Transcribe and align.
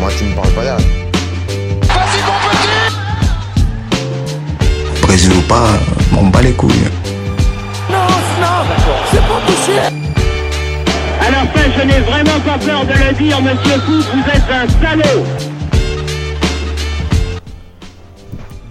Moi, 0.00 0.10
tu 0.16 0.24
me 0.24 0.34
parles 0.34 0.50
pas 0.52 0.62
derrière. 0.62 0.86
Vas-y, 1.82 2.22
mon 2.24 2.38
petit 2.48 2.68
Brésil 5.02 5.32
ou 5.36 5.42
pas, 5.42 5.68
m'en 6.12 6.22
bats 6.24 6.40
les 6.40 6.52
couilles. 6.52 6.88
Non, 7.90 7.98
non, 8.40 8.64
c'est 9.10 9.20
pas 9.20 9.40
À 11.20 11.30
la 11.30 11.46
fin, 11.48 11.70
je 11.76 11.82
n'ai 11.86 12.00
vraiment 12.00 12.40
pas 12.40 12.58
peur 12.58 12.86
de 12.86 12.92
le 12.92 13.12
dire, 13.14 13.42
monsieur 13.42 13.78
Fou, 13.80 13.92
vous 13.92 14.24
êtes 14.30 14.50
un 14.50 14.66
salaud 14.80 15.24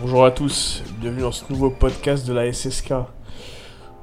Bonjour 0.01 0.25
à 0.25 0.31
tous, 0.31 0.81
bienvenue 0.99 1.21
dans 1.21 1.31
ce 1.31 1.43
nouveau 1.51 1.69
podcast 1.69 2.25
de 2.25 2.33
la 2.33 2.51
SSK. 2.51 2.93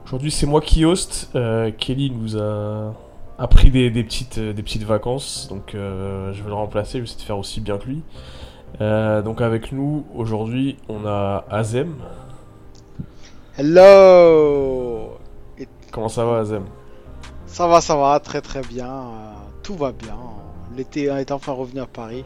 Aujourd'hui 0.04 0.30
c'est 0.30 0.46
moi 0.46 0.60
qui 0.60 0.84
host, 0.84 1.30
euh, 1.34 1.72
Kelly 1.76 2.12
nous 2.12 2.36
a, 2.36 2.94
a 3.38 3.48
pris 3.48 3.70
des, 3.70 3.90
des 3.90 4.02
petites, 4.02 4.38
euh, 4.38 4.52
des 4.52 4.62
petites 4.62 4.84
vacances, 4.84 5.48
donc 5.48 5.74
euh, 5.74 6.32
je 6.32 6.42
vais 6.42 6.48
le 6.48 6.54
remplacer, 6.54 6.92
je 6.92 6.98
vais 6.98 7.04
essayer 7.04 7.20
de 7.20 7.26
faire 7.26 7.38
aussi 7.38 7.60
bien 7.60 7.78
que 7.78 7.84
lui. 7.84 8.02
Euh, 8.80 9.22
donc 9.22 9.40
avec 9.40 9.72
nous 9.72 10.06
aujourd'hui 10.14 10.76
on 10.88 11.06
a 11.06 11.44
Azem, 11.50 11.94
Hello 13.58 15.18
comment 15.90 16.08
ça 16.08 16.24
va 16.24 16.38
Azem? 16.38 16.64
Ça 17.46 17.66
va, 17.66 17.80
ça 17.80 17.96
va, 17.96 18.20
très 18.20 18.40
très 18.40 18.60
bien. 18.62 18.86
euh, 18.90 19.32
tout 19.62 19.76
va 19.76 19.92
bien. 19.92 20.18
L'été 20.76 21.04
est 21.04 21.30
enfin 21.30 21.52
revenu 21.52 21.80
à 21.80 21.86
Paris. 21.86 22.24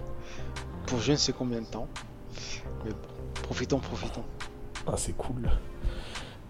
Pour 0.87 0.99
je 0.99 1.13
ne 1.13 1.17
sais 1.17 1.33
combien 1.33 1.61
de 1.61 1.67
temps. 1.67 1.87
Mais 2.85 2.91
profitons, 3.43 3.79
profitons. 3.79 4.25
Ah 4.89 4.95
c'est 4.97 5.17
cool. 5.17 5.51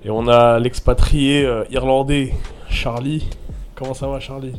Et 0.02 0.09
on 0.09 0.29
a 0.29 0.59
l'expatrié 0.59 1.47
irlandais, 1.71 2.33
Charlie. 2.71 3.29
Comment 3.80 3.95
ça 3.95 4.07
va 4.09 4.20
Charlie? 4.20 4.52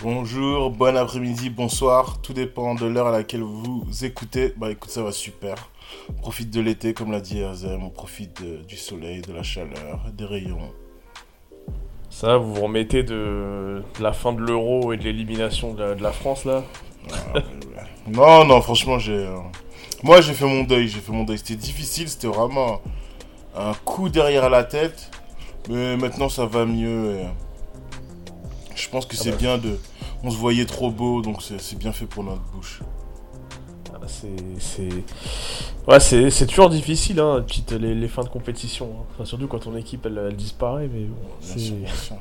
Bonjour, 0.00 0.70
bon 0.70 0.96
après-midi, 0.96 1.50
bonsoir, 1.50 2.20
tout 2.22 2.32
dépend 2.32 2.76
de 2.76 2.86
l'heure 2.86 3.08
à 3.08 3.10
laquelle 3.10 3.42
vous 3.42 3.84
écoutez. 4.04 4.52
Bah 4.56 4.70
écoute, 4.70 4.90
ça 4.90 5.02
va 5.02 5.10
super. 5.10 5.56
On 6.08 6.12
profite 6.12 6.50
de 6.50 6.60
l'été, 6.60 6.94
comme 6.94 7.10
l'a 7.10 7.20
dit 7.20 7.42
Azem, 7.42 7.82
on 7.82 7.90
profite 7.90 8.40
de- 8.40 8.58
du 8.62 8.76
soleil, 8.76 9.22
de 9.22 9.32
la 9.32 9.42
chaleur, 9.42 10.04
des 10.12 10.24
rayons. 10.24 10.70
Ça 12.10 12.28
va, 12.28 12.36
vous 12.36 12.54
vous 12.54 12.62
remettez 12.62 13.02
de, 13.02 13.82
de 13.98 14.02
la 14.04 14.12
fin 14.12 14.32
de 14.32 14.38
l'euro 14.40 14.92
et 14.92 14.98
de 14.98 15.02
l'élimination 15.02 15.74
de, 15.74 15.82
la- 15.82 15.94
de 15.96 16.02
la 16.04 16.12
France 16.12 16.44
là? 16.44 16.62
Ah, 17.10 17.14
ouais, 17.34 17.40
ouais. 17.42 18.12
Non, 18.12 18.44
non, 18.44 18.60
franchement, 18.60 19.00
j'ai. 19.00 19.14
euh, 19.26 19.36
Moi, 20.04 20.20
j'ai 20.20 20.32
fait 20.32 20.46
mon 20.46 20.62
deuil, 20.62 20.86
j'ai 20.86 21.00
fait 21.00 21.10
mon 21.10 21.24
deuil. 21.24 21.38
C'était 21.38 21.56
difficile, 21.56 22.08
c'était 22.08 22.28
vraiment 22.28 22.80
un 23.56 23.74
coup 23.84 24.08
derrière 24.10 24.48
la 24.48 24.62
tête. 24.62 25.10
Mais 25.68 25.96
maintenant, 25.96 26.28
ça 26.28 26.46
va 26.46 26.66
mieux. 26.66 27.16
et 27.16 27.26
Je 28.74 28.88
pense 28.88 29.06
que 29.06 29.16
Ah 29.18 29.22
c'est 29.22 29.30
bah. 29.32 29.36
bien 29.36 29.58
de. 29.58 29.78
On 30.22 30.30
se 30.30 30.36
voyait 30.36 30.66
trop 30.66 30.90
beau, 30.90 31.20
donc 31.22 31.42
c'est 31.42 31.78
bien 31.78 31.92
fait 31.92 32.06
pour 32.06 32.24
notre 32.24 32.42
bouche. 32.54 32.80
Ah, 33.92 33.98
C'est, 34.06 34.28
c'est... 34.58 34.88
Ouais, 35.86 36.00
c'est, 36.00 36.46
toujours 36.46 36.70
difficile, 36.70 37.20
hein, 37.20 37.42
petites, 37.46 37.72
les, 37.72 37.94
les 37.94 38.08
fins 38.08 38.22
de 38.24 38.28
compétition. 38.28 38.86
hein. 38.98 39.04
Enfin, 39.14 39.24
surtout 39.24 39.46
quand 39.46 39.60
ton 39.60 39.76
équipe 39.76 40.04
elle, 40.06 40.18
elle 40.28 40.36
disparaît, 40.36 40.88
mais 40.92 41.04
bon, 41.04 41.14
Bien 41.40 41.52
c'est... 41.52 41.58
sûr, 41.58 41.74
bien 41.76 41.94
sûr. 41.94 42.16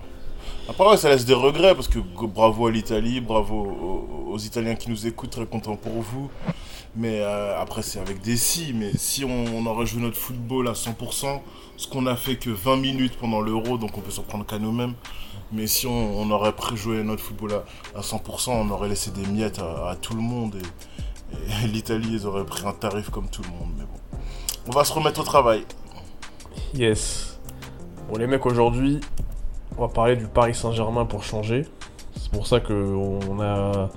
Après, 0.69 0.85
ouais, 0.87 0.97
ça 0.97 1.09
laisse 1.09 1.25
des 1.25 1.33
regrets 1.33 1.75
parce 1.75 1.87
que 1.89 1.99
bravo 2.25 2.67
à 2.67 2.71
l'Italie, 2.71 3.19
bravo 3.19 3.55
aux, 3.55 4.31
aux 4.33 4.37
Italiens 4.37 4.75
qui 4.75 4.89
nous 4.89 5.07
écoutent, 5.07 5.31
très 5.31 5.45
content 5.45 5.75
pour 5.75 5.93
vous. 6.01 6.29
Mais 6.95 7.21
euh, 7.21 7.59
après, 7.59 7.81
c'est 7.81 7.99
avec 7.99 8.21
des 8.21 8.37
si. 8.37 8.73
Mais 8.73 8.91
si 8.95 9.25
on, 9.25 9.65
aurait 9.65 9.85
joué 9.85 10.01
notre 10.01 10.17
football 10.17 10.67
à 10.67 10.73
100%, 10.73 11.41
ce 11.75 11.87
qu'on 11.87 12.05
a 12.05 12.15
fait 12.15 12.35
que 12.35 12.49
20 12.49 12.77
minutes 12.77 13.17
pendant 13.19 13.41
l'Euro, 13.41 13.77
donc 13.77 13.97
on 13.97 14.01
peut 14.01 14.11
s'en 14.11 14.23
prendre 14.23 14.45
qu'à 14.45 14.59
nous-mêmes. 14.59 14.93
Mais 15.51 15.67
si 15.67 15.87
on, 15.87 16.31
aurait 16.31 16.53
préjoué 16.53 17.03
notre 17.03 17.21
football 17.21 17.63
à, 17.95 17.99
à 17.99 18.01
100%, 18.01 18.51
on 18.51 18.69
aurait 18.69 18.89
laissé 18.89 19.11
des 19.11 19.25
miettes 19.25 19.59
à, 19.59 19.95
tout 19.99 20.13
le 20.13 20.21
monde. 20.21 20.55
Et, 20.55 21.65
et 21.65 21.67
l'Italie, 21.71 22.09
ils 22.11 22.27
auraient 22.27 22.45
pris 22.45 22.65
un 22.65 22.73
tarif 22.73 23.09
comme 23.09 23.29
tout 23.29 23.41
le 23.41 23.49
monde. 23.49 23.71
Mais 23.77 23.85
bon, 23.85 24.19
on 24.67 24.71
va 24.71 24.83
se 24.83 24.93
remettre 24.93 25.19
au 25.21 25.23
travail. 25.23 25.65
Yes. 26.75 27.39
Bon, 28.09 28.17
les 28.17 28.27
mecs, 28.27 28.45
aujourd'hui, 28.45 28.99
on 29.77 29.81
va 29.81 29.87
parler 29.87 30.15
du 30.15 30.27
Paris 30.27 30.53
Saint-Germain 30.53 31.05
pour 31.05 31.23
changer. 31.23 31.65
C'est 32.15 32.31
pour 32.31 32.45
ça 32.45 32.59
que 32.59 32.73
on 32.73 33.41
a... 33.41 33.89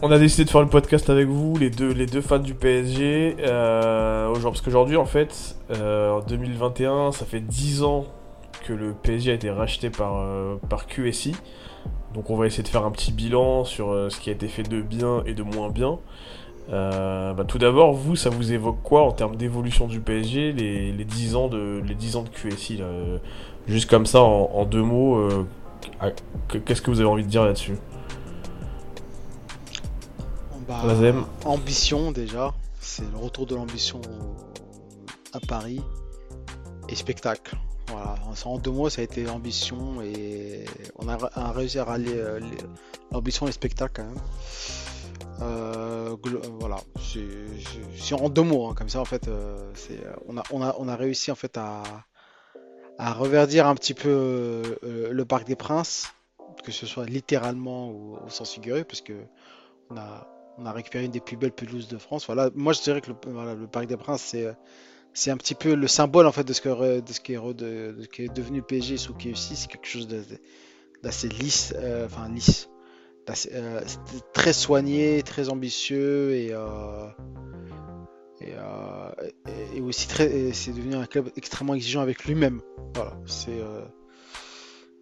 On 0.00 0.12
a 0.12 0.18
décidé 0.18 0.44
de 0.44 0.50
faire 0.50 0.60
le 0.60 0.68
podcast 0.68 1.10
avec 1.10 1.26
vous, 1.26 1.56
les 1.56 1.70
deux, 1.70 1.92
les 1.92 2.06
deux 2.06 2.20
fans 2.20 2.38
du 2.38 2.54
PSG. 2.54 3.36
Euh, 3.40 4.28
aujourd'hui- 4.28 4.50
parce 4.50 4.60
qu'aujourd'hui, 4.60 4.96
en 4.96 5.06
fait, 5.06 5.56
euh, 5.72 6.12
en 6.12 6.20
2021, 6.20 7.10
ça 7.10 7.24
fait 7.24 7.40
10 7.40 7.82
ans 7.82 8.04
que 8.64 8.72
le 8.72 8.92
PSG 8.92 9.32
a 9.32 9.34
été 9.34 9.50
racheté 9.50 9.90
par, 9.90 10.18
euh, 10.18 10.54
par 10.68 10.86
QSI. 10.86 11.34
Donc 12.14 12.30
on 12.30 12.36
va 12.36 12.46
essayer 12.46 12.62
de 12.62 12.68
faire 12.68 12.84
un 12.84 12.90
petit 12.92 13.12
bilan 13.12 13.64
sur 13.64 13.88
ce 14.08 14.18
qui 14.20 14.30
a 14.30 14.32
été 14.32 14.46
fait 14.48 14.62
de 14.62 14.80
bien 14.80 15.22
et 15.26 15.34
de 15.34 15.42
moins 15.42 15.68
bien. 15.68 15.98
Bah, 16.70 17.44
tout 17.46 17.58
d'abord, 17.58 17.92
vous, 17.92 18.14
ça 18.14 18.30
vous 18.30 18.52
évoque 18.52 18.78
quoi 18.82 19.02
en 19.02 19.10
termes 19.12 19.36
d'évolution 19.36 19.86
du 19.88 20.00
PSG, 20.00 20.52
les, 20.52 20.92
les 20.92 21.04
10 21.04 21.34
ans 21.34 21.48
de, 21.48 21.82
les 21.86 21.94
10 21.94 22.16
ans 22.16 22.22
de 22.22 22.28
QSI 22.28 22.76
là, 22.78 22.86
Juste 23.66 23.90
comme 23.90 24.06
ça, 24.06 24.22
en, 24.22 24.50
en 24.54 24.64
deux 24.64 24.82
mots, 24.82 25.28
qu'est-ce 26.64 26.82
que 26.82 26.90
vous 26.90 27.00
avez 27.00 27.08
envie 27.08 27.24
de 27.24 27.28
dire 27.28 27.44
là-dessus? 27.44 27.76
Bah, 30.68 30.84
ambition 31.44 32.12
déjà. 32.12 32.54
C'est 32.80 33.10
le 33.10 33.16
retour 33.16 33.46
de 33.46 33.54
l'ambition 33.56 34.00
à 35.32 35.40
Paris. 35.40 35.80
Et 36.88 36.94
spectacle. 36.94 37.56
Voilà. 37.88 38.14
En 38.44 38.58
deux 38.58 38.70
mots, 38.70 38.88
ça 38.88 39.00
a 39.00 39.04
été 39.04 39.28
ambition 39.28 40.00
et 40.02 40.64
on 40.96 41.08
a, 41.08 41.52
réussi 41.52 41.78
à 41.78 41.84
rallier 41.84 42.14
euh, 42.14 42.40
l'ambition 43.10 43.46
et 43.46 43.48
le 43.48 43.52
spectacle 43.52 43.92
quand 43.96 44.04
même. 44.04 44.22
Euh, 45.40 46.16
voilà, 46.58 46.78
c'est 47.96 48.14
en 48.14 48.28
deux 48.28 48.42
mots, 48.42 48.68
hein, 48.68 48.74
comme 48.74 48.88
ça 48.88 49.00
en 49.00 49.04
fait, 49.04 49.28
euh, 49.28 49.72
euh, 49.90 50.12
on, 50.26 50.36
a, 50.36 50.42
on, 50.50 50.62
a, 50.62 50.74
on 50.78 50.88
a 50.88 50.96
réussi 50.96 51.30
en 51.30 51.36
fait 51.36 51.56
à, 51.56 51.82
à 52.98 53.12
reverdir 53.12 53.66
un 53.66 53.74
petit 53.76 53.94
peu 53.94 54.08
euh, 54.08 55.12
le 55.12 55.24
Parc 55.24 55.46
des 55.46 55.54
Princes, 55.54 56.12
que 56.64 56.72
ce 56.72 56.86
soit 56.86 57.06
littéralement 57.06 57.90
ou 57.90 58.18
au 58.26 58.28
sens 58.30 58.52
figuré, 58.52 58.82
parce 58.82 59.00
que 59.00 59.12
on 59.90 59.96
a, 59.96 60.26
on 60.58 60.66
a 60.66 60.72
récupéré 60.72 61.04
une 61.04 61.10
des 61.10 61.20
plus 61.20 61.36
belles 61.36 61.52
pelouses 61.52 61.88
de 61.88 61.98
France. 61.98 62.26
Voilà, 62.26 62.50
moi 62.54 62.72
je 62.72 62.82
dirais 62.82 63.00
que 63.00 63.10
le, 63.10 63.66
Parc 63.66 63.86
des 63.86 63.96
Princes 63.96 64.22
c'est 64.22 64.46
c'est 65.14 65.30
un 65.30 65.36
petit 65.36 65.54
peu 65.54 65.74
le 65.74 65.88
symbole 65.88 66.26
en 66.26 66.32
fait 66.32 66.44
de 66.44 66.52
ce 66.52 66.60
que 66.60 66.68
qui 67.22 67.32
est, 67.32 67.36
ce 67.36 68.08
qui 68.08 68.24
est 68.24 68.34
devenu 68.34 68.62
PSG 68.62 68.98
sous 68.98 69.14
KFC, 69.14 69.54
c'est 69.54 69.68
quelque 69.68 69.86
chose 69.86 70.06
d'assez 71.02 71.28
lisse, 71.28 71.74
euh, 71.76 72.06
enfin 72.06 72.28
lisse, 72.28 72.68
euh, 73.52 73.80
très 74.32 74.52
soigné, 74.52 75.22
très 75.22 75.48
ambitieux 75.48 76.34
et 76.34 76.52
euh, 76.52 77.08
euh, 79.48 79.82
aussi 79.82 80.08
très, 80.08 80.52
c'est 80.52 80.72
devenu 80.72 80.94
un 80.94 81.06
club 81.06 81.30
extrêmement 81.36 81.74
exigeant 81.74 82.00
avec 82.00 82.24
lui-même. 82.24 82.60
Voilà, 82.94 83.16
c'est 83.26 83.60
euh, 83.60 83.84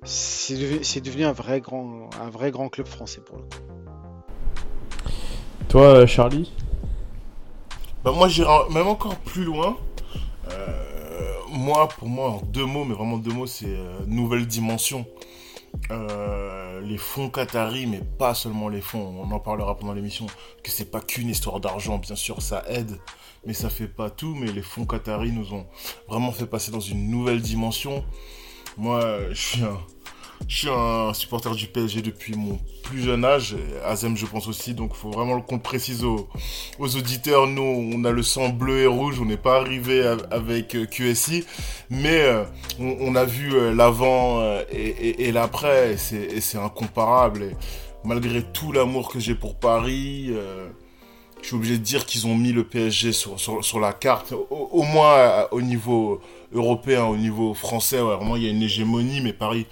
c'est 0.05 1.01
devenu 1.01 1.25
un 1.25 1.33
vrai 1.33 1.61
grand 1.61 2.11
un 2.21 2.31
vrai 2.31 2.51
grand 2.51 2.69
club 2.69 2.87
français 2.87 3.21
pour 3.21 3.39
le 3.39 3.45
coup. 3.45 3.59
Euh, 5.77 6.07
Charlie 6.07 6.51
Bah 8.03 8.11
moi 8.11 8.29
j'irai 8.29 8.51
même 8.71 8.87
encore 8.87 9.17
plus 9.17 9.45
loin. 9.45 9.77
Euh, 10.51 11.35
moi, 11.51 11.89
pour 11.89 12.09
moi, 12.09 12.31
en 12.31 12.41
deux 12.41 12.65
mots, 12.65 12.85
mais 12.85 12.95
vraiment 12.95 13.19
deux 13.19 13.33
mots, 13.33 13.47
c'est 13.47 13.67
euh, 13.67 13.99
nouvelle 14.07 14.47
dimension. 14.47 15.05
Les 16.83 16.99
fonds 16.99 17.29
qataris, 17.29 17.87
mais 17.87 18.01
pas 18.19 18.33
seulement 18.33 18.69
les 18.69 18.81
fonds, 18.81 19.23
on 19.23 19.31
en 19.31 19.41
parlera 19.41 19.77
pendant 19.77 19.93
l'émission, 19.93 20.27
que 20.63 20.71
c'est 20.71 20.91
pas 20.91 21.01
qu'une 21.01 21.29
histoire 21.29 21.59
d'argent, 21.59 21.99
bien 21.99 22.15
sûr 22.15 22.41
ça 22.41 22.63
aide, 22.69 22.99
mais 23.45 23.53
ça 23.53 23.69
fait 23.69 23.89
pas 23.89 24.09
tout, 24.09 24.35
mais 24.35 24.53
les 24.53 24.63
fonds 24.63 24.87
qataris 24.87 25.33
nous 25.33 25.53
ont 25.53 25.67
vraiment 26.09 26.33
fait 26.33 26.47
passer 26.47 26.71
dans 26.71 26.81
une 26.81 27.11
nouvelle 27.11 27.41
dimension. 27.41 28.05
Moi, 28.77 29.01
je 29.31 29.35
suis 29.35 29.65
un, 29.65 29.79
je 30.49 30.57
suis 30.57 30.69
un 30.71 31.13
supporter 31.13 31.55
du 31.55 31.67
PSG 31.67 32.03
depuis 32.03 32.35
mon 32.35 32.59
plus 32.83 33.03
jeune 33.03 33.25
âge, 33.25 33.57
Azem 33.85 34.17
je 34.17 34.27
pense 34.27 34.47
aussi, 34.47 34.73
donc 34.75 34.95
faut 34.95 35.11
vraiment 35.11 35.41
qu'on 35.41 35.57
le 35.57 35.63
précise 35.63 36.05
aux, 36.05 36.29
aux 36.79 36.97
auditeurs, 36.97 37.49
nous 37.49 37.63
on 37.63 38.05
a 38.05 38.11
le 38.11 38.23
sang 38.23 38.49
bleu 38.49 38.79
et 38.79 38.87
rouge, 38.87 39.21
on 39.21 39.25
n'est 39.25 39.37
pas 39.37 39.57
arrivé 39.57 40.07
avec 40.31 40.75
euh, 40.75 40.87
QSI, 40.87 41.45
mais 41.91 42.21
euh, 42.21 42.45
on, 42.79 43.15
a 43.17 43.25
vu 43.25 43.55
euh, 43.55 43.75
l'avant 43.75 44.41
et, 44.71 45.33
l'après, 45.33 45.95
et 46.13 46.41
c'est 46.41 46.59
incomparable. 46.59 47.57
Malgré 48.05 48.43
tout 48.43 48.71
l'amour 48.71 49.09
que 49.09 49.19
j'ai 49.19 49.35
pour 49.35 49.57
Paris, 49.57 50.31
je 51.43 51.47
suis 51.47 51.57
obligé 51.57 51.79
de 51.79 51.83
dire 51.83 52.07
qu'ils 52.07 52.27
ont 52.29 52.37
mis 52.37 52.53
le 52.53 52.63
PSG 52.63 53.13
sur, 53.13 53.81
la 53.81 53.93
carte, 53.93 54.33
au, 54.51 54.83
moins 54.83 55.47
au 55.51 55.61
niveau 55.61 56.21
européen, 56.53 57.05
au 57.05 57.17
niveau 57.17 57.53
français, 57.53 57.99
vraiment 57.99 58.37
il 58.37 58.45
y 58.45 58.47
a 58.47 58.51
une 58.51 58.63
hégémonie, 58.63 59.21
mais 59.21 59.33
Paris 59.33 59.67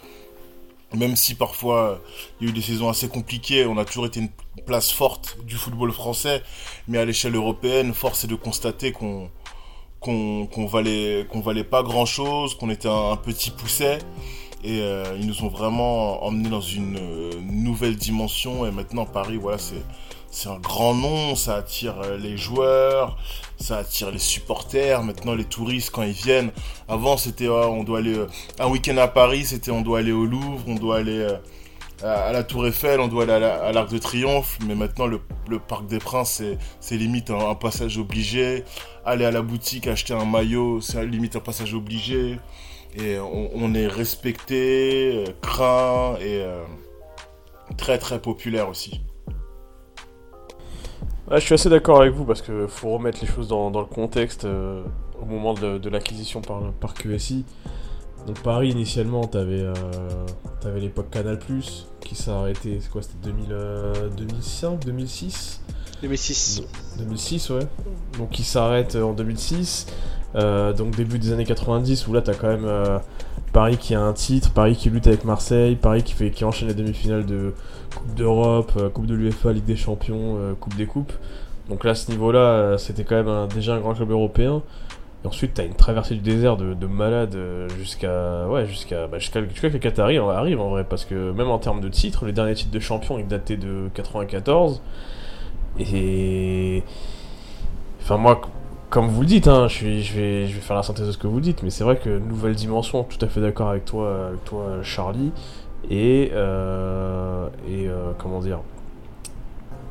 même 0.96 1.16
si 1.16 1.34
parfois 1.34 2.00
il 2.40 2.46
y 2.46 2.46
a 2.48 2.50
eu 2.50 2.54
des 2.54 2.62
saisons 2.62 2.88
assez 2.88 3.08
compliquées, 3.08 3.66
on 3.66 3.78
a 3.78 3.84
toujours 3.84 4.06
été 4.06 4.20
une 4.20 4.30
place 4.66 4.90
forte 4.92 5.38
du 5.44 5.56
football 5.56 5.92
français, 5.92 6.42
mais 6.88 6.98
à 6.98 7.04
l'échelle 7.04 7.34
européenne, 7.34 7.94
force 7.94 8.24
est 8.24 8.28
de 8.28 8.34
constater 8.34 8.92
qu'on 8.92 9.30
qu'on 10.00 10.66
valait 10.66 11.26
valait 11.32 11.64
pas 11.64 11.82
grand 11.82 12.04
chose, 12.04 12.54
qu'on 12.56 12.68
était 12.68 12.88
un, 12.88 13.16
petit 13.16 13.50
pousset, 13.50 13.98
et 14.62 14.80
euh, 14.80 15.16
ils 15.18 15.26
nous 15.26 15.44
ont 15.44 15.48
vraiment 15.48 16.24
emmenés 16.24 16.50
dans 16.50 16.60
une 16.60 16.98
euh, 16.98 17.30
nouvelle 17.40 17.96
dimension. 17.96 18.66
Et 18.66 18.70
maintenant 18.70 19.06
Paris, 19.06 19.38
voilà, 19.38 19.58
c'est 19.58 19.82
c'est 20.34 20.48
un 20.48 20.58
grand 20.58 20.94
nom, 20.94 21.36
ça 21.36 21.56
attire 21.56 22.00
euh, 22.00 22.16
les 22.16 22.36
joueurs, 22.36 23.16
ça 23.58 23.78
attire 23.78 24.10
les 24.10 24.18
supporters. 24.18 25.02
Maintenant, 25.02 25.34
les 25.34 25.44
touristes 25.44 25.90
quand 25.90 26.02
ils 26.02 26.12
viennent, 26.12 26.50
avant 26.88 27.16
c'était 27.16 27.48
on 27.48 27.84
doit 27.84 27.98
aller 27.98 28.26
un 28.58 28.68
week-end 28.68 28.96
à 28.96 29.08
Paris, 29.08 29.44
c'était 29.44 29.70
on 29.70 29.82
doit 29.82 30.00
aller 30.00 30.12
au 30.12 30.26
Louvre, 30.26 30.64
on 30.66 30.74
doit 30.74 30.98
aller 30.98 31.26
à 32.02 32.32
la 32.32 32.42
Tour 32.42 32.66
Eiffel, 32.66 33.00
on 33.00 33.08
doit 33.08 33.24
aller 33.24 33.44
à 33.46 33.72
l'Arc 33.72 33.90
de 33.90 33.98
Triomphe, 33.98 34.58
mais 34.66 34.74
maintenant 34.74 35.06
le, 35.06 35.20
Parc 35.58 35.86
des 35.86 35.98
Princes, 35.98 36.42
c'est 36.80 36.96
limite 36.96 37.30
un, 37.30 37.54
passage 37.54 37.98
obligé. 37.98 38.64
Aller 39.04 39.24
à 39.24 39.30
la 39.30 39.42
boutique 39.42 39.86
acheter 39.86 40.14
un 40.14 40.24
maillot, 40.24 40.80
c'est 40.80 41.04
limite 41.06 41.36
un 41.36 41.40
passage 41.40 41.74
obligé. 41.74 42.38
Et 42.96 43.18
on, 43.18 43.74
est 43.74 43.88
respecté, 43.88 45.24
euh, 45.26 45.32
craint 45.42 46.16
et 46.20 46.42
euh, 46.42 46.62
très 47.76 47.98
très 47.98 48.20
populaire 48.20 48.68
aussi. 48.68 49.00
Je 51.30 51.38
suis 51.38 51.54
assez 51.54 51.68
d'accord 51.68 52.00
avec 52.00 52.12
vous 52.12 52.24
parce 52.24 52.42
qu'il 52.42 52.66
faut 52.68 52.90
remettre 52.90 53.18
les 53.20 53.26
choses 53.26 53.48
dans, 53.48 53.70
le 53.70 53.86
contexte 53.86 54.44
euh, 54.44 54.82
au 55.20 55.24
moment 55.24 55.54
de, 55.54 55.88
l'acquisition 55.88 56.40
par, 56.40 56.60
par 56.80 56.94
QSI. 56.94 57.44
Donc 58.26 58.40
Paris 58.40 58.70
initialement 58.70 59.24
t'avais 59.24 59.60
euh, 59.60 59.74
avais 60.64 60.80
l'époque 60.80 61.10
Canal 61.10 61.38
qui 62.00 62.14
s'est 62.14 62.30
arrêté, 62.30 62.78
c'est 62.80 62.90
quoi 62.90 63.02
c'était 63.02 63.18
2005, 63.28 64.82
2006 64.84 65.60
2006. 66.02 66.62
2006 66.98 67.50
ouais. 67.50 67.66
Donc 68.18 68.30
qui 68.30 68.44
s'arrête 68.44 68.96
en 68.96 69.12
2006. 69.12 69.86
Euh, 70.36 70.72
donc 70.72 70.96
début 70.96 71.18
des 71.18 71.32
années 71.32 71.44
90 71.44 72.08
où 72.08 72.12
là 72.12 72.20
t'as 72.20 72.34
quand 72.34 72.48
même 72.48 72.64
euh, 72.64 72.98
Paris 73.52 73.76
qui 73.76 73.94
a 73.94 74.00
un 74.00 74.12
titre, 74.12 74.50
Paris 74.50 74.74
qui 74.74 74.90
lutte 74.90 75.06
avec 75.06 75.24
Marseille, 75.24 75.76
Paris 75.76 76.02
qui 76.02 76.12
fait 76.12 76.30
qui 76.30 76.44
enchaîne 76.44 76.68
les 76.68 76.74
demi-finales 76.74 77.24
de 77.24 77.54
Coupe 77.94 78.14
d'Europe, 78.14 78.72
euh, 78.76 78.88
Coupe 78.90 79.06
de 79.06 79.14
l'UEFA, 79.14 79.52
Ligue 79.52 79.64
des 79.64 79.76
Champions, 79.76 80.38
Coupe 80.60 80.76
des 80.76 80.86
Coupes. 80.86 81.12
Donc 81.68 81.84
là 81.84 81.92
à 81.92 81.94
ce 81.94 82.10
niveau-là, 82.10 82.76
c'était 82.78 83.04
quand 83.04 83.22
même 83.22 83.48
déjà 83.48 83.74
un 83.74 83.80
grand 83.80 83.94
club 83.94 84.10
européen. 84.10 84.62
Et 85.24 85.26
ensuite, 85.26 85.54
t'as 85.54 85.64
une 85.64 85.74
traversée 85.74 86.14
du 86.14 86.20
désert 86.20 86.58
de, 86.58 86.74
de 86.74 86.86
malade 86.86 87.34
jusqu'à 87.78 88.46
ouais 88.46 88.66
jusqu'à 88.66 89.06
bah, 89.06 89.18
jusqu'à 89.18 89.40
que 89.40 89.66
les 89.68 89.78
Qataris 89.78 90.18
arrivent 90.18 90.60
en 90.60 90.68
vrai 90.68 90.84
parce 90.84 91.06
que 91.06 91.32
même 91.32 91.48
en 91.48 91.58
termes 91.58 91.80
de 91.80 91.88
titres, 91.88 92.26
les 92.26 92.32
derniers 92.32 92.52
titres 92.52 92.72
de 92.72 92.80
champion 92.80 93.18
ils 93.18 93.26
dataient 93.26 93.56
de 93.56 93.88
94 93.94 94.82
et 95.80 96.82
enfin 98.02 98.18
moi 98.18 98.42
comme 98.94 99.08
vous 99.08 99.22
le 99.22 99.26
dites, 99.26 99.48
hein, 99.48 99.66
je, 99.66 99.86
vais, 99.86 100.02
je, 100.02 100.14
vais, 100.14 100.46
faire 100.46 100.76
la 100.76 100.84
synthèse 100.84 101.08
de 101.08 101.10
ce 101.10 101.18
que 101.18 101.26
vous 101.26 101.40
dites, 101.40 101.64
mais 101.64 101.70
c'est 101.70 101.82
vrai 101.82 101.96
que 101.96 102.16
nouvelle 102.16 102.54
dimension, 102.54 103.02
tout 103.02 103.18
à 103.24 103.28
fait 103.28 103.40
d'accord 103.40 103.68
avec 103.70 103.84
toi, 103.84 104.28
avec 104.28 104.44
toi 104.44 104.78
Charlie, 104.84 105.32
et, 105.90 106.30
euh, 106.32 107.48
et 107.68 107.88
euh, 107.88 108.12
comment 108.18 108.40
dire, 108.40 108.60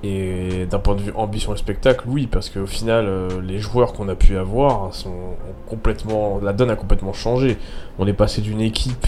et 0.03 0.65
d'un 0.69 0.79
point 0.79 0.95
de 0.95 1.01
vue 1.01 1.13
ambition 1.15 1.53
et 1.53 1.57
spectacle, 1.57 2.03
oui, 2.07 2.27
parce 2.27 2.49
qu'au 2.49 2.65
final, 2.65 3.05
euh, 3.07 3.41
les 3.41 3.59
joueurs 3.59 3.93
qu'on 3.93 4.09
a 4.09 4.15
pu 4.15 4.37
avoir 4.37 4.93
sont 4.93 5.35
complètement, 5.67 6.39
la 6.41 6.51
donne 6.51 6.69
a 6.69 6.75
complètement 6.75 7.13
changé. 7.13 7.57
On 7.99 8.07
est 8.07 8.13
passé 8.13 8.41
d'une 8.41 8.59
équipe 8.59 9.07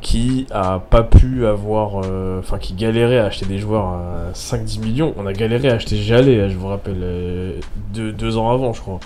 qui 0.00 0.46
a 0.52 0.78
pas 0.78 1.02
pu 1.02 1.44
avoir, 1.44 1.96
enfin 2.38 2.58
qui 2.58 2.74
galérait 2.74 3.18
à 3.18 3.24
acheter 3.24 3.46
des 3.46 3.58
joueurs 3.58 3.86
à 3.86 4.32
5-10 4.32 4.80
millions. 4.80 5.12
On 5.16 5.26
a 5.26 5.32
galéré 5.32 5.70
à 5.70 5.74
acheter 5.74 5.96
Jalé, 5.96 6.48
je 6.48 6.56
vous 6.56 6.68
rappelle, 6.68 7.56
deux, 7.92 8.12
deux 8.12 8.36
ans 8.36 8.52
avant, 8.52 8.72
je 8.72 8.80
crois 8.80 9.00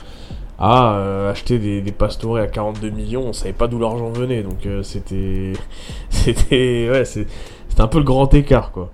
à 0.63 0.95
euh, 0.95 1.33
acheter 1.33 1.59
des, 1.59 1.81
des 1.81 1.91
pastorets 1.91 2.43
à 2.43 2.47
42 2.47 2.91
millions, 2.91 3.27
on 3.27 3.33
savait 3.33 3.53
pas 3.53 3.67
d'où 3.67 3.81
l'argent 3.81 4.11
venait, 4.11 4.45
donc 4.45 4.65
euh, 4.65 4.85
c'était, 4.85 5.55
c'était, 6.09 6.89
ouais, 6.89 7.05
c'était 7.05 7.27
un 7.81 7.89
peu 7.89 7.99
le 7.99 8.05
grand 8.05 8.33
écart, 8.33 8.71
quoi. 8.71 8.93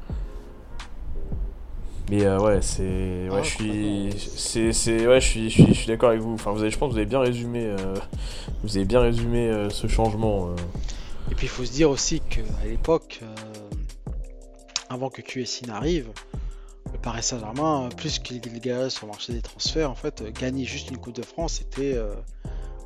Mais 2.10 2.24
euh, 2.24 2.38
ouais, 2.38 2.62
c'est, 2.62 3.28
ouais, 3.30 3.44
je 3.44 3.48
suis, 3.50 4.10
c'est, 4.16 4.72
c'est, 4.72 5.06
ouais, 5.06 5.20
je 5.20 5.26
suis, 5.26 5.50
je 5.50 5.74
suis, 5.74 5.86
d'accord 5.86 6.08
avec 6.08 6.22
vous. 6.22 6.32
Enfin, 6.32 6.52
vous 6.52 6.62
avez, 6.62 6.70
je 6.70 6.78
pense, 6.78 6.88
que 6.88 6.92
vous 6.94 6.98
avez 7.00 7.06
bien 7.06 7.20
résumé, 7.20 7.70
vous 8.62 8.78
avez 8.78 8.86
bien 8.86 9.00
résumé 9.00 9.68
ce 9.68 9.88
changement. 9.88 10.48
Et 11.30 11.34
puis 11.34 11.48
il 11.48 11.50
faut 11.50 11.66
se 11.66 11.72
dire 11.72 11.90
aussi 11.90 12.20
qu'à 12.20 12.40
l'époque, 12.64 13.20
avant 14.88 15.10
que 15.10 15.20
QSI 15.20 15.66
n'arrive, 15.66 16.08
le 16.98 17.02
Paris 17.02 17.22
Saint-Germain, 17.22 17.88
plus 17.96 18.18
qu'il 18.18 18.40
galérait 18.40 18.90
sur 18.90 19.06
le 19.06 19.12
marché 19.12 19.32
des 19.32 19.42
transferts, 19.42 19.90
en 19.90 19.94
fait, 19.94 20.22
euh, 20.22 20.30
gagner 20.30 20.64
juste 20.64 20.90
une 20.90 20.98
Coupe 20.98 21.14
de 21.14 21.22
France, 21.22 21.60
c'était 21.60 21.94
euh, 21.94 22.14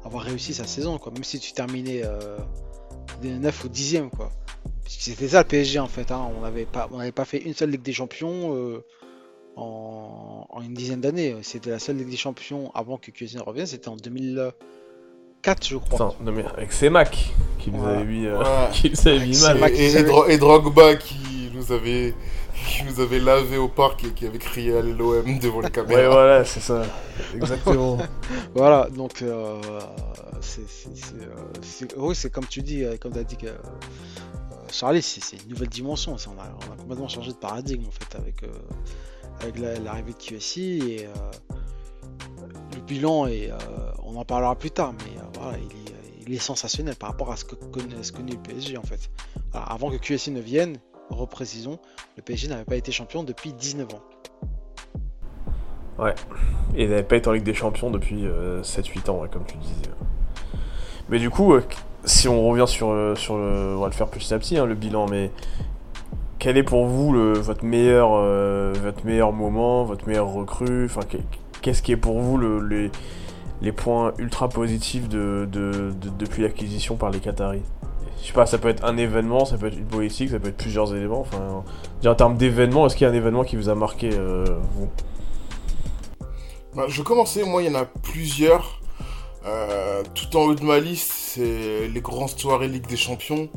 avoir 0.04 0.22
réussi 0.22 0.54
sa 0.54 0.66
saison, 0.66 0.98
quoi. 0.98 1.12
Même 1.12 1.24
si 1.24 1.38
tu 1.38 1.52
terminais 1.52 2.02
euh, 2.04 2.38
9 3.22 3.64
ou 3.64 3.68
10e, 3.68 4.10
quoi. 4.10 4.30
C'était 4.86 5.28
ça 5.28 5.38
le 5.38 5.48
PSG, 5.48 5.78
en 5.78 5.88
fait. 5.88 6.10
Hein. 6.10 6.28
On 6.36 6.42
n'avait 6.42 6.66
pas, 6.66 6.88
pas 7.14 7.24
fait 7.24 7.38
une 7.38 7.54
seule 7.54 7.70
Ligue 7.70 7.82
des 7.82 7.92
Champions 7.92 8.54
euh, 8.54 8.84
en, 9.56 10.60
une 10.62 10.74
dizaine 10.74 11.00
d'années. 11.00 11.36
C'était 11.42 11.70
la 11.70 11.78
seule 11.78 11.96
Ligue 11.96 12.10
des 12.10 12.16
Champions 12.16 12.70
avant 12.74 12.98
que 12.98 13.10
QSN 13.10 13.40
revienne, 13.40 13.66
c'était 13.66 13.88
en 13.88 13.96
2004, 13.96 15.66
je 15.66 15.76
crois. 15.76 16.14
non, 16.20 16.32
mais 16.32 16.44
avec 16.44 16.82
Mac 16.90 17.32
qui 17.58 17.70
nous 17.70 17.84
avait 17.84 18.04
mis, 18.04 18.26
qui 18.72 18.90
nous 18.90 19.08
avait 19.08 19.26
mis 19.26 19.40
mal. 19.40 19.72
Et, 19.72 19.94
et, 20.28 20.38
Drogba 20.38 20.96
qui 20.96 21.50
nous 21.54 21.72
avait 21.72 22.14
qui 22.54 22.84
nous 22.84 23.00
avait 23.00 23.18
lavé 23.18 23.56
au 23.56 23.68
parc 23.68 24.04
et 24.04 24.10
qui 24.10 24.26
avait 24.26 24.38
crié 24.38 24.76
à 24.76 24.82
l'OM 24.82 25.38
devant 25.38 25.60
les 25.60 25.70
caméras. 25.70 26.00
Ouais, 26.00 26.06
voilà, 26.10 26.44
c'est 26.44 26.60
ça. 26.60 26.82
Exactement. 27.34 27.98
voilà, 28.54 28.88
donc 28.90 29.22
euh, 29.22 29.60
c'est, 30.40 30.62
oui, 31.96 32.14
c'est 32.14 32.30
comme 32.30 32.46
tu 32.46 32.62
dis, 32.62 32.84
euh, 32.84 32.96
comme 32.98 33.12
tu 33.12 33.18
as 33.18 33.24
dit 33.24 33.36
que 33.36 33.46
euh, 33.46 33.56
Charlie, 34.70 35.02
c'est, 35.02 35.42
une 35.42 35.50
nouvelle 35.50 35.68
dimension. 35.68 36.16
On 36.26 36.40
a, 36.40 36.44
on, 36.68 36.72
a, 36.72 36.76
complètement 36.76 37.08
changé 37.08 37.32
de 37.32 37.36
paradigme 37.36 37.86
en 37.86 37.90
fait 37.90 38.16
avec, 38.16 38.44
avec 39.40 39.58
l'arrivée 39.58 40.12
de 40.12 40.18
QSI 40.18 40.78
et 40.78 41.08
le 42.74 42.80
bilan 42.80 43.26
et 43.26 43.50
on 44.02 44.16
en 44.16 44.24
parlera 44.24 44.56
plus 44.56 44.70
tard, 44.70 44.94
mais 44.94 45.20
voilà, 45.38 45.58
il 45.58 46.32
est, 46.32 46.38
sensationnel 46.38 46.96
par 46.96 47.10
rapport 47.10 47.30
à 47.30 47.36
ce 47.36 47.44
que 47.44 47.54
connaît, 47.54 48.02
ce 48.02 48.12
le 48.12 48.36
PSG 48.42 48.78
en 48.78 48.82
fait. 48.82 49.10
avant 49.52 49.90
que 49.90 49.96
QSI 49.96 50.30
ne 50.30 50.40
vienne, 50.40 50.78
reprécisons, 51.12 51.78
le 52.16 52.22
PSG 52.22 52.48
n'avait 52.48 52.64
pas 52.64 52.76
été 52.76 52.92
champion 52.92 53.22
depuis 53.22 53.52
19 53.52 53.94
ans. 53.94 54.02
Ouais, 55.98 56.14
et 56.74 56.86
n'avait 56.88 57.02
pas 57.02 57.16
été 57.16 57.28
en 57.28 57.32
Ligue 57.32 57.44
des 57.44 57.54
Champions 57.54 57.90
depuis 57.90 58.24
7-8 58.24 58.26
euh, 58.26 59.12
ans, 59.12 59.26
comme 59.30 59.44
tu 59.44 59.56
disais. 59.58 59.90
Mais 61.08 61.18
du 61.18 61.30
coup, 61.30 61.52
euh, 61.52 61.62
si 62.04 62.28
on 62.28 62.48
revient 62.48 62.66
sur, 62.66 62.90
euh, 62.90 63.14
sur 63.14 63.36
le. 63.36 63.76
On 63.76 63.80
va 63.80 63.86
le 63.86 63.92
faire 63.92 64.08
petit 64.08 64.32
à 64.32 64.38
petit, 64.38 64.56
hein, 64.56 64.64
le 64.64 64.74
bilan, 64.74 65.06
mais 65.08 65.30
quel 66.38 66.56
est 66.56 66.62
pour 66.62 66.86
vous 66.86 67.12
le, 67.12 67.34
votre, 67.34 67.64
meilleur, 67.64 68.10
votre 68.72 69.04
meilleur 69.04 69.32
moment, 69.32 69.84
votre 69.84 70.08
meilleur 70.08 70.28
recrue? 70.28 70.86
Enfin, 70.86 71.02
Qu'est-ce 71.60 71.82
qui 71.82 71.92
est 71.92 71.96
pour 71.96 72.18
vous 72.18 72.38
le, 72.38 72.66
les, 72.66 72.90
les, 73.60 73.70
points 73.70 74.12
ultra 74.18 74.48
positifs 74.48 75.08
de, 75.08 75.48
depuis 76.18 76.42
l'acquisition 76.42 76.96
par 76.96 77.10
les 77.10 77.20
Qataris? 77.20 77.62
Je 78.22 78.28
sais 78.28 78.32
pas, 78.32 78.46
ça 78.46 78.58
peut 78.58 78.68
être 78.68 78.84
un 78.84 78.96
événement, 78.96 79.44
ça 79.44 79.58
peut 79.58 79.66
être 79.66 79.76
une 79.76 79.86
politique, 79.86 80.30
ça 80.30 80.38
peut 80.38 80.48
être 80.48 80.56
plusieurs 80.56 80.94
éléments. 80.94 81.20
Enfin, 81.20 81.64
en 82.04 82.14
termes 82.14 82.36
d'événements, 82.36 82.86
est-ce 82.86 82.94
qu'il 82.94 83.04
y 83.04 83.10
a 83.10 83.12
un 83.12 83.16
événement 83.16 83.42
qui 83.42 83.56
vous 83.56 83.68
a 83.68 83.74
marqué, 83.74 84.10
euh, 84.12 84.44
vous? 84.76 84.88
Bah, 86.74 86.84
Je 86.88 86.98
vais 86.98 87.04
commencer, 87.04 87.42
moi 87.42 87.62
il 87.62 87.72
y 87.72 87.76
en 87.76 87.80
a 87.80 87.84
plusieurs. 87.84 88.80
Euh, 89.44 90.04
tout 90.14 90.36
en 90.36 90.42
haut 90.42 90.54
de 90.54 90.62
ma 90.62 90.78
liste, 90.78 91.10
c'est 91.12 91.88
les 91.88 92.00
grandes 92.00 92.28
soirées 92.28 92.68
Ligue 92.68 92.86
des 92.86 92.96
Champions. 92.96 93.48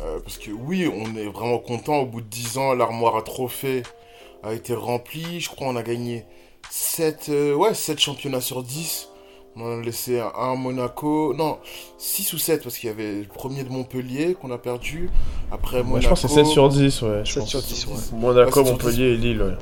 Euh, 0.00 0.20
parce 0.20 0.38
que 0.38 0.52
oui, 0.52 0.86
on 0.86 1.16
est 1.16 1.26
vraiment 1.26 1.58
content. 1.58 1.96
Au 1.96 2.06
bout 2.06 2.20
de 2.20 2.26
10 2.26 2.58
ans, 2.58 2.74
l'armoire 2.74 3.16
à 3.16 3.22
trophées 3.22 3.82
a 4.44 4.54
été 4.54 4.74
remplie. 4.74 5.40
Je 5.40 5.50
crois 5.50 5.66
qu'on 5.66 5.76
a 5.76 5.82
gagné 5.82 6.24
7, 6.70 7.32
ouais, 7.56 7.74
7 7.74 7.98
championnats 7.98 8.40
sur 8.40 8.62
10. 8.62 9.07
On 9.60 9.80
a 9.80 9.82
laissé 9.82 10.20
un 10.20 10.54
Monaco. 10.54 11.34
Non, 11.34 11.58
6 11.98 12.32
ou 12.32 12.38
7 12.38 12.62
parce 12.62 12.78
qu'il 12.78 12.88
y 12.88 12.92
avait 12.92 13.20
le 13.20 13.26
premier 13.26 13.64
de 13.64 13.70
Montpellier 13.70 14.36
qu'on 14.40 14.50
a 14.50 14.58
perdu. 14.58 15.10
Après 15.50 15.82
Monaco. 15.82 16.02
je 16.02 16.08
pense 16.08 16.22
que 16.22 16.28
c'est 16.28 16.34
7 16.34 16.46
sur 16.46 16.68
10, 16.68 17.02
ouais. 17.02 17.22
7 17.24 17.42
sur 17.44 17.60
10, 17.60 17.86
ouais. 17.86 18.18
Monaco, 18.18 18.62
Montpellier 18.62 19.14
et 19.14 19.16
Lille, 19.16 19.42
ouais. 19.42 19.54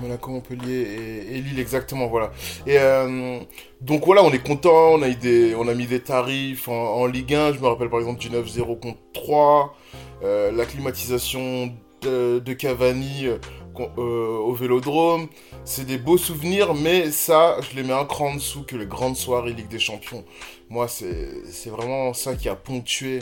Monaco, 0.00 0.30
Montpellier 0.30 1.26
et, 1.30 1.40
Lille, 1.40 1.58
exactement, 1.58 2.08
voilà. 2.08 2.32
Et 2.66 2.76
euh, 2.78 3.38
donc 3.80 4.04
voilà, 4.04 4.22
on 4.24 4.30
est 4.30 4.46
content, 4.46 4.94
on 4.94 5.02
a, 5.02 5.08
des, 5.10 5.54
on 5.54 5.68
a 5.68 5.74
mis 5.74 5.86
des 5.86 6.00
tarifs 6.00 6.68
en, 6.68 7.06
Ligue 7.06 7.34
1. 7.34 7.54
Je 7.54 7.60
me 7.60 7.66
rappelle 7.66 7.88
par 7.88 8.00
exemple 8.00 8.20
du 8.20 8.28
9-0 8.28 8.78
contre 8.80 8.98
3, 9.14 9.74
euh, 10.22 10.52
la 10.52 10.64
climatisation 10.66 11.72
de, 12.02 12.40
de 12.40 12.52
Cavani 12.52 13.28
euh, 13.80 14.38
au 14.38 14.52
Vélodrome. 14.54 15.28
C'est 15.64 15.86
des 15.86 15.98
beaux 15.98 16.18
souvenirs, 16.18 16.74
mais 16.74 17.10
ça, 17.10 17.56
je 17.60 17.76
les 17.76 17.82
mets 17.82 17.92
un 17.92 18.04
cran 18.04 18.30
en 18.30 18.34
dessous 18.34 18.62
que 18.62 18.76
les 18.76 18.86
grandes 18.86 19.16
soirées 19.16 19.52
Ligue 19.52 19.68
des 19.68 19.78
Champions. 19.78 20.24
Moi, 20.68 20.88
c'est 20.88 21.70
vraiment 21.70 22.12
ça 22.14 22.34
qui 22.34 22.48
a 22.48 22.56
ponctué 22.56 23.20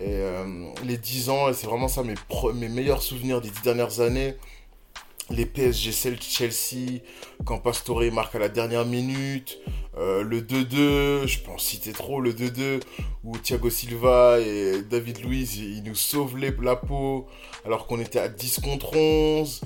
euh, 0.00 0.66
les 0.84 0.96
10 0.96 1.30
ans, 1.30 1.48
et 1.48 1.54
c'est 1.54 1.66
vraiment 1.66 1.88
ça 1.88 2.02
mes, 2.02 2.14
mes 2.54 2.68
meilleurs 2.68 3.02
souvenirs 3.02 3.40
des 3.40 3.50
10 3.50 3.62
dernières 3.62 4.00
années. 4.00 4.36
Les 5.30 5.46
PSG 5.46 5.92
Chelsea, 6.20 7.00
quand 7.44 7.58
Pastore 7.58 8.02
marque 8.12 8.34
à 8.34 8.38
la 8.38 8.48
dernière 8.48 8.84
minute, 8.84 9.58
euh, 9.96 10.22
le 10.22 10.40
2-2, 10.40 11.26
je 11.26 11.38
peux 11.40 11.50
en 11.50 11.58
citer 11.58 11.92
trop, 11.92 12.20
le 12.20 12.32
2-2, 12.32 12.80
où 13.24 13.36
Thiago 13.38 13.70
Silva 13.70 14.38
et 14.40 14.82
David 14.82 15.24
Luiz, 15.24 15.56
ils 15.58 15.82
nous 15.84 15.94
sauvent 15.94 16.36
les, 16.36 16.52
la 16.62 16.76
peau, 16.76 17.26
alors 17.64 17.86
qu'on 17.86 18.00
était 18.00 18.18
à 18.18 18.28
10 18.28 18.60
contre 18.60 18.96
11, 18.96 19.60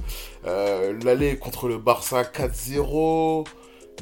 euh, 0.46 0.98
l'aller 1.04 1.38
contre 1.38 1.68
le 1.68 1.78
Barça 1.78 2.22
4-0, 2.22 3.46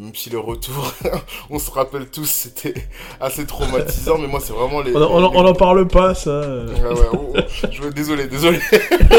même 0.01 0.15
si 0.15 0.31
le 0.31 0.39
retour, 0.39 0.93
on 1.51 1.59
se 1.59 1.71
rappelle 1.71 2.09
tous, 2.11 2.27
c'était 2.27 2.75
assez 3.21 3.47
traumatisant, 3.47 4.19
mais 4.19 4.27
moi 4.27 4.41
c'est 4.41 4.53
vraiment 4.53 4.81
les... 4.81 4.95
On, 4.95 5.25
en 5.25 5.55
parle 5.55 5.87
pas, 5.87 6.15
ça. 6.15 6.41
Ouais, 6.41 6.91
oh, 7.13 7.33
oh, 7.35 7.41
je, 7.71 7.89
désolé, 7.89 8.27
désolé. 8.27 8.59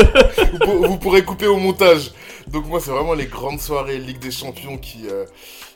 vous, 0.66 0.84
vous, 0.84 0.98
pourrez 0.98 1.24
couper 1.24 1.48
au 1.48 1.58
montage. 1.58 2.12
Donc 2.48 2.66
moi 2.68 2.80
c'est 2.80 2.92
vraiment 2.92 3.14
les 3.14 3.26
grandes 3.26 3.60
soirées 3.60 3.98
Ligue 3.98 4.20
des 4.20 4.32
Champions 4.32 4.78
qui... 4.78 5.08
Euh, 5.10 5.26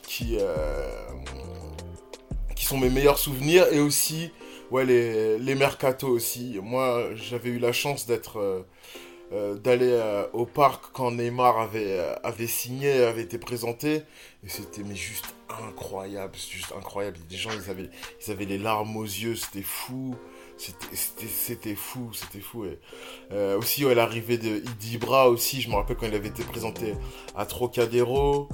qui, 0.02 0.38
euh, 0.40 0.96
qui 2.56 2.64
sont 2.64 2.78
mes 2.78 2.90
meilleurs 2.90 3.18
souvenirs, 3.18 3.66
et 3.70 3.78
aussi 3.78 4.32
ouais, 4.70 4.84
les, 4.84 5.38
les 5.38 5.54
mercato 5.54 6.08
aussi. 6.08 6.58
Moi 6.62 7.10
j'avais 7.14 7.50
eu 7.50 7.58
la 7.58 7.72
chance 7.72 8.06
d'être... 8.06 8.38
Euh, 8.38 8.62
euh, 9.32 9.54
d'aller 9.54 9.92
euh, 9.92 10.24
au 10.32 10.44
parc 10.44 10.86
quand 10.92 11.12
Neymar 11.12 11.56
avait, 11.60 12.00
euh, 12.00 12.14
avait 12.24 12.48
signé, 12.48 13.04
avait 13.04 13.22
été 13.22 13.38
présenté. 13.38 14.02
Et 14.42 14.48
c'était 14.48 14.82
mais 14.82 14.94
juste 14.94 15.34
incroyable, 15.68 16.34
juste 16.34 16.72
incroyable. 16.76 17.18
Des 17.28 17.36
gens, 17.36 17.50
ils 17.52 17.70
avaient, 17.70 17.90
ils 18.24 18.30
avaient 18.30 18.46
les 18.46 18.56
larmes 18.56 18.96
aux 18.96 19.04
yeux, 19.04 19.36
c'était 19.36 19.62
fou. 19.62 20.16
C'était 20.56 21.74
fou, 21.74 22.12
c'était 22.14 22.40
fou. 22.40 22.64
Et, 22.64 22.78
aussi, 23.54 23.82
l'arrivée 23.82 24.38
de 24.38 24.58
Idibra 24.58 25.28
aussi, 25.28 25.60
je 25.60 25.68
me 25.68 25.74
rappelle 25.74 25.96
quand 25.96 26.06
il 26.06 26.14
avait 26.14 26.28
été 26.28 26.42
présenté 26.42 26.94
à 27.36 27.44
Trocadéro. 27.44 28.48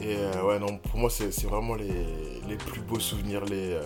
Et 0.00 0.16
ouais, 0.42 0.58
non, 0.58 0.78
pour 0.78 0.98
moi, 0.98 1.10
c'est 1.10 1.44
vraiment 1.44 1.74
les, 1.74 2.40
les, 2.48 2.56
plus 2.56 2.80
beaux 2.80 3.00
souvenirs, 3.00 3.44
les, 3.44 3.78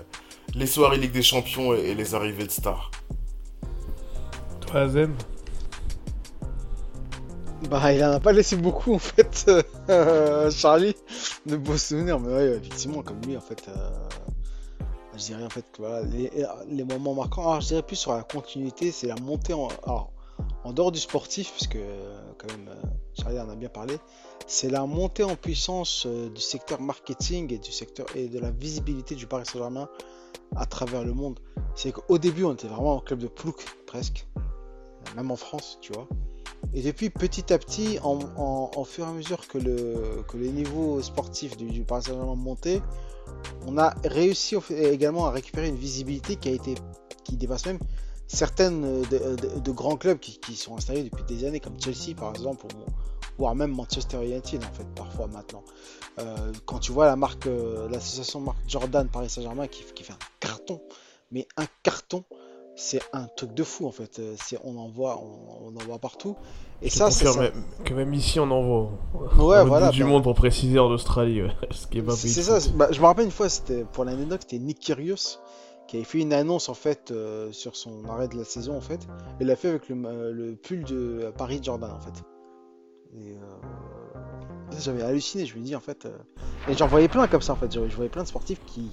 les 0.54 0.66
soirées 0.66 0.98
Ligue 0.98 1.12
des 1.12 1.22
Champions 1.22 1.74
et, 1.74 1.94
les 1.94 2.14
arrivées 2.14 2.44
de 2.44 2.50
stars. 2.50 2.90
Toi, 4.66 4.88
Zen 4.88 5.14
bah, 7.68 7.92
il 7.92 8.02
en 8.04 8.12
a 8.12 8.20
pas 8.20 8.32
laissé 8.32 8.56
beaucoup 8.56 8.94
en 8.94 8.98
fait, 8.98 9.50
euh, 9.88 10.50
Charlie, 10.50 10.94
de 11.46 11.56
beaux 11.56 11.76
souvenirs. 11.76 12.20
Mais 12.20 12.32
ouais, 12.32 12.46
effectivement, 12.56 13.02
comme 13.02 13.20
lui, 13.22 13.36
en 13.36 13.40
fait, 13.40 13.62
euh, 13.68 13.90
je 15.16 15.24
dirais 15.24 15.44
en 15.44 15.50
fait, 15.50 15.64
voilà, 15.78 16.02
les, 16.68 16.84
moments 16.84 17.14
marquants. 17.14 17.42
Alors, 17.42 17.60
je 17.60 17.68
dirais 17.68 17.82
plus 17.82 17.96
sur 17.96 18.12
la 18.12 18.22
continuité, 18.22 18.92
c'est 18.92 19.06
la 19.06 19.16
montée 19.16 19.54
en. 19.54 19.68
Alors, 19.84 20.10
en 20.64 20.72
dehors 20.72 20.90
du 20.90 20.98
sportif, 20.98 21.52
puisque 21.52 21.78
quand 22.38 22.50
même, 22.50 22.68
euh, 22.68 22.88
Charlie 23.14 23.38
en 23.38 23.48
a 23.48 23.54
bien 23.54 23.68
parlé, 23.68 23.98
c'est 24.46 24.68
la 24.68 24.84
montée 24.84 25.22
en 25.22 25.36
puissance 25.36 26.06
du 26.06 26.40
secteur 26.40 26.80
marketing 26.80 27.52
et 27.52 27.58
du 27.58 27.70
secteur 27.70 28.06
et 28.16 28.28
de 28.28 28.38
la 28.38 28.50
visibilité 28.50 29.14
du 29.14 29.26
Paris 29.26 29.46
Saint-Germain 29.46 29.88
à 30.56 30.66
travers 30.66 31.04
le 31.04 31.12
monde. 31.12 31.38
C'est 31.76 31.92
qu'au 31.92 32.18
début, 32.18 32.44
on 32.44 32.54
était 32.54 32.66
vraiment 32.66 32.98
un 32.98 33.00
club 33.00 33.20
de 33.20 33.28
plouc, 33.28 33.64
presque, 33.86 34.26
même 35.16 35.30
en 35.30 35.36
France, 35.36 35.78
tu 35.80 35.92
vois. 35.92 36.08
Et 36.72 36.82
depuis 36.82 37.10
petit 37.10 37.52
à 37.52 37.58
petit, 37.58 37.98
en, 38.02 38.84
fur 38.84 39.04
et 39.04 39.08
à 39.08 39.12
mesure 39.12 39.46
que, 39.46 39.58
le, 39.58 40.24
que 40.28 40.36
les 40.36 40.50
niveaux 40.50 41.00
sportifs 41.02 41.56
du, 41.56 41.82
Paris 41.82 42.04
Saint-Germain 42.04 42.34
montaient, 42.34 42.82
on 43.66 43.78
a 43.78 43.94
réussi 44.04 44.56
également 44.70 45.26
à 45.26 45.30
récupérer 45.30 45.68
une 45.68 45.76
visibilité 45.76 46.36
qui 46.36 46.48
a 46.48 46.52
été 46.52 46.74
qui 47.24 47.36
dépasse 47.36 47.64
même 47.64 47.78
certaines 48.26 49.02
de, 49.02 49.72
grands 49.72 49.96
clubs 49.96 50.18
qui, 50.18 50.56
sont 50.56 50.76
installés 50.76 51.04
depuis 51.04 51.24
des 51.24 51.46
années, 51.46 51.60
comme 51.60 51.80
Chelsea 51.80 52.14
par 52.16 52.30
exemple, 52.30 52.66
ou, 52.66 52.90
voire 53.38 53.54
même 53.54 53.72
Manchester 53.72 54.24
United 54.24 54.62
en 54.64 54.72
fait 54.72 54.86
parfois 54.94 55.26
maintenant. 55.26 55.62
Euh, 56.18 56.52
quand 56.66 56.78
tu 56.78 56.92
vois 56.92 57.06
la 57.06 57.16
marque, 57.16 57.46
euh, 57.46 57.88
l'association 57.88 58.40
marque 58.40 58.58
Jordan 58.68 59.08
Paris 59.08 59.28
Saint-Germain 59.30 59.66
qui, 59.66 59.82
fait 59.82 60.12
un 60.12 60.18
carton, 60.40 60.80
mais 61.30 61.46
un 61.56 61.66
carton 61.82 62.24
c'est 62.76 63.00
un 63.12 63.26
truc 63.36 63.54
de 63.54 63.62
fou 63.62 63.86
en 63.86 63.92
fait. 63.92 64.18
Euh, 64.18 64.34
c'est, 64.36 64.58
on 64.64 64.76
en 64.76 64.88
voit, 64.88 65.22
on, 65.22 65.68
en 65.68 65.84
voit 65.84 65.98
partout. 65.98 66.36
Et 66.82 66.90
ça, 66.90 67.10
c'est 67.10 67.26
ça. 67.26 67.50
que 67.84 67.94
même 67.94 68.12
ici 68.14 68.40
on 68.40 68.50
en 68.50 68.62
voit. 68.62 68.90
Ouais, 69.38 69.64
voilà. 69.64 69.90
du 69.90 70.02
bah 70.02 70.08
monde 70.08 70.22
pour 70.22 70.34
préciser 70.34 70.78
en 70.78 70.90
Australie, 70.90 71.42
ce 71.70 71.86
qui 71.86 71.98
est 71.98 72.02
pas 72.02 72.16
C'est 72.16 72.42
ça. 72.42 72.58
Bah, 72.74 72.88
je 72.90 73.00
me 73.00 73.06
rappelle 73.06 73.26
une 73.26 73.30
fois, 73.30 73.48
c'était 73.48 73.84
pour 73.84 74.04
l'anecdote, 74.04 74.40
c'était 74.42 74.58
Nick 74.58 74.80
Kyrgios 74.80 75.38
qui 75.86 75.96
avait 75.96 76.04
fait 76.04 76.20
une 76.20 76.32
annonce 76.32 76.68
en 76.68 76.74
fait 76.74 77.10
euh, 77.10 77.52
sur 77.52 77.76
son 77.76 78.04
arrêt 78.08 78.28
de 78.28 78.36
la 78.36 78.44
saison 78.44 78.76
en 78.76 78.80
fait. 78.80 79.06
Il 79.40 79.46
l'a 79.46 79.56
fait 79.56 79.68
avec 79.68 79.88
le, 79.88 79.96
euh, 80.06 80.54
pull 80.62 80.84
de 80.84 81.32
Paris 81.36 81.60
Jordan 81.62 81.90
en 81.90 82.00
fait. 82.00 82.22
Et 83.16 83.36
j'avais 84.80 85.02
halluciné. 85.02 85.46
Je 85.46 85.56
me 85.56 85.62
dis 85.62 85.76
en 85.76 85.80
fait. 85.80 86.06
Et 86.68 86.74
j'en 86.74 86.86
voyais 86.86 87.08
plein 87.08 87.26
comme 87.26 87.42
ça 87.42 87.52
en 87.52 87.56
fait. 87.56 87.72
Je, 87.72 87.94
voyais 87.94 88.10
plein 88.10 88.22
de 88.22 88.28
sportifs 88.28 88.60
qui, 88.66 88.90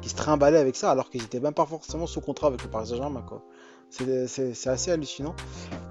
qui 0.00 0.08
se 0.08 0.14
trimballaient 0.14 0.58
avec 0.58 0.76
ça 0.76 0.90
alors 0.90 1.10
qu'ils 1.10 1.22
étaient 1.22 1.40
même 1.40 1.54
pas 1.54 1.66
forcément 1.66 2.06
sous 2.06 2.20
contrat 2.20 2.48
avec 2.48 2.62
le 2.62 2.70
Paris 2.70 2.88
Saint-Germain 2.88 3.22
quoi. 3.22 3.42
C'est 3.92 4.66
assez 4.66 4.90
hallucinant. 4.90 5.34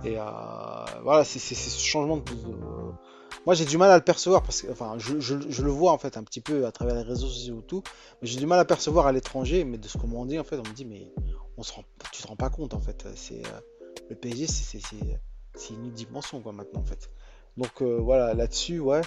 Et 0.04 0.18
euh, 0.18 0.24
voilà, 1.04 1.24
c'est 1.24 1.40
ce 1.40 1.80
changement 1.80 2.18
de. 2.18 2.24
moi 3.46 3.54
j'ai 3.54 3.66
du 3.66 3.78
mal 3.78 3.92
à 3.92 3.98
le 3.98 4.04
percevoir 4.04 4.42
parce 4.42 4.64
que, 4.64 4.72
enfin, 4.72 4.96
je, 4.98 5.62
le 5.62 5.70
vois 5.70 5.92
en 5.92 6.00
fait 6.00 6.18
un 6.18 6.24
petit 6.24 6.42
peu 6.42 6.66
à 6.66 6.72
travers 6.72 6.96
les 6.96 7.04
réseaux 7.04 7.28
sociaux 7.28 7.60
et 7.60 7.66
tout, 7.68 7.84
mais 8.22 8.28
j'ai 8.28 8.40
du 8.40 8.48
mal 8.48 8.60
à 8.60 8.66
percevoir 8.66 9.06
à 9.06 9.12
l'étranger. 9.12 9.64
Mais 9.64 9.78
de 9.78 9.88
ce 9.88 10.00
qu'on 10.00 10.08
m'en 10.08 10.26
dit 10.26 10.40
en 10.40 10.44
fait, 10.44 10.58
on 10.58 10.68
me 10.68 10.74
dit, 10.74 10.86
mais 10.86 11.14
on 11.58 11.64
se 11.64 11.74
rend, 11.74 11.84
tu 12.12 12.24
te 12.24 12.28
rends 12.28 12.36
pas 12.36 12.50
compte 12.50 12.74
en 12.74 12.82
fait. 12.82 13.08
C'est 13.16 13.46
euh, 13.46 13.60
le 14.10 14.16
PSG, 14.16 14.48
c'est 14.48 15.74
une 15.74 15.92
dimension 15.92 16.42
quoi 16.42 16.54
maintenant 16.54 16.82
en 16.82 16.86
fait. 16.86 17.12
Donc 17.58 17.82
euh, 17.82 18.00
voilà, 18.00 18.34
là-dessus, 18.34 18.80
ouais. 18.80 19.02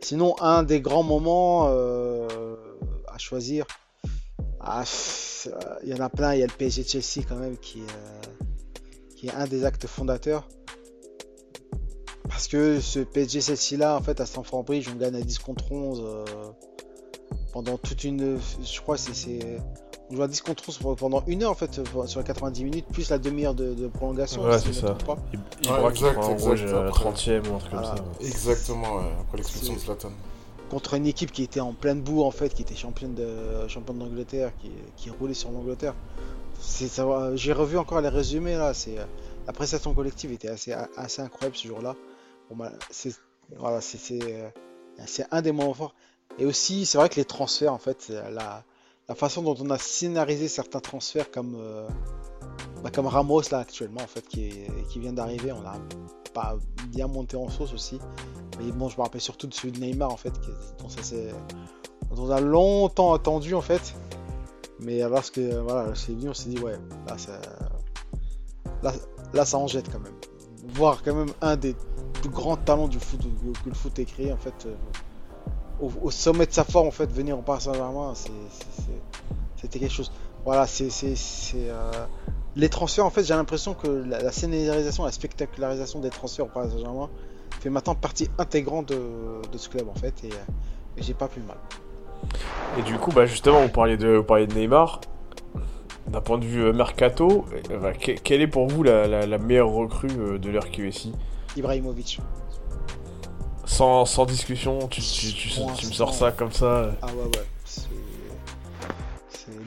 Sinon, 0.00 0.34
un 0.40 0.62
des 0.62 0.80
grands 0.80 1.02
moments 1.02 1.66
à 1.66 3.18
choisir, 3.18 3.66
ah, 4.60 4.84
il 5.82 5.88
y 5.88 5.94
en 5.94 6.00
a 6.00 6.08
plein. 6.08 6.34
Il 6.34 6.40
y 6.40 6.42
a 6.42 6.46
le 6.46 6.52
PSG 6.52 6.84
Chelsea 6.84 7.24
quand 7.28 7.36
même 7.36 7.56
qui, 7.56 7.80
euh, 7.80 8.44
qui 9.16 9.28
est 9.28 9.34
un 9.34 9.46
des 9.46 9.64
actes 9.64 9.86
fondateurs. 9.86 10.48
Parce 12.28 12.48
que 12.48 12.80
ce 12.80 13.00
PSG 13.00 13.40
Chelsea 13.40 13.78
là, 13.78 13.96
en 13.96 14.02
fait, 14.02 14.20
à 14.20 14.26
Stamford 14.26 14.64
Bridge, 14.64 14.88
on 14.92 14.96
gagne 14.96 15.16
à 15.16 15.20
10 15.20 15.38
contre 15.38 15.72
11 15.72 16.02
euh, 16.04 16.24
pendant 17.58 17.76
toute 17.76 18.04
une. 18.04 18.38
Je 18.62 18.80
crois 18.80 18.94
que 18.94 19.00
c'est. 19.00 19.40
On 20.10 20.16
joue 20.16 20.22
à 20.22 20.28
10 20.28 20.42
contre 20.42 20.62
11 20.68 20.96
pendant 20.96 21.24
une 21.26 21.42
heure 21.42 21.50
en 21.50 21.54
fait 21.54 21.80
sur 22.06 22.20
les 22.20 22.24
90 22.24 22.64
minutes, 22.64 22.86
plus 22.92 23.10
la 23.10 23.18
demi-heure 23.18 23.54
de, 23.54 23.88
prolongation. 23.88 24.44
Ouais, 24.44 24.58
c'est 24.60 24.72
ça. 24.72 24.96
Il, 25.32 25.40
il 25.64 25.70
ouais, 25.70 25.90
exact, 25.90 26.18
exact, 26.30 26.70
la 26.70 26.90
30ème 26.90 27.48
ou 27.48 27.56
un 27.56 27.58
truc 27.58 27.72
comme 27.72 27.84
ça. 27.84 27.96
Exactement, 28.20 29.00
après 29.20 29.38
l'expulsion 29.38 29.74
de 29.74 29.78
Zlatan 29.80 30.10
contre 30.70 30.94
une 30.94 31.06
équipe 31.06 31.32
qui 31.32 31.42
était 31.42 31.60
en 31.60 31.72
pleine 31.72 32.02
boue 32.02 32.22
en 32.22 32.30
fait, 32.30 32.52
qui 32.52 32.60
était 32.60 32.76
championne 32.76 33.14
de 33.14 33.66
championne 33.68 33.98
d'Angleterre, 33.98 34.52
qui, 34.60 34.70
qui, 34.96 35.08
roulait 35.08 35.32
sur 35.32 35.50
l'Angleterre. 35.50 35.94
J'ai 37.34 37.52
revu 37.52 37.76
encore 37.78 38.00
les 38.00 38.08
résumés 38.08 38.56
là. 38.56 38.72
C'est 38.72 38.96
la 39.46 39.52
prestation 39.52 39.94
collective 39.94 40.30
était 40.30 40.48
assez 40.48 40.74
assez 40.96 41.22
incroyable 41.22 41.56
ce 41.56 41.66
jour-là. 41.66 41.96
Bon, 42.50 42.64
c'est 42.90 43.16
voilà, 43.56 43.80
c'est 43.80 45.26
un 45.32 45.42
des 45.42 45.52
moments 45.52 45.74
forts. 45.74 45.94
Et 46.38 46.44
aussi, 46.46 46.86
c'est 46.86 46.98
vrai 46.98 47.08
que 47.08 47.16
les 47.16 47.24
transferts 47.24 47.72
en 47.72 47.78
fait, 47.78 48.08
la, 48.10 48.62
la 49.08 49.14
façon 49.14 49.42
dont 49.42 49.56
on 49.60 49.70
a 49.70 49.78
scénarisé 49.78 50.48
certains 50.48 50.80
transferts 50.80 51.30
comme 51.30 51.56
euh, 51.58 51.88
bah, 52.82 52.90
comme 52.90 53.06
Ramos 53.06 53.42
là 53.50 53.58
actuellement 53.58 54.02
en 54.02 54.06
fait 54.06 54.26
qui, 54.28 54.52
qui 54.90 55.00
vient 55.00 55.12
d'arriver, 55.12 55.52
on 55.52 55.66
a 55.66 55.76
pas 56.34 56.56
bien 56.88 57.08
monté 57.08 57.36
en 57.36 57.48
sauce 57.48 57.72
aussi. 57.72 57.98
Mais 58.58 58.70
bon, 58.72 58.88
je 58.88 58.96
me 58.96 59.02
rappelle 59.02 59.20
surtout 59.20 59.46
de 59.46 59.54
celui 59.54 59.72
de 59.72 59.80
Neymar 59.80 60.10
en 60.10 60.16
fait, 60.16 60.32
dont 60.78 60.88
c'est 60.88 61.32
on 62.10 62.30
a 62.30 62.40
longtemps 62.40 63.14
attendu 63.14 63.54
en 63.54 63.60
fait. 63.60 63.94
Mais 64.80 65.00
parce 65.08 65.30
que 65.30 65.58
voilà, 65.60 65.94
c'est 65.94 66.12
venu, 66.12 66.28
on 66.28 66.34
s'est 66.34 66.50
dit 66.50 66.58
ouais, 66.58 66.76
là 67.08 67.18
ça, 67.18 67.40
là, 69.32 69.44
ça 69.44 69.58
en 69.58 69.66
jette 69.66 69.90
quand 69.90 70.00
même. 70.00 70.14
Voir 70.74 71.02
quand 71.02 71.14
même 71.14 71.32
un 71.40 71.56
des 71.56 71.74
plus 72.14 72.30
grands 72.30 72.56
talents 72.56 72.88
du 72.88 73.00
foot 73.00 73.20
que 73.64 73.68
le 73.68 73.74
foot 73.74 73.98
ait 73.98 74.04
créé 74.04 74.32
en 74.32 74.36
fait, 74.36 74.68
euh, 75.82 75.86
au, 76.02 76.10
sommet 76.10 76.46
de 76.46 76.52
sa 76.52 76.64
forme 76.64 76.88
en 76.88 76.92
fait, 76.92 77.10
venir 77.10 77.36
en 77.36 77.42
Paris 77.42 77.62
Saint-Germain, 77.62 78.14
c'était 79.56 79.78
quelque 79.78 79.92
chose. 79.92 80.12
Voilà, 80.44 80.66
c'est 80.66 80.88
euh, 81.54 81.92
les 82.56 82.68
transferts, 82.68 83.06
en 83.06 83.10
fait, 83.10 83.24
j'ai 83.24 83.34
l'impression 83.34 83.74
que 83.74 83.88
la, 83.88 84.32
scénarisation, 84.32 85.04
la 85.04 85.12
spectacularisation 85.12 86.00
des 86.00 86.10
transferts 86.10 86.46
au 86.46 86.48
Paris 86.48 86.70
Saint-Germain 86.70 87.08
fait 87.60 87.70
maintenant 87.70 87.94
partie 87.94 88.28
intégrante 88.38 88.88
de, 88.88 89.56
ce 89.56 89.68
club, 89.68 89.88
en 89.88 89.94
fait, 89.94 90.24
et, 90.24 90.30
j'ai 90.96 91.14
pas 91.14 91.28
plus 91.28 91.42
mal. 91.42 91.56
Et 92.78 92.82
du 92.82 92.98
coup, 92.98 93.12
bah 93.12 93.26
justement, 93.26 93.62
vous 93.62 93.68
parliez 93.68 93.96
de, 93.96 94.08
vous 94.08 94.46
de 94.46 94.54
Neymar. 94.54 95.00
D'un 96.08 96.22
point 96.22 96.38
de 96.38 96.44
vue 96.44 96.62
euh, 96.62 96.72
mercato, 96.72 97.44
euh, 97.70 97.78
bah, 97.78 97.92
quelle 97.92 98.40
est 98.40 98.46
pour 98.46 98.66
vous 98.66 98.82
la, 98.82 99.38
meilleure 99.38 99.70
recrue 99.70 100.08
euh, 100.18 100.38
de 100.38 100.48
l'heure 100.48 100.70
QSI 100.70 101.12
Ibrahimovic. 101.56 102.20
Sans, 103.68 104.06
sans 104.06 104.24
discussion, 104.24 104.88
tu, 104.88 105.00
me 105.00 105.92
sors 105.92 106.14
ça 106.14 106.32
comme 106.32 106.50
ça. 106.52 106.90
Ah 107.02 107.06
ouais, 107.06 107.12
ouais. 107.38 107.44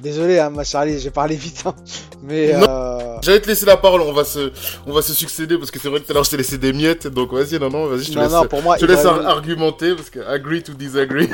Désolé, 0.02 0.40
hein, 0.40 0.50
ma 0.50 0.64
Charlie, 0.64 1.00
j'ai 1.00 1.12
parlé 1.12 1.36
vite. 1.36 1.64
Hein. 1.66 1.76
Mais 2.24 2.54
euh, 2.56 3.20
J'allais 3.22 3.40
te 3.40 3.48
laisser 3.48 3.66
la 3.68 3.78
parole, 3.78 4.02
on 4.02 4.12
va 4.14 4.24
se, 4.24 4.52
on 4.88 4.92
va 4.94 5.02
se 5.04 5.14
succéder 5.14 5.58
parce 5.58 5.70
que 5.72 5.80
c'est 5.80 5.90
vrai 5.90 6.00
que 6.00 6.06
tout 6.06 6.12
à 6.12 6.16
l'heure 6.16 6.24
je 6.24 6.32
t'ai 6.32 6.38
laissé 6.38 6.58
des 6.58 6.74
miettes, 6.74 7.08
donc 7.08 7.32
vas-y, 7.34 7.60
non, 7.60 7.70
non, 7.70 7.86
vas-y, 7.88 8.04
je 8.06 8.12
te 8.12 8.16
Non, 8.16 8.24
laisse, 8.24 8.32
non, 8.32 8.46
pour 8.48 8.62
moi, 8.64 8.76
je 8.78 8.86
te 8.86 8.92
laisse 8.92 9.02
Ibrahim- 9.02 9.26
ar- 9.26 9.38
argumenter 9.38 9.96
parce 9.96 10.10
que 10.10 10.20
agree 10.20 10.64
to 10.64 10.74
disagree. 10.74 11.30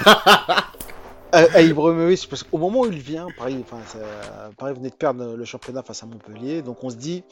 À, 1.32 1.40
à 1.54 1.62
Ibrahimovic, 1.62 2.28
parce 2.30 2.44
qu'au 2.44 2.58
moment 2.58 2.82
où 2.82 2.86
il 2.86 3.00
vient, 3.00 3.28
Paris, 3.38 3.58
enfin, 3.70 3.82
ça- 3.92 4.50
Paris 4.58 4.74
venait 4.76 4.90
de 4.90 4.96
perdre 4.96 5.36
le 5.36 5.46
championnat 5.46 5.84
face 5.84 6.02
à 6.04 6.06
Montpellier, 6.06 6.62
donc 6.62 6.82
on 6.84 6.90
se 6.90 6.96
dit, 6.96 7.24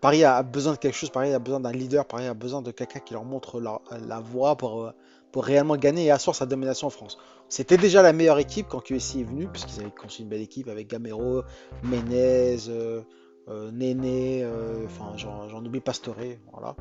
Paris 0.00 0.24
a 0.24 0.42
besoin 0.42 0.72
de 0.72 0.78
quelque 0.78 0.96
chose, 0.96 1.10
Paris 1.10 1.32
a 1.34 1.38
besoin 1.38 1.60
d'un 1.60 1.72
leader, 1.72 2.06
Paris 2.06 2.26
a 2.26 2.34
besoin 2.34 2.62
de 2.62 2.70
quelqu'un 2.70 3.00
qui 3.00 3.12
leur 3.12 3.24
montre 3.24 3.60
la, 3.60 4.20
voie 4.20 4.56
pour, 4.56 4.82
euh, 4.82 4.92
pour 5.30 5.44
réellement 5.44 5.76
gagner 5.76 6.06
et 6.06 6.10
asseoir 6.10 6.34
sa 6.34 6.46
domination 6.46 6.86
en 6.86 6.90
France. 6.90 7.18
C'était 7.48 7.76
déjà 7.76 8.02
la 8.02 8.12
meilleure 8.12 8.38
équipe 8.38 8.66
quand 8.68 8.80
QSI 8.80 9.20
est 9.20 9.24
venu, 9.24 9.48
puisqu'ils 9.48 9.80
avaient 9.80 9.90
construit 9.90 10.24
une 10.24 10.30
belle 10.30 10.40
équipe 10.40 10.68
avec 10.68 10.88
Gamero, 10.88 11.42
Menez, 11.82 12.68
euh, 12.68 13.02
euh, 13.48 13.70
Néné, 13.72 14.46
enfin 14.86 15.16
j'en 15.16 15.64
oublie 15.64 15.80
Pastore, 15.80 16.16
voilà. 16.52 16.76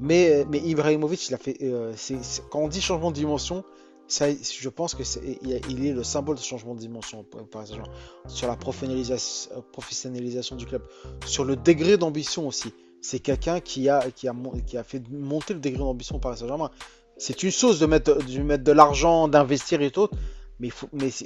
Mais, 0.00 0.44
mais 0.50 0.58
Ibrahimovic, 0.58 1.28
il 1.28 1.34
a 1.34 1.38
fait, 1.38 1.58
quand 2.50 2.60
on 2.60 2.68
dit 2.68 2.80
changement 2.80 3.10
de 3.10 3.16
dimension, 3.16 3.64
je 4.08 4.68
pense 4.68 4.94
que 4.94 5.02
il, 5.42 5.60
il 5.68 5.86
est 5.86 5.92
le 5.92 6.04
symbole 6.04 6.36
de 6.36 6.40
changement 6.40 6.74
de 6.74 6.80
dimension 6.80 7.24
par- 7.50 7.62
exemple, 7.62 7.88
sur 8.28 8.46
la 8.46 8.56
professionnalisation, 8.56 9.50
euh, 9.56 9.60
professionnalisation 9.72 10.56
du 10.56 10.66
club, 10.66 10.82
sur 11.24 11.44
le 11.44 11.56
degré 11.56 11.96
d'ambition 11.96 12.46
aussi. 12.46 12.72
C'est 13.02 13.20
quelqu'un 13.20 13.60
qui 13.60 13.88
a, 13.88 13.98
a, 13.98 14.78
a 14.78 14.84
fait 14.84 15.02
monter 15.10 15.54
le 15.54 15.60
degré 15.60 15.78
d'ambition 15.78 16.18
par 16.18 16.36
Saint-Germain. 16.36 16.70
C'est 17.18 17.42
une 17.42 17.50
chose 17.50 17.78
de 17.80 17.86
mettre, 17.86 18.18
de 18.18 18.72
l'argent, 18.72 19.28
d'investir 19.28 19.80
et 19.80 19.90
tout, 19.90 20.08
mais, 20.58 20.70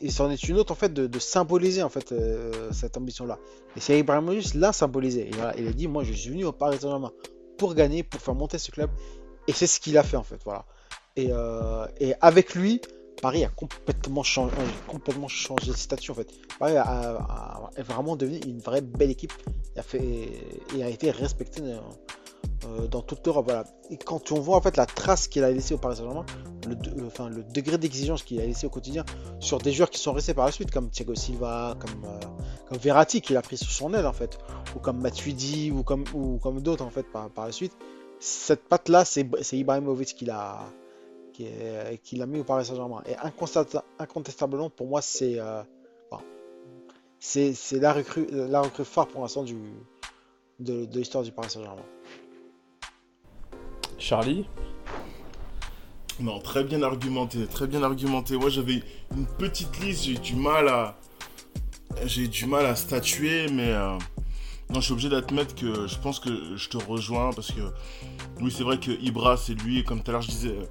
il 0.02 0.12
c'en 0.12 0.30
est 0.30 0.42
une 0.48 0.56
autre 0.56 0.72
en 0.72 0.76
fait 0.76 0.92
de, 0.92 1.18
symboliser 1.18 1.82
en 1.82 1.88
fait 1.88 2.12
euh, 2.12 2.70
cette 2.72 2.96
ambition-là. 2.96 3.38
Et 3.76 3.80
c'est 3.80 3.98
Ibrahimovic 3.98 4.54
l'a 4.54 4.72
symbolisé. 4.72 5.28
Et 5.28 5.30
voilà, 5.32 5.54
il 5.58 5.66
a 5.68 5.72
dit 5.72 5.86
moi 5.86 6.02
je 6.04 6.12
suis 6.12 6.30
venu 6.30 6.44
au 6.44 6.52
Paris 6.52 6.78
Saint-Germain 6.80 7.12
pour 7.58 7.74
gagner, 7.74 8.02
pour 8.02 8.20
faire 8.20 8.34
monter 8.34 8.58
ce 8.58 8.70
club, 8.70 8.90
et 9.46 9.52
c'est 9.52 9.66
ce 9.66 9.80
qu'il 9.80 9.96
a 9.98 10.02
fait 10.02 10.16
en 10.16 10.22
fait. 10.22 10.40
Voilà. 10.44 10.64
Et, 11.16 11.28
euh, 11.30 11.86
et 11.98 12.14
avec 12.20 12.54
lui, 12.54 12.80
Paris 13.20 13.44
a 13.44 13.48
complètement 13.48 14.22
changé, 14.22 14.54
complètement 14.86 15.28
changé 15.28 15.72
de 15.72 15.76
statut 15.76 16.10
en 16.10 16.14
fait. 16.14 16.28
Paris 16.58 16.76
a 16.76 17.70
vraiment 17.78 18.16
devenu 18.16 18.38
une 18.46 18.60
vraie 18.60 18.80
belle 18.80 19.10
équipe 19.10 19.32
et 19.94 20.82
a, 20.82 20.88
été 20.88 21.10
respecté 21.10 21.62
euh, 21.62 21.78
euh, 22.66 22.86
dans 22.86 23.02
toute 23.02 23.26
l'Europe. 23.26 23.52
Et 23.90 23.96
quand 23.96 24.32
on 24.32 24.40
voit 24.40 24.56
en 24.56 24.60
fait 24.60 24.76
la 24.76 24.86
trace 24.86 25.28
qu'il 25.28 25.44
a 25.44 25.50
laissée 25.50 25.74
au 25.74 25.78
Paris 25.78 25.96
Saint-Germain, 25.96 26.26
le, 26.66 27.42
degré 27.52 27.78
d'exigence 27.78 28.22
qu'il 28.22 28.40
a 28.40 28.46
laissé 28.46 28.66
au 28.66 28.70
quotidien 28.70 29.04
sur 29.38 29.58
des 29.58 29.72
joueurs 29.72 29.90
qui 29.90 29.98
sont 29.98 30.12
restés 30.12 30.34
par 30.34 30.46
la 30.46 30.52
suite, 30.52 30.70
comme 30.70 30.90
Thiago 30.90 31.14
Silva, 31.14 31.76
comme, 31.78 32.04
euh, 32.04 32.20
comme 32.68 32.78
Verratti 32.78 33.20
qu'il 33.20 33.36
a 33.36 33.42
pris 33.42 33.56
sous 33.56 33.70
son 33.70 33.94
aile 33.94 34.06
en 34.06 34.12
fait, 34.12 34.38
ou 34.76 34.78
comme 34.78 35.00
Matuidi, 35.00 35.70
ou 35.70 35.82
comme, 35.82 36.04
d'autres 36.60 36.84
en 36.84 36.90
fait 36.90 37.06
par, 37.10 37.30
la 37.36 37.52
suite. 37.52 37.72
Cette 38.18 38.68
patte-là, 38.68 39.04
c'est 39.04 39.26
c'est 39.40 39.56
Ibrahimovic 39.56 40.14
qui 40.14 40.26
l'a 40.26 40.60
qui, 41.40 41.46
est- 41.46 41.98
qui 42.02 42.16
l'a 42.16 42.26
mis 42.26 42.40
au 42.40 42.44
Paris 42.44 42.64
Saint-Germain. 42.66 43.02
Et 43.06 43.14
incontesta- 43.14 43.84
incontestablement, 43.98 44.68
pour 44.70 44.86
moi, 44.86 45.00
c'est 45.00 45.38
euh, 45.38 45.62
bon, 46.10 46.18
c'est 47.18 47.54
c'est 47.54 47.78
la 47.78 47.92
recrue, 47.92 48.26
la 48.30 48.60
recrue 48.60 48.84
phare 48.84 49.08
pour 49.08 49.22
l'instant 49.22 49.42
du 49.42 49.56
de, 50.58 50.84
de 50.84 50.98
l'histoire 50.98 51.24
du 51.24 51.32
Paris 51.32 51.48
Saint-Germain. 51.50 51.82
Charlie 53.98 54.46
Non, 56.20 56.38
très 56.40 56.64
bien 56.64 56.82
argumenté, 56.82 57.46
très 57.46 57.66
bien 57.66 57.82
argumenté. 57.82 58.36
Moi, 58.36 58.50
j'avais 58.50 58.82
une 59.16 59.26
petite 59.26 59.78
liste, 59.80 60.04
j'ai 60.04 60.18
du 60.18 60.34
mal 60.36 60.68
à, 60.68 60.98
j'ai 62.04 62.28
du 62.28 62.46
mal 62.46 62.66
à 62.66 62.76
statuer, 62.76 63.46
mais 63.48 63.72
euh, 63.72 63.96
non, 64.70 64.80
je 64.80 64.84
suis 64.86 64.92
obligé 64.92 65.08
d'admettre 65.08 65.54
que 65.54 65.86
je 65.86 65.98
pense 65.98 66.20
que 66.20 66.56
je 66.56 66.68
te 66.68 66.76
rejoins 66.76 67.30
parce 67.32 67.50
que 67.52 67.60
oui, 68.40 68.50
c'est 68.54 68.62
vrai 68.64 68.78
que 68.78 68.90
Ibra, 68.90 69.36
c'est 69.38 69.54
lui, 69.54 69.84
comme 69.84 70.02
tout 70.02 70.10
à 70.10 70.12
l'heure 70.12 70.22
je 70.22 70.28
disais, 70.30 70.48
euh, 70.50 70.64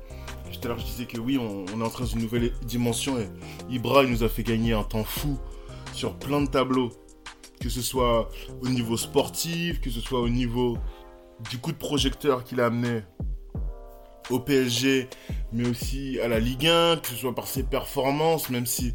tout 0.51 0.59
à 0.65 0.67
l'heure 0.69 0.79
je 0.79 0.85
disais 0.85 1.05
que 1.05 1.17
oui, 1.17 1.37
on, 1.37 1.65
est 1.65 1.83
en 1.83 1.89
train 1.89 2.05
d'une 2.05 2.21
nouvelle 2.21 2.51
dimension 2.63 3.19
et 3.19 3.27
Ibra, 3.69 4.03
il 4.03 4.09
nous 4.09 4.23
a 4.23 4.29
fait 4.29 4.43
gagner 4.43 4.73
un 4.73 4.83
temps 4.83 5.03
fou 5.03 5.37
sur 5.93 6.13
plein 6.15 6.41
de 6.41 6.47
tableaux, 6.47 6.91
que 7.59 7.69
ce 7.69 7.81
soit 7.81 8.29
au 8.61 8.69
niveau 8.69 8.97
sportif, 8.97 9.81
que 9.81 9.89
ce 9.89 9.99
soit 9.99 10.19
au 10.19 10.29
niveau 10.29 10.77
du 11.49 11.57
coup 11.57 11.71
de 11.71 11.77
projecteur 11.77 12.43
qu'il 12.43 12.61
a 12.61 12.67
amené 12.67 13.01
au 14.29 14.39
PSG, 14.39 15.07
mais 15.51 15.67
aussi 15.67 16.19
à 16.19 16.27
la 16.27 16.39
Ligue 16.39 16.67
1, 16.67 16.97
que 16.97 17.07
ce 17.07 17.15
soit 17.15 17.33
par 17.33 17.47
ses 17.47 17.63
performances, 17.63 18.49
même 18.49 18.65
si 18.65 18.93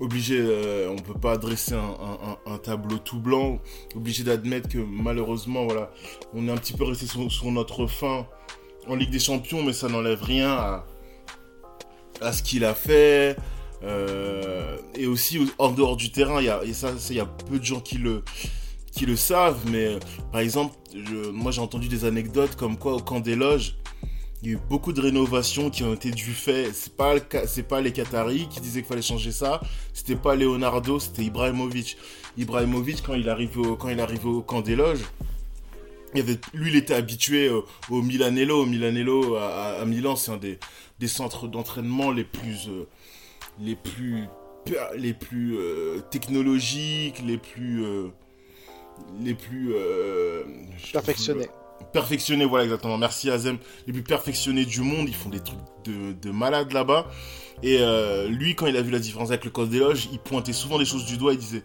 obligé, 0.00 0.38
euh, 0.38 0.90
on 0.90 0.96
peut 0.96 1.18
pas 1.18 1.38
dresser 1.38 1.74
un, 1.74 2.58
tableau 2.58 2.98
tout 2.98 3.20
blanc, 3.20 3.58
obligé 3.94 4.24
d'admettre 4.24 4.68
que 4.68 4.78
malheureusement, 4.78 5.64
voilà, 5.64 5.90
on 6.34 6.48
est 6.48 6.50
un 6.50 6.56
petit 6.56 6.72
peu 6.72 6.84
resté 6.84 7.06
sur 7.06 7.50
notre 7.50 7.86
fin 7.86 8.26
en 8.88 8.94
Ligue 8.96 9.10
des 9.10 9.18
Champions, 9.18 9.62
mais 9.62 9.72
ça 9.72 9.88
n'enlève 9.88 10.22
rien 10.22 10.50
à, 10.50 10.86
à 12.20 12.32
ce 12.32 12.42
qu'il 12.42 12.64
a 12.64 12.74
fait. 12.74 13.36
euh, 13.82 14.76
et 14.94 15.06
aussi 15.06 15.38
en 15.58 15.70
dehors 15.70 15.96
du 15.96 16.10
terrain, 16.10 16.40
il 16.40 16.46
y 16.46 16.48
a, 16.48 16.60
ça, 16.72 16.92
y 17.10 17.20
a 17.20 17.26
peu 17.26 17.58
de 17.58 17.64
gens 17.64 17.80
qui 17.80 17.98
le, 17.98 18.22
qui 18.92 19.06
le 19.06 19.16
savent, 19.16 19.60
mais 19.70 19.98
par 20.32 20.40
exemple, 20.40 20.74
moi 21.32 21.52
j'ai 21.52 21.60
entendu 21.60 21.88
des 21.88 22.04
anecdotes 22.04 22.56
comme 22.56 22.78
quoi 22.78 22.94
au 22.94 23.00
camp 23.00 23.20
des 23.20 23.36
loges, 23.36 23.76
il 24.42 24.48
y 24.50 24.52
a 24.52 24.56
eu 24.56 24.60
beaucoup 24.68 24.92
de 24.92 25.00
rénovations 25.00 25.70
qui 25.70 25.82
ont 25.82 25.94
été 25.94 26.10
du 26.10 26.32
fait. 26.32 26.70
C'est 26.72 26.94
pas 26.96 27.14
pas 27.68 27.80
les 27.80 27.92
Qataris 27.92 28.48
qui 28.48 28.60
disaient 28.60 28.80
qu'il 28.80 28.88
fallait 28.88 29.02
changer 29.02 29.32
ça. 29.32 29.60
C'était 29.92 30.14
pas 30.16 30.36
Leonardo, 30.36 30.98
c'était 31.00 31.22
Ibrahimovic. 31.24 31.96
Ibrahimovic 32.36 33.02
quand 33.02 33.14
il 33.14 33.28
arrive 33.28 33.58
au 33.58 33.76
quand 33.76 33.88
il 33.88 33.98
arrive 34.00 34.26
au 34.26 34.42
camp 34.42 34.60
des 34.60 34.76
loges, 34.76 35.04
il 36.16 36.20
y 36.20 36.22
avait, 36.22 36.38
lui 36.54 36.70
il 36.70 36.76
était 36.76 36.94
habitué 36.94 37.48
au, 37.50 37.64
au 37.90 38.02
Milanello. 38.02 38.62
Au 38.62 38.66
Milanello 38.66 39.36
à, 39.36 39.84
Milan, 39.86 40.16
c'est 40.16 40.30
un 40.32 40.36
des, 40.36 40.58
des 40.98 41.08
centres 41.08 41.48
d'entraînement 41.48 42.10
les 42.10 42.24
plus 42.24 42.68
euh, 42.68 42.86
les 43.60 43.76
plus 43.76 44.24
les 44.96 45.14
plus 45.14 45.56
euh, 45.56 46.00
technologiques, 46.10 47.22
les 47.24 47.38
plus 47.38 47.84
euh, 47.84 48.08
les 49.20 49.34
plus 49.34 49.72
euh, 49.74 50.42
je- 50.76 50.92
Perfectionné. 50.92 51.46
perfectionnés, 51.92 52.44
voilà 52.44 52.64
exactement. 52.64 52.98
Merci 52.98 53.30
Azem, 53.30 53.58
les 53.86 53.92
plus 53.92 54.02
perfectionnés 54.02 54.64
du 54.64 54.80
monde. 54.80 55.08
Ils 55.08 55.14
font 55.14 55.28
des 55.30 55.40
trucs 55.40 55.58
de, 55.84 56.12
de 56.12 56.30
malade 56.30 56.72
là-bas. 56.72 57.08
Et 57.62 57.78
euh, 57.80 58.28
lui, 58.28 58.54
quand 58.54 58.66
il 58.66 58.76
a 58.76 58.82
vu 58.82 58.90
la 58.90 58.98
différence 58.98 59.28
avec 59.30 59.44
le 59.44 59.50
code 59.50 59.70
des 59.70 59.78
loges, 59.78 60.08
il 60.12 60.18
pointait 60.18 60.52
souvent 60.52 60.78
des 60.78 60.84
choses 60.84 61.04
du 61.06 61.16
doigt. 61.16 61.32
Il 61.32 61.38
disait 61.38 61.62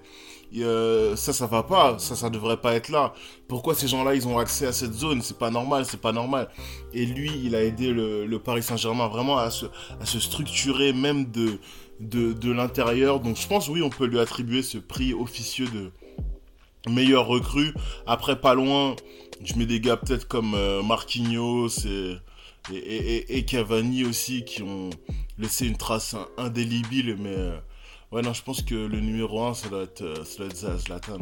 euh, 0.59 1.15
ça, 1.15 1.31
ça 1.31 1.45
va 1.45 1.63
pas, 1.63 1.97
ça, 1.97 2.15
ça 2.15 2.29
devrait 2.29 2.57
pas 2.57 2.73
être 2.75 2.89
là. 2.89 3.13
Pourquoi 3.47 3.73
ces 3.73 3.87
gens-là, 3.87 4.15
ils 4.15 4.27
ont 4.27 4.37
accès 4.37 4.67
à 4.67 4.73
cette 4.73 4.93
zone? 4.93 5.21
C'est 5.21 5.37
pas 5.37 5.49
normal, 5.49 5.85
c'est 5.85 6.01
pas 6.01 6.11
normal. 6.11 6.49
Et 6.93 7.05
lui, 7.05 7.31
il 7.43 7.55
a 7.55 7.63
aidé 7.63 7.91
le, 7.91 8.37
Paris 8.37 8.63
Saint-Germain 8.63 9.07
vraiment 9.07 9.37
à 9.37 9.49
se, 9.49 9.67
structurer 10.03 10.91
même 10.93 11.31
de, 11.31 12.51
l'intérieur. 12.51 13.21
Donc 13.21 13.37
je 13.37 13.47
pense, 13.47 13.69
oui, 13.69 13.81
on 13.81 13.89
peut 13.89 14.05
lui 14.05 14.19
attribuer 14.19 14.61
ce 14.61 14.77
prix 14.77 15.13
officieux 15.13 15.67
de 15.67 15.91
meilleur 16.91 17.27
recrue. 17.27 17.73
Après, 18.05 18.39
pas 18.39 18.53
loin, 18.53 18.95
je 19.43 19.55
mets 19.55 19.65
des 19.65 19.79
gars 19.79 19.97
peut-être 19.97 20.27
comme 20.27 20.53
euh, 20.55 20.83
Marquinhos 20.83 21.85
et, 22.73 23.45
Cavani 23.45 24.03
aussi 24.03 24.43
qui 24.43 24.63
ont 24.63 24.89
laissé 25.37 25.65
une 25.65 25.77
trace 25.77 26.15
indélébile. 26.37 27.15
Mais 27.19 27.35
euh, 27.35 27.57
ouais, 28.12 28.21
non, 28.21 28.34
je 28.34 28.43
pense 28.43 28.62
que 28.62 28.76
le 28.76 29.00
numéro 29.00 29.41
1, 29.43 29.54
ça 29.54 29.69
doit 29.69 29.84
être, 29.84 30.02
euh, 30.02 30.24
ça 30.24 30.38
doit 30.39 30.47
être 30.47 30.80
Zlatan. 30.80 31.19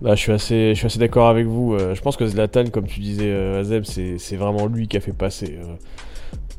Bah, 0.00 0.14
je 0.14 0.20
suis 0.20 0.32
assez, 0.32 0.74
assez 0.84 0.98
d'accord 0.98 1.28
avec 1.28 1.46
vous. 1.46 1.74
Euh, 1.74 1.94
je 1.94 2.00
pense 2.00 2.16
que 2.16 2.26
Zlatan, 2.26 2.66
comme 2.70 2.86
tu 2.86 3.00
disais, 3.00 3.30
euh, 3.30 3.60
Azem, 3.60 3.84
c'est 3.84 4.36
vraiment 4.36 4.66
lui 4.66 4.86
qui 4.86 4.96
a 4.96 5.00
fait 5.00 5.12
passer 5.12 5.58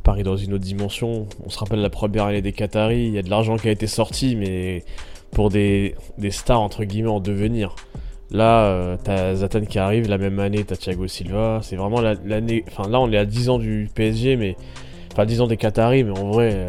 Paris 0.03 0.23
dans 0.23 0.35
une 0.35 0.53
autre 0.53 0.63
dimension. 0.65 1.27
On 1.45 1.49
se 1.49 1.57
rappelle 1.57 1.79
la 1.81 1.89
première 1.89 2.25
année 2.25 2.41
des 2.41 2.51
Qataris, 2.51 3.07
il 3.07 3.13
y 3.13 3.17
a 3.17 3.21
de 3.21 3.29
l'argent 3.29 3.55
qui 3.57 3.69
a 3.69 3.71
été 3.71 3.87
sorti, 3.87 4.35
mais 4.35 4.83
pour 5.31 5.49
des, 5.49 5.95
des 6.17 6.31
stars 6.31 6.59
entre 6.59 6.83
guillemets 6.83 7.09
en 7.09 7.19
devenir. 7.21 7.75
Là, 8.31 8.97
t'as 9.03 9.35
Zlatan 9.35 9.61
qui 9.65 9.79
arrive, 9.79 10.07
la 10.09 10.17
même 10.17 10.39
année, 10.39 10.63
t'as 10.65 10.75
Thiago 10.75 11.07
Silva. 11.07 11.61
C'est 11.63 11.77
vraiment 11.77 12.01
la- 12.01 12.15
l'année. 12.25 12.63
Enfin, 12.67 12.89
là, 12.89 12.99
on 12.99 13.09
est 13.11 13.17
à 13.17 13.25
10 13.25 13.49
ans 13.49 13.57
du 13.57 13.89
PSG, 13.95 14.35
mais. 14.35 14.55
Enfin, 15.13 15.25
10 15.25 15.39
ans 15.41 15.47
des 15.47 15.57
Qataris, 15.57 16.03
mais 16.03 16.17
en 16.17 16.29
vrai, 16.29 16.67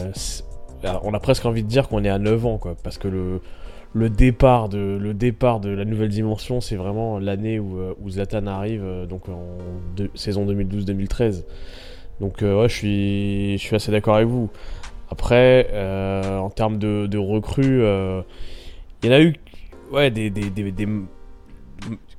on 1.03 1.15
a 1.15 1.21
presque 1.21 1.47
envie 1.47 1.63
de 1.63 1.69
dire 1.69 1.89
qu'on 1.89 2.05
est 2.05 2.09
à 2.09 2.19
9 2.19 2.47
ans, 2.47 2.59
quoi. 2.59 2.77
Parce 2.83 2.99
que 2.99 3.09
le, 3.09 4.11
départ 4.11 4.69
de 4.69 5.71
la 5.71 5.85
nouvelle 5.85 6.09
dimension, 6.09 6.61
c'est 6.61 6.77
vraiment 6.77 7.19
l'année 7.19 7.59
où, 7.59 7.79
euh, 7.79 7.95
où 8.01 8.11
Zlatan 8.11 8.47
arrive, 8.47 8.83
euh, 8.85 9.07
donc 9.07 9.29
en 9.29 9.59
saison 10.15 10.47
2012-2013. 10.47 11.45
Donc 12.21 12.43
euh, 12.43 12.63
ouais, 12.63 12.69
je 12.69 13.57
suis 13.59 13.75
assez 13.77 13.93
d'accord 13.93 14.17
avec 14.17 14.29
vous. 14.29 14.51
Après, 15.11 15.69
en 16.39 16.51
termes 16.51 16.79
de, 16.79 17.19
recrues, 17.19 17.83
il 17.83 19.07
y 19.07 19.09
en 19.09 19.13
a 19.13 19.21
eu, 19.21 19.35
ouais, 19.93 20.11
des, 20.11 20.31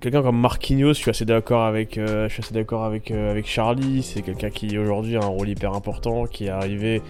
quelqu'un 0.02 0.22
comme 0.22 0.38
Marquinhos. 0.38 0.94
Je 0.94 1.00
suis 1.00 1.10
assez 1.10 1.24
d'accord 1.24 1.64
assez 1.64 2.54
d'accord 2.54 2.84
avec 2.84 3.12
avec 3.12 3.48
Charlie. 3.48 4.04
C'est 4.04 4.22
quelqu'un 4.24 4.50
qui 4.50 4.78
aujourd'hui 4.78 5.16
a 5.16 5.22
un 5.22 5.28
rôle 5.28 5.48
hyper 5.48 5.74
important, 5.74 6.26
qui 6.26 6.48
est 6.48 6.50
arrivé. 6.50 7.02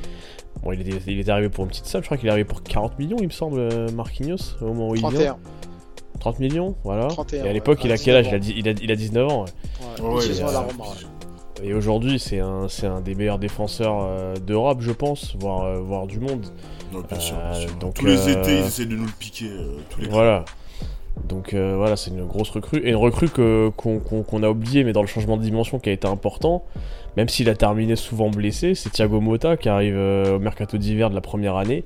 Bon, 0.63 0.71
il 0.73 1.19
est 1.19 1.29
arrivé 1.29 1.49
pour 1.49 1.63
une 1.63 1.69
petite 1.71 1.85
somme, 1.87 2.01
je 2.01 2.07
crois 2.07 2.17
qu'il 2.17 2.27
est 2.27 2.31
arrivé 2.31 2.45
pour 2.45 2.61
40 2.61 2.99
millions, 2.99 3.17
il 3.19 3.25
me 3.27 3.31
semble, 3.31 3.59
euh, 3.59 3.89
Marquinhos, 3.91 4.37
au 4.61 4.65
moment 4.67 4.89
où 4.89 4.95
il 4.95 4.99
vient. 5.01 5.09
31. 5.09 5.37
30 6.19 6.39
millions, 6.39 6.75
voilà. 6.83 7.07
31, 7.07 7.45
et 7.45 7.49
à 7.49 7.53
l'époque, 7.53 7.79
ouais, 7.79 7.85
il 7.85 7.91
a 7.91 7.97
quel 7.97 8.15
âge? 8.15 8.25
19 8.29 8.31
il 8.31 8.35
a, 8.35 8.39
dix- 8.39 8.53
il, 8.57 8.67
a, 8.67 8.71
il 8.83 8.91
a 8.91 8.95
19 8.95 9.27
ans. 9.31 9.45
ouais. 9.45 10.01
Ouais, 10.07 10.25
il 10.27 10.41
a- 10.43 10.51
la. 10.51 10.67
Et 11.63 11.73
aujourd'hui, 11.73 12.19
c'est 12.19 12.39
un, 12.39 12.67
c'est 12.67 12.87
un 12.87 13.01
des 13.01 13.13
meilleurs 13.15 13.37
défenseurs 13.39 13.99
euh, 14.03 14.35
d'Europe, 14.35 14.79
je 14.81 14.91
pense, 14.91 15.35
voire, 15.39 15.63
euh, 15.63 15.79
voire 15.79 16.05
du 16.07 16.19
monde. 16.19 16.45
Non, 16.93 17.01
bien 17.01 17.19
sûr, 17.19 17.35
bien 17.37 17.45
Euh, 17.45 17.53
sûr. 17.67 17.75
donc, 17.77 17.93
tous 17.95 18.05
les 18.05 18.29
étés, 18.29 18.59
ils 18.59 18.65
essaient 18.65 18.85
de 18.85 18.95
nous 18.95 19.05
le 19.05 19.11
piquer. 19.17 19.49
euh, 19.49 19.77
tous 19.89 20.01
les 20.01 20.09
Voilà. 20.09 20.45
Donc 21.27 21.53
euh, 21.53 21.75
voilà, 21.77 21.95
c'est 21.95 22.12
une 22.12 22.25
grosse 22.25 22.49
recrue. 22.49 22.79
Et 22.79 22.89
une 22.89 22.95
recrue 22.95 23.29
qu'on 23.29 24.43
a 24.43 24.49
oublié, 24.49 24.84
mais 24.84 24.93
dans 24.93 25.01
le 25.01 25.07
changement 25.07 25.38
de 25.38 25.43
dimension 25.43 25.79
qui 25.79 25.89
a 25.89 25.93
été 25.93 26.07
important, 26.07 26.63
même 27.17 27.29
s'il 27.29 27.49
a 27.49 27.55
terminé 27.55 27.95
souvent 27.95 28.29
blessé, 28.29 28.75
c'est 28.75 28.89
Thiago 28.89 29.19
Motta 29.19 29.57
qui 29.57 29.69
arrive 29.69 29.95
euh, 29.95 30.36
au 30.38 30.39
mercato 30.39 30.77
d'hiver 30.77 31.10
de 31.10 31.15
la 31.15 31.21
première 31.21 31.55
année. 31.55 31.84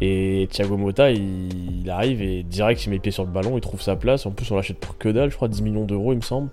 Et 0.00 0.46
Thiago 0.50 0.76
Motta, 0.76 1.10
il, 1.10 1.82
il 1.82 1.90
arrive 1.90 2.22
et 2.22 2.44
direct, 2.44 2.84
il 2.84 2.90
met 2.90 2.96
le 2.96 3.02
pied 3.02 3.10
sur 3.10 3.24
le 3.24 3.30
ballon, 3.30 3.56
il 3.56 3.60
trouve 3.60 3.82
sa 3.82 3.96
place. 3.96 4.24
En 4.26 4.30
plus, 4.30 4.50
on 4.52 4.56
l'achète 4.56 4.78
pour 4.78 4.96
que 4.98 5.08
dalle, 5.08 5.30
je 5.30 5.36
crois, 5.36 5.48
10 5.48 5.62
millions 5.62 5.84
d'euros, 5.84 6.12
il 6.12 6.16
me 6.16 6.22
semble. 6.22 6.50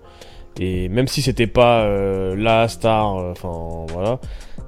Et 0.60 0.90
même 0.90 1.08
si 1.08 1.22
c'était 1.22 1.48
pas 1.48 1.84
euh, 1.84 2.36
la 2.36 2.68
star, 2.68 3.18
euh, 3.18 3.32
enfin 3.32 3.86
voilà, 3.94 4.20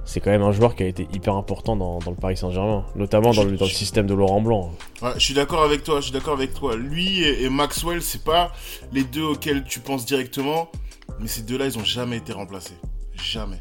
c'est 0.04 0.20
quand 0.20 0.30
même 0.30 0.42
un 0.42 0.52
joueur 0.52 0.76
qui 0.76 0.84
a 0.84 0.86
été 0.86 1.08
hyper 1.12 1.34
important 1.34 1.76
dans, 1.76 1.98
le 1.98 2.14
Paris 2.14 2.36
Saint-Germain, 2.36 2.84
notamment 2.94 3.32
dans 3.32 3.44
le, 3.44 3.56
dans 3.56 3.64
le 3.64 3.70
système 3.70 4.06
de 4.06 4.14
Laurent 4.14 4.40
Blanc. 4.40 4.70
Ouais, 5.02 5.10
je 5.16 5.20
suis 5.24 5.34
d'accord 5.34 5.62
avec 5.62 5.82
toi, 5.82 5.96
je 5.96 6.04
suis 6.04 6.12
d'accord 6.12 6.34
avec 6.34 6.54
toi. 6.54 6.76
Lui 6.76 7.22
et, 7.22 7.44
et 7.44 7.48
Maxwell, 7.48 8.02
c'est 8.02 8.22
pas 8.22 8.52
les 8.92 9.02
deux 9.04 9.24
auxquels 9.24 9.64
tu 9.64 9.80
penses 9.80 10.06
directement, 10.06 10.70
mais 11.18 11.28
ces 11.28 11.42
deux-là, 11.42 11.66
ils 11.66 11.78
ont 11.78 11.84
jamais 11.84 12.18
été 12.18 12.32
remplacés. 12.32 12.78
Jamais. 13.14 13.60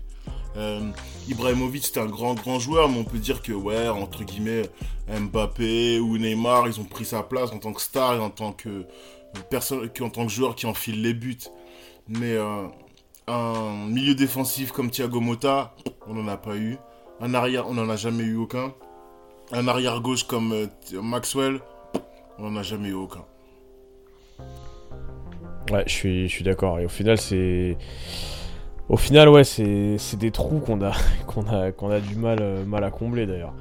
Euh, 0.58 0.82
Ibrahimovic, 1.28 1.86
c'était 1.86 2.00
un 2.00 2.08
grand, 2.08 2.34
grand 2.34 2.60
joueur, 2.60 2.90
mais 2.90 3.00
on 3.00 3.04
peut 3.04 3.18
dire 3.18 3.42
que, 3.42 3.54
ouais, 3.54 3.88
entre 3.88 4.24
guillemets, 4.24 4.64
Mbappé 5.08 6.00
ou 6.00 6.18
Neymar, 6.18 6.68
ils 6.68 6.80
ont 6.80 6.86
pris 6.86 7.06
sa 7.06 7.24
place 7.24 7.52
en 7.52 7.60
tant 7.60 7.74
que 7.74 7.82
star 7.82 8.16
et 8.16 8.20
en 8.20 8.30
tant 8.30 8.52
que 8.52 8.86
personne, 9.50 9.90
en 10.02 10.10
tant 10.10 10.26
que 10.26 10.32
joueur 10.32 10.56
qui 10.56 10.66
enfile 10.66 11.02
les 11.02 11.14
buts. 11.14 11.38
Mais 12.10 12.36
euh, 12.36 12.68
un 13.28 13.86
milieu 13.88 14.16
défensif 14.16 14.72
comme 14.72 14.90
Thiago 14.90 15.20
Motta, 15.20 15.76
on 16.08 16.16
n'en 16.16 16.28
a 16.28 16.38
pas 16.38 16.56
eu. 16.56 16.78
Un 17.22 17.36
arrière, 17.36 17.68
on 17.68 17.76
n'en 17.76 17.88
a 17.88 17.96
jamais 17.96 18.24
eu 18.24 18.36
aucun. 18.36 18.74
Un 19.52 19.68
arrière 19.68 20.02
gauche 20.02 20.24
comme 20.24 20.52
euh, 20.54 21.02
Maxwell, 21.02 21.60
on 22.40 22.50
n'en 22.50 22.60
a 22.60 22.64
jamais 22.64 22.90
eu 22.90 22.94
aucun. 22.94 23.26
Ouais, 25.72 25.84
je 25.86 25.94
suis, 25.94 26.28
je 26.28 26.34
suis 26.34 26.44
d'accord. 26.44 26.80
Et 26.80 26.86
au 26.86 26.90
final, 26.90 27.20
c'est. 27.20 27.78
Au 28.88 28.98
final, 28.98 29.30
ouais, 29.30 29.44
c'est 29.44 30.18
des 30.18 30.32
trous 30.32 30.60
qu'on 30.60 30.82
a, 30.82 30.94
qu'on 31.28 31.48
a, 31.48 31.72
qu'on 31.72 31.92
a 31.92 32.00
du 32.00 32.16
mal, 32.16 32.40
euh, 32.42 32.66
mal 32.66 32.84
à 32.84 32.90
combler 32.90 33.28
d'ailleurs. 33.28 33.54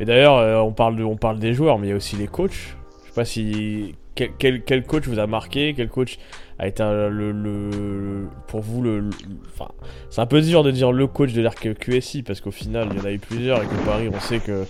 Et 0.00 0.04
d'ailleurs, 0.04 0.66
on, 0.66 0.72
parle 0.72 0.96
de, 0.96 1.04
on 1.04 1.16
parle 1.16 1.38
des 1.38 1.54
joueurs, 1.54 1.78
mais 1.78 1.86
il 1.86 1.90
y 1.90 1.92
a 1.94 1.96
aussi 1.96 2.16
les 2.16 2.28
coachs. 2.28 2.76
Je 3.04 3.08
sais 3.08 3.14
pas 3.14 3.24
si. 3.24 3.94
Quel, 4.16 4.30
quel, 4.38 4.62
quel 4.64 4.82
coach 4.84 5.06
vous 5.06 5.18
a 5.20 5.26
marqué 5.28 5.74
Quel 5.76 5.88
coach 5.88 6.18
a 6.58 6.66
été 6.66 6.82
un- 6.82 7.08
le, 7.08 7.30
le- 7.32 8.26
pour 8.48 8.60
vous 8.62 8.82
le. 8.82 8.98
le- 9.00 9.10
Enfin, 9.54 9.70
c'est 10.10 10.20
un 10.22 10.26
peu 10.26 10.40
dur 10.40 10.64
de 10.64 10.70
dire 10.72 10.90
le 10.90 11.06
coach 11.06 11.32
de 11.34 11.42
l'RQSI 11.42 12.22
parce 12.24 12.40
qu'au 12.40 12.50
final, 12.50 12.88
il 12.92 12.98
y 12.98 13.00
en 13.00 13.04
a 13.04 13.12
eu 13.12 13.18
plusieurs 13.18 13.62
et 13.62 13.66
que 13.66 13.84
Paris, 13.86 14.08
on 14.12 14.18
sait 14.20 14.40
que 14.40 14.64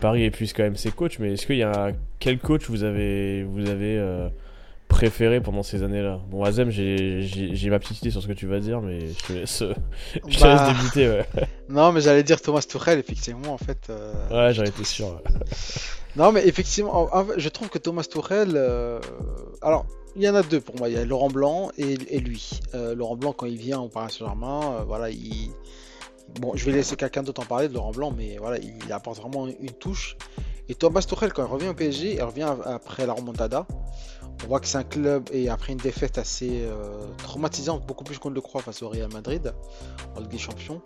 Paris 0.00 0.22
épuise 0.24 0.52
quand 0.52 0.62
même 0.62 0.76
ses 0.76 0.90
coachs. 0.92 1.18
Mais 1.18 1.32
est-ce 1.32 1.46
qu'il 1.46 1.56
y 1.56 1.62
a 1.62 1.92
quel 2.20 2.38
coach 2.38 2.68
vous 2.68 2.84
avez, 2.84 3.42
vous 3.44 3.68
avez 3.68 3.96
euh, 3.98 4.28
préféré 4.88 5.40
pendant 5.40 5.62
ces 5.62 5.82
années-là? 5.82 6.20
Bon, 6.30 6.44
Azem, 6.44 6.68
j'ai 6.70 7.70
ma 7.70 7.78
petite 7.78 8.00
idée 8.02 8.10
sur 8.10 8.22
ce 8.22 8.28
que 8.28 8.32
tu 8.34 8.46
vas 8.46 8.60
dire, 8.60 8.82
mais 8.82 8.98
je 9.00 9.26
te 9.26 9.32
laisse, 9.32 9.64
je 10.28 10.36
te 10.36 10.42
Bah, 10.42 10.66
laisse 10.66 10.76
débuter. 10.76 11.08
Ouais, 11.08 11.26
Non, 11.70 11.92
mais 11.92 12.02
j'allais 12.02 12.22
dire 12.24 12.42
Thomas 12.42 12.60
Tuchel, 12.60 12.98
effectivement, 12.98 13.54
en 13.54 13.58
fait. 13.58 13.88
euh, 13.88 14.12
ouais 14.48 14.52
j'en 14.52 14.64
étais 14.64 14.84
sûr. 14.84 15.22
Non, 16.16 16.30
mais 16.32 16.46
effectivement, 16.46 17.08
je 17.36 17.48
trouve 17.48 17.68
que 17.68 17.78
Thomas 17.78 18.04
Tuchel. 18.04 18.52
euh, 18.54 19.00
Alors, 19.62 19.86
il 20.14 20.22
y 20.22 20.28
en 20.28 20.34
a 20.34 20.42
deux 20.42 20.60
pour 20.60 20.76
moi. 20.76 20.88
Il 20.88 20.94
y 20.94 20.98
a 20.98 21.04
Laurent 21.04 21.30
Blanc 21.30 21.70
et, 21.78 21.96
et 22.08 22.20
lui. 22.20 22.60
Euh, 22.74 22.94
Laurent 22.94 23.16
Blanc, 23.16 23.32
quand 23.32 23.46
il 23.46 23.56
vient 23.56 23.80
au 23.80 23.88
Paris 23.88 24.12
Saint-Germain, 24.18 24.60
euh, 24.80 24.84
voilà, 24.84 25.10
il. 25.10 25.50
Bon, 26.40 26.52
je 26.54 26.64
vais 26.64 26.72
laisser 26.72 26.96
quelqu'un 26.96 27.22
d'autre 27.22 27.42
en 27.42 27.46
parler 27.46 27.68
de 27.68 27.74
Laurent 27.74 27.92
Blanc, 27.92 28.12
mais 28.16 28.38
voilà, 28.38 28.58
il 28.58 28.92
apporte 28.92 29.18
vraiment 29.18 29.46
une 29.46 29.72
touche. 29.72 30.16
Et 30.68 30.74
Thomas 30.74 31.02
Tuchel, 31.02 31.32
quand 31.32 31.44
il 31.44 31.50
revient 31.50 31.68
au 31.68 31.74
PSG, 31.74 32.14
il 32.14 32.22
revient 32.22 32.54
après 32.64 33.06
la 33.06 33.12
remontada. 33.12 33.66
On 34.44 34.46
voit 34.46 34.60
que 34.60 34.66
c'est 34.66 34.78
un 34.78 34.84
club 34.84 35.28
et 35.32 35.48
après 35.48 35.72
une 35.72 35.78
défaite 35.78 36.18
assez 36.18 36.62
euh, 36.62 37.06
traumatisante, 37.18 37.86
beaucoup 37.86 38.04
plus 38.04 38.18
qu'on 38.18 38.30
ne 38.30 38.34
le 38.34 38.40
croit 38.40 38.62
face 38.62 38.82
au 38.82 38.88
Real 38.88 39.12
Madrid 39.12 39.52
en 40.16 40.20
Ligue 40.20 40.30
des 40.30 40.38
Champions. 40.38 40.80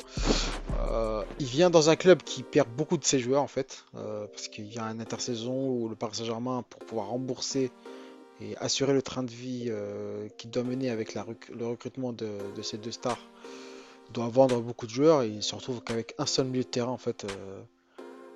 Euh, 0.91 1.23
il 1.39 1.47
vient 1.47 1.71
dans 1.71 1.89
un 1.89 1.97
club 1.97 2.23
qui 2.23 2.43
perd 2.43 2.69
beaucoup 2.77 2.97
de 2.97 3.05
ses 3.05 3.19
joueurs 3.19 3.43
en 3.43 3.47
fait, 3.47 3.85
euh, 3.95 4.27
parce 4.27 4.49
qu'il 4.49 4.73
y 4.73 4.79
a 4.79 4.85
un 4.85 4.99
intersaison 4.99 5.69
où 5.69 5.89
le 5.89 5.95
Paris 5.95 6.17
Saint-Germain, 6.17 6.65
pour 6.69 6.81
pouvoir 6.81 7.09
rembourser 7.09 7.71
et 8.41 8.57
assurer 8.59 8.93
le 8.93 9.03
train 9.03 9.23
de 9.23 9.31
vie 9.31 9.71
qu'il 10.37 10.51
doit 10.51 10.63
mener 10.63 10.91
avec 10.91 11.15
le 11.15 11.67
recrutement 11.67 12.13
de, 12.13 12.29
de 12.55 12.63
ces 12.63 12.77
deux 12.77 12.91
stars, 12.91 13.19
doit 14.13 14.29
vendre 14.29 14.61
beaucoup 14.61 14.87
de 14.87 14.91
joueurs 14.93 15.23
et 15.23 15.29
il 15.29 15.43
se 15.43 15.55
retrouve 15.55 15.81
qu'avec 15.83 16.15
un 16.19 16.27
seul 16.27 16.47
milieu 16.47 16.63
de 16.63 16.69
terrain 16.69 16.91
en 16.93 16.97
fait 16.99 17.25
euh, 17.25 17.61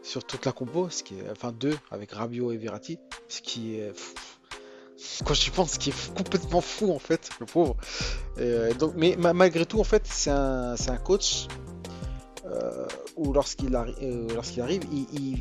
sur 0.02 0.24
toute 0.24 0.44
la 0.46 0.52
compo, 0.52 0.88
ce 0.90 1.02
qui 1.02 1.18
est, 1.18 1.30
enfin 1.30 1.52
deux 1.52 1.76
avec 1.90 2.12
Rabiot 2.12 2.52
et 2.52 2.56
Verratti, 2.56 2.98
ce 3.28 3.40
qui 3.40 3.76
est 3.76 3.92
je 4.98 5.50
pense 5.50 5.78
est 5.90 6.14
complètement 6.14 6.60
fou 6.60 6.92
en 6.92 6.98
fait, 6.98 7.30
le 7.40 7.46
pauvre. 7.46 7.74
Euh, 8.38 8.74
donc, 8.74 8.92
mais 8.96 9.16
ma- 9.18 9.32
malgré 9.32 9.64
tout 9.64 9.80
en 9.80 9.84
fait 9.84 10.02
c'est 10.06 10.30
un, 10.30 10.74
un 10.74 10.96
coach 10.98 11.46
euh, 12.46 12.86
où 13.16 13.32
lorsqu'il 13.32 13.70
arri- 13.72 13.94
euh, 14.02 14.26
arrive, 14.62 14.82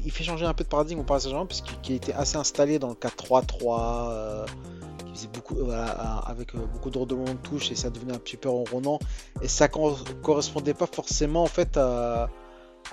il 0.06 0.12
fait 0.12 0.24
changer 0.24 0.46
un 0.46 0.54
peu 0.54 0.64
de 0.64 0.70
paradigme 0.70 1.00
au 1.00 1.04
Paris 1.04 1.22
Saint-Germain 1.22 1.46
puisqu'il 1.46 1.96
était 1.96 2.14
assez 2.14 2.38
installé 2.38 2.80
dans 2.80 2.90
le 2.90 2.94
4-3-3, 2.96 4.46
qui 5.10 5.18
faisait 5.18 5.28
beaucoup, 5.34 5.56
euh, 5.58 5.86
avec 6.26 6.56
euh, 6.56 6.60
beaucoup 6.66 6.90
de 6.90 6.98
redonnements 6.98 7.34
de 7.34 7.40
touche 7.40 7.72
et 7.72 7.76
ça 7.76 7.90
devenait 7.90 8.14
un 8.14 8.20
petit 8.20 8.38
peu 8.38 8.50
ronronnant 8.50 9.00
et 9.42 9.48
ça 9.48 9.68
cor- 9.68 10.04
correspondait 10.22 10.74
pas 10.74 10.88
forcément 10.88 11.44
en 11.44 11.48
fait 11.48 11.78
à, 11.78 12.30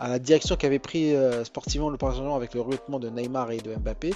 la 0.01 0.19
direction 0.19 0.57
qu'avait 0.57 0.79
pris 0.79 1.15
euh, 1.15 1.45
sportivement 1.45 1.89
le 1.89 1.97
Paris 1.97 2.17
Saint-Germain 2.17 2.37
avec 2.37 2.55
le 2.55 2.61
recrutement 2.61 2.99
de 2.99 3.09
Neymar 3.09 3.51
et 3.53 3.59
de 3.59 3.75
Mbappé. 3.75 4.15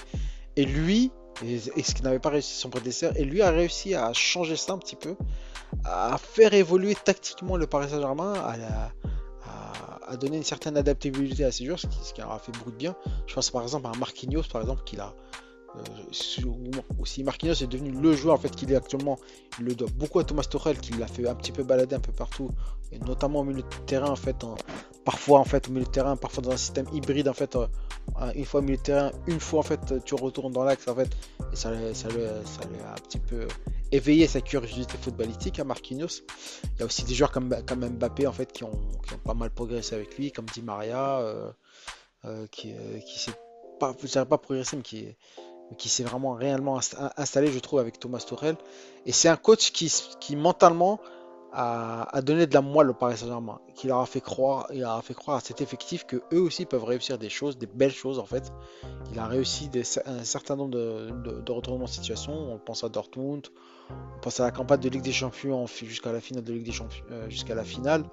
Et 0.57 0.65
lui, 0.65 1.11
et, 1.43 1.59
ce 1.59 1.95
qui 1.95 2.03
n'avait 2.03 2.19
pas 2.19 2.29
réussi 2.29 2.53
son 2.53 2.69
prédécesseur, 2.69 3.17
et 3.17 3.23
lui 3.23 3.41
a 3.41 3.49
réussi 3.51 3.95
à 3.95 4.13
changer 4.13 4.57
ça 4.57 4.73
un 4.73 4.77
petit 4.77 4.97
peu, 4.97 5.15
à 5.85 6.17
faire 6.17 6.53
évoluer 6.53 6.93
tactiquement 6.93 7.55
le 7.55 7.65
Paris 7.67 7.89
Saint-Germain, 7.89 8.33
à, 8.33 8.91
donner 10.17 10.35
une 10.35 10.43
certaine 10.43 10.75
adaptabilité 10.75 11.45
à 11.45 11.53
ses 11.53 11.65
joueurs, 11.65 11.79
ce 11.79 11.87
qui, 11.87 11.97
ce 12.03 12.13
qui 12.13 12.19
leur 12.19 12.33
a 12.33 12.37
fait 12.37 12.51
beaucoup 12.51 12.71
de 12.71 12.75
bien. 12.75 12.93
Je 13.27 13.33
pense 13.33 13.49
par 13.49 13.63
exemple 13.63 13.87
à 13.87 13.97
Marquinhos, 13.97 14.43
par 14.51 14.61
exemple, 14.61 14.83
qu'il 14.83 14.99
a. 14.99 15.13
euh, 15.77 15.81
aussi 16.99 17.23
Marquinhos 17.23 17.53
est 17.53 17.67
devenu 17.67 17.91
le 17.91 18.13
joueur 18.13 18.35
en 18.35 18.37
fait 18.37 18.49
qu'il 18.55 18.71
est 18.71 18.75
actuellement. 18.75 19.17
Il 19.59 19.65
le 19.65 19.75
doit 19.75 19.89
beaucoup 19.95 20.19
à 20.19 20.23
Thomas 20.23 20.43
Tuchel 20.43 20.77
qui 20.79 20.93
l'a 20.93 21.07
fait 21.07 21.27
un 21.27 21.35
petit 21.35 21.51
peu 21.51 21.63
balader 21.63 21.95
un 21.95 21.99
peu 21.99 22.11
partout, 22.11 22.49
et 22.91 22.99
notamment 22.99 23.39
au 23.39 23.43
milieu 23.43 23.61
de 23.61 23.85
terrain 23.85 24.09
en 24.09 24.15
fait, 24.15 24.35
parfois 25.05 25.39
en 25.39 25.45
fait 25.45 25.67
au 25.67 25.71
milieu 25.71 25.85
de 25.85 25.89
terrain, 25.89 26.17
parfois 26.17 26.43
dans 26.43 26.51
un 26.51 26.57
système 26.57 26.87
hybride 26.93 27.29
en 27.29 27.33
fait, 27.33 27.55
euh, 27.55 27.67
une 28.35 28.45
fois 28.45 28.59
au 28.59 28.63
milieu 28.63 28.77
de 28.77 28.81
terrain, 28.81 29.11
une 29.27 29.39
fois 29.39 29.59
en 29.59 29.63
fait 29.63 29.79
tu 30.03 30.15
retournes 30.15 30.51
dans 30.51 30.63
l'axe 30.63 30.87
en 30.87 30.95
fait, 30.95 31.09
et 31.51 31.55
ça, 31.55 31.71
ça, 31.93 32.09
ça 32.09 32.61
un 32.89 33.01
petit 33.07 33.19
peu 33.19 33.47
éveillé 33.93 34.27
sa 34.27 34.41
curiosité 34.41 34.97
footballistique 34.97 35.59
à 35.59 35.63
Marquinhos. 35.63 36.21
Il 36.75 36.79
y 36.79 36.83
a 36.83 36.85
aussi 36.85 37.03
des 37.03 37.13
joueurs 37.13 37.31
comme, 37.31 37.53
comme 37.65 37.87
Mbappé 37.87 38.27
en 38.27 38.31
fait 38.33 38.51
qui 38.51 38.63
ont, 38.63 38.71
qui 39.07 39.13
ont 39.13 39.19
pas 39.23 39.33
mal 39.33 39.51
progressé 39.51 39.95
avec 39.95 40.17
lui, 40.17 40.31
comme 40.31 40.45
Di 40.45 40.61
Maria, 40.61 41.19
euh, 41.19 42.47
qui, 42.51 42.73
qui 43.05 43.19
s'est 43.19 43.33
pas, 43.79 43.93
pas 44.25 44.37
progressé, 44.37 44.77
mais 44.77 44.83
qui 44.83 44.99
est- 44.99 45.17
qui 45.77 45.89
s'est 45.89 46.03
vraiment 46.03 46.33
réellement 46.33 46.79
inst- 46.79 47.11
installé, 47.17 47.51
je 47.51 47.59
trouve, 47.59 47.79
avec 47.79 47.99
Thomas 47.99 48.19
Tuchel. 48.19 48.55
Et 49.05 49.11
c'est 49.11 49.29
un 49.29 49.37
coach 49.37 49.71
qui, 49.71 49.91
qui 50.19 50.35
mentalement 50.35 50.99
a, 51.53 52.21
donné 52.21 52.47
de 52.47 52.53
la 52.53 52.61
moelle 52.61 52.89
au 52.89 52.93
Paris 52.93 53.17
Saint-Germain, 53.17 53.59
qui 53.75 53.87
leur 53.87 53.99
a 53.99 54.05
fait 54.05 54.21
croire, 54.21 54.67
a 54.71 55.01
fait 55.01 55.13
croire 55.13 55.37
à 55.37 55.39
cet 55.41 55.61
effectif 55.61 56.05
que 56.05 56.21
eux 56.33 56.41
aussi 56.41 56.65
peuvent 56.65 56.83
réussir 56.83 57.17
des 57.17 57.29
choses, 57.29 57.57
des 57.57 57.67
belles 57.67 57.91
choses 57.91 58.19
en 58.19 58.25
fait. 58.25 58.51
Il 59.11 59.19
a 59.19 59.27
réussi 59.27 59.69
un 60.05 60.23
certain 60.23 60.55
nombre 60.55 60.71
de, 60.71 61.51
retournements 61.51 61.85
de 61.85 61.89
situation. 61.89 62.31
On 62.33 62.57
pense 62.57 62.83
à 62.83 62.89
Dortmund, 62.89 63.47
on 63.89 64.19
pense 64.21 64.39
à 64.39 64.43
la 64.43 64.51
campagne 64.51 64.79
de 64.79 64.89
Ligue 64.89 65.01
des 65.01 65.11
Champions 65.11 65.65
jusqu'à 65.67 66.11
la 66.11 66.21
finale 66.21 66.43
de 66.43 66.53
Ligue 66.53 66.65
des 66.65 66.71
Champions, 66.71 67.03
euh, 67.11 67.29
jusqu'à 67.29 67.55
la 67.55 67.63
finale, 67.63 68.05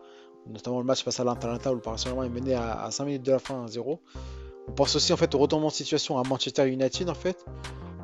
notamment 0.46 0.78
le 0.78 0.84
match 0.84 1.04
face 1.04 1.20
à 1.20 1.24
l'Atalanta 1.24 1.70
où 1.70 1.76
le 1.76 1.80
Paris 1.80 1.98
Saint-Germain 1.98 2.24
est 2.24 2.30
mené 2.30 2.54
à, 2.54 2.82
à 2.82 2.90
5 2.90 3.04
minutes 3.04 3.22
de 3.22 3.32
la 3.32 3.38
fin 3.38 3.66
1-0. 3.66 3.98
On 4.68 4.72
pense 4.72 4.94
aussi 4.96 5.12
en 5.12 5.16
fait 5.16 5.34
au 5.34 5.38
retournement 5.38 5.68
de 5.68 5.72
situation 5.72 6.18
à 6.18 6.22
Manchester 6.22 6.68
United 6.68 7.08
en 7.08 7.14
fait, 7.14 7.44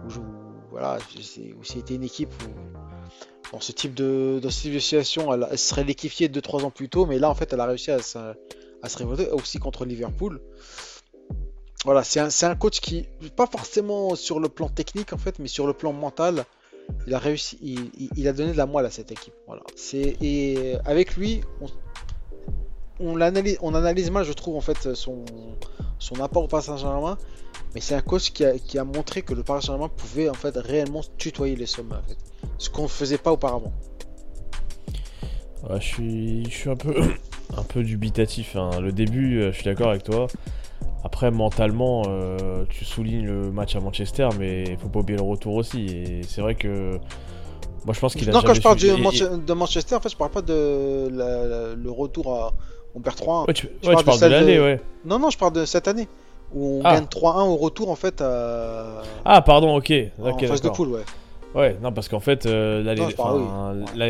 où, 0.06 1.62
c'était 1.62 1.94
une 1.94 2.02
équipe 2.02 2.32
où 2.42 3.52
dans 3.52 3.60
ce 3.60 3.72
type 3.72 3.94
de, 3.94 4.40
situation, 4.48 5.32
elle, 5.32 5.58
serait 5.58 5.84
liquéfiée 5.84 6.28
2-3 6.28 6.64
ans 6.64 6.70
plus 6.70 6.88
tôt, 6.88 7.06
mais 7.06 7.18
là 7.18 7.30
en 7.30 7.34
fait 7.34 7.52
elle 7.52 7.60
a 7.60 7.66
réussi 7.66 7.90
à 7.90 8.00
se, 8.00 8.18
révolter 8.96 9.28
aussi 9.30 9.58
contre 9.58 9.84
Liverpool. 9.84 10.40
Voilà, 11.84 12.02
c'est 12.02 12.20
un, 12.20 12.50
un 12.50 12.56
coach 12.56 12.80
qui, 12.80 13.06
pas 13.36 13.46
forcément 13.46 14.14
sur 14.16 14.40
le 14.40 14.48
plan 14.48 14.68
technique 14.68 15.12
en 15.12 15.18
fait, 15.18 15.38
mais 15.38 15.48
sur 15.48 15.66
le 15.66 15.74
plan 15.74 15.92
mental, 15.92 16.44
il 17.06 17.14
a 17.14 17.18
réussi, 17.18 17.58
il, 18.16 18.28
a 18.28 18.32
donné 18.32 18.52
de 18.52 18.56
la 18.56 18.66
moelle 18.66 18.86
à 18.86 18.90
cette 18.90 19.12
équipe. 19.12 19.34
Avec 20.84 21.16
lui, 21.16 21.42
on, 23.00 23.16
l'analyse, 23.16 23.58
on 23.60 23.74
analyse 23.74 24.10
mal, 24.10 24.24
je 24.24 24.32
trouve 24.32 24.56
en 24.56 24.60
fait 24.60 24.94
son, 24.94 25.24
son 26.04 26.20
apport 26.22 26.44
au 26.44 26.48
Paris 26.48 26.64
Saint-Germain, 26.64 27.16
Mais 27.74 27.80
c'est 27.80 27.94
un 27.94 28.00
coach 28.00 28.30
qui 28.32 28.44
a, 28.44 28.58
qui 28.58 28.78
a 28.78 28.84
montré 28.84 29.22
que 29.22 29.32
le 29.34 29.42
Paris 29.42 29.62
Saint-Germain 29.62 29.88
pouvait 29.88 30.28
en 30.28 30.34
fait 30.34 30.56
réellement 30.56 31.00
tutoyer 31.18 31.56
les 31.56 31.66
sommets, 31.66 31.94
en 31.96 32.02
fait. 32.08 32.16
ce 32.58 32.68
qu'on 32.70 32.84
ne 32.84 32.88
faisait 32.88 33.18
pas 33.18 33.32
auparavant. 33.32 33.72
Ouais, 35.68 35.80
je 35.80 35.86
suis, 35.86 36.44
je 36.44 36.50
suis 36.54 36.70
un 36.70 36.76
peu, 36.76 36.94
un 37.56 37.62
peu 37.62 37.82
dubitatif. 37.82 38.56
hein. 38.56 38.80
Le 38.80 38.92
début, 38.92 39.40
euh, 39.40 39.52
je 39.52 39.56
suis 39.56 39.64
d'accord 39.64 39.90
avec 39.90 40.02
toi. 40.02 40.26
Après, 41.04 41.30
mentalement, 41.30 42.02
euh, 42.08 42.64
tu 42.68 42.84
soulignes 42.84 43.26
le 43.26 43.50
match 43.52 43.76
à 43.76 43.80
Manchester, 43.80 44.28
mais 44.38 44.64
il 44.64 44.76
faut 44.78 44.88
pas 44.88 45.00
oublier 45.00 45.18
le 45.18 45.24
retour 45.24 45.54
aussi. 45.54 45.86
Et 45.86 46.22
c'est 46.22 46.40
vrai 46.40 46.54
que 46.54 46.98
moi, 47.84 47.92
je 47.94 48.00
pense 48.00 48.14
qu'il 48.14 48.28
a 48.28 48.32
Non, 48.32 48.40
quand 48.42 48.54
je 48.54 48.62
parle 48.62 48.78
su- 48.78 48.86
et- 48.86 49.36
de 49.46 49.52
Manchester, 49.52 49.94
en 49.96 50.00
fait, 50.00 50.08
je 50.08 50.16
parle 50.16 50.30
pas 50.30 50.40
de 50.42 51.08
la- 51.12 51.46
la- 51.46 51.74
le 51.74 51.90
retour 51.90 52.32
à. 52.34 52.52
On 52.94 53.00
perd 53.00 53.16
3-1. 53.16 53.46
Ouais, 53.46 53.52
tu, 53.54 53.68
Je 53.82 53.88
ouais, 53.88 53.94
parle 53.94 53.98
tu 53.98 54.04
parles 54.04 54.20
de 54.20 54.26
l'année, 54.26 54.56
de- 54.56 54.62
ouais. 54.62 54.80
Non, 55.04 55.18
non, 55.18 55.30
je 55.30 55.38
parle 55.38 55.52
de 55.52 55.64
cette 55.64 55.88
année. 55.88 56.08
Où 56.54 56.78
on 56.78 56.82
Ah. 56.84 56.94
gagne 56.94 57.06
3-1 57.06 57.42
au 57.44 57.56
retour, 57.56 57.90
en 57.90 57.96
fait, 57.96 58.20
à... 58.20 59.02
Ah, 59.24 59.42
pardon, 59.42 59.76
ok. 59.76 59.92
en 60.22 60.38
phase 60.38 60.60
de 60.60 60.68
poule, 60.68 60.88
ouais. 60.88 61.02
Ouais, 61.54 61.76
non, 61.82 61.92
parce 61.92 62.08
qu'en 62.08 62.20
fait, 62.20 62.46
euh, 62.46 62.82
l'année 62.82 63.02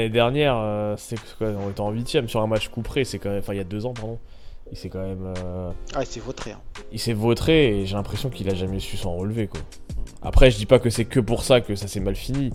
oui. 0.04 0.10
dernière, 0.10 0.56
euh, 0.58 0.94
c'est 0.96 1.16
on 1.40 1.70
était 1.70 1.80
en 1.80 1.90
huitième 1.90 2.26
sur 2.28 2.40
un 2.40 2.46
match 2.46 2.68
couperé, 2.68 3.04
c'est 3.04 3.18
quand 3.18 3.28
même, 3.28 3.40
enfin, 3.40 3.52
il 3.52 3.58
y 3.58 3.60
a 3.60 3.64
deux 3.64 3.84
ans, 3.84 3.92
pardon. 3.92 4.18
Il 4.72 4.78
s'est 4.78 4.88
quand 4.88 5.00
même, 5.02 5.34
euh, 5.44 5.70
Ah, 5.94 6.04
c'est 6.06 6.20
vautré. 6.20 6.52
Hein. 6.52 6.60
il 6.90 6.98
s'est 6.98 7.12
vautré 7.12 7.80
et 7.80 7.86
j'ai 7.86 7.96
l'impression 7.96 8.30
qu'il 8.30 8.48
a 8.48 8.54
jamais 8.54 8.80
su 8.80 8.96
s'en 8.96 9.14
relever, 9.14 9.46
quoi. 9.46 9.60
Après, 10.22 10.50
je 10.50 10.56
dis 10.56 10.64
pas 10.66 10.78
que 10.78 10.88
c'est 10.88 11.04
que 11.04 11.20
pour 11.20 11.42
ça 11.44 11.60
que 11.60 11.74
ça 11.76 11.86
s'est 11.86 12.00
mal 12.00 12.16
fini, 12.16 12.50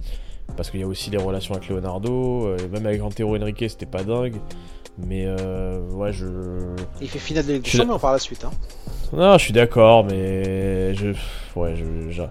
parce 0.58 0.72
qu'il 0.72 0.80
y 0.80 0.84
a 0.84 0.88
aussi 0.88 1.12
les 1.12 1.18
relations 1.20 1.54
avec 1.54 1.70
Leonardo, 1.70 2.48
euh, 2.48 2.58
même 2.72 2.86
avec 2.88 3.02
Antero 3.04 3.36
Henrique, 3.38 3.63
c'était 3.70 3.86
pas 3.86 4.04
dingue. 4.04 4.38
Mais 5.08 5.26
euh, 5.26 5.80
ouais, 5.92 6.12
je. 6.12 6.26
Il 7.02 7.08
fait 7.10 7.20
finale 7.20 7.46
de 7.46 7.62
Champions 7.66 8.00
par 8.00 8.12
la 8.14 8.20
suite. 8.20 8.44
Hein. 8.46 8.52
Non, 9.14 9.34
je 9.38 9.44
suis 9.44 9.54
d'accord, 9.54 10.04
mais 10.06 10.94
je, 10.96 11.08
ouais, 11.56 11.74
je, 11.76 12.12
j'ai- 12.12 12.28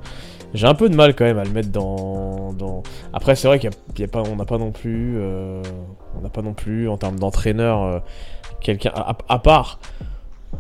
j'ai 0.55 0.67
un 0.67 0.75
peu 0.75 0.89
de 0.89 0.95
mal 0.95 1.15
quand 1.15 1.25
même 1.25 1.39
à 1.39 1.45
le 1.45 1.51
mettre 1.51 1.71
dans. 1.71 2.53
dans... 2.53 2.83
Après, 3.13 3.35
c'est 3.37 3.49
vrai 3.49 3.59
qu'il 3.59 3.71
y 3.99 4.03
a, 4.05 4.09
pas, 4.09 4.23
on 4.23 4.37
n'a 4.37 4.45
pas 4.45 4.59
non 4.59 4.71
plus, 4.71 5.17
euh, 5.19 5.61
on 6.17 6.21
n'a 6.23 6.29
pas 6.31 6.41
non 6.43 6.55
plus 6.55 6.89
en 6.89 6.97
termes 6.97 7.19
d'entraîneur 7.19 7.83
euh, 7.83 7.99
quelqu'un 8.61 8.93
à, 8.95 9.17
à 9.29 9.39
part. 9.41 9.79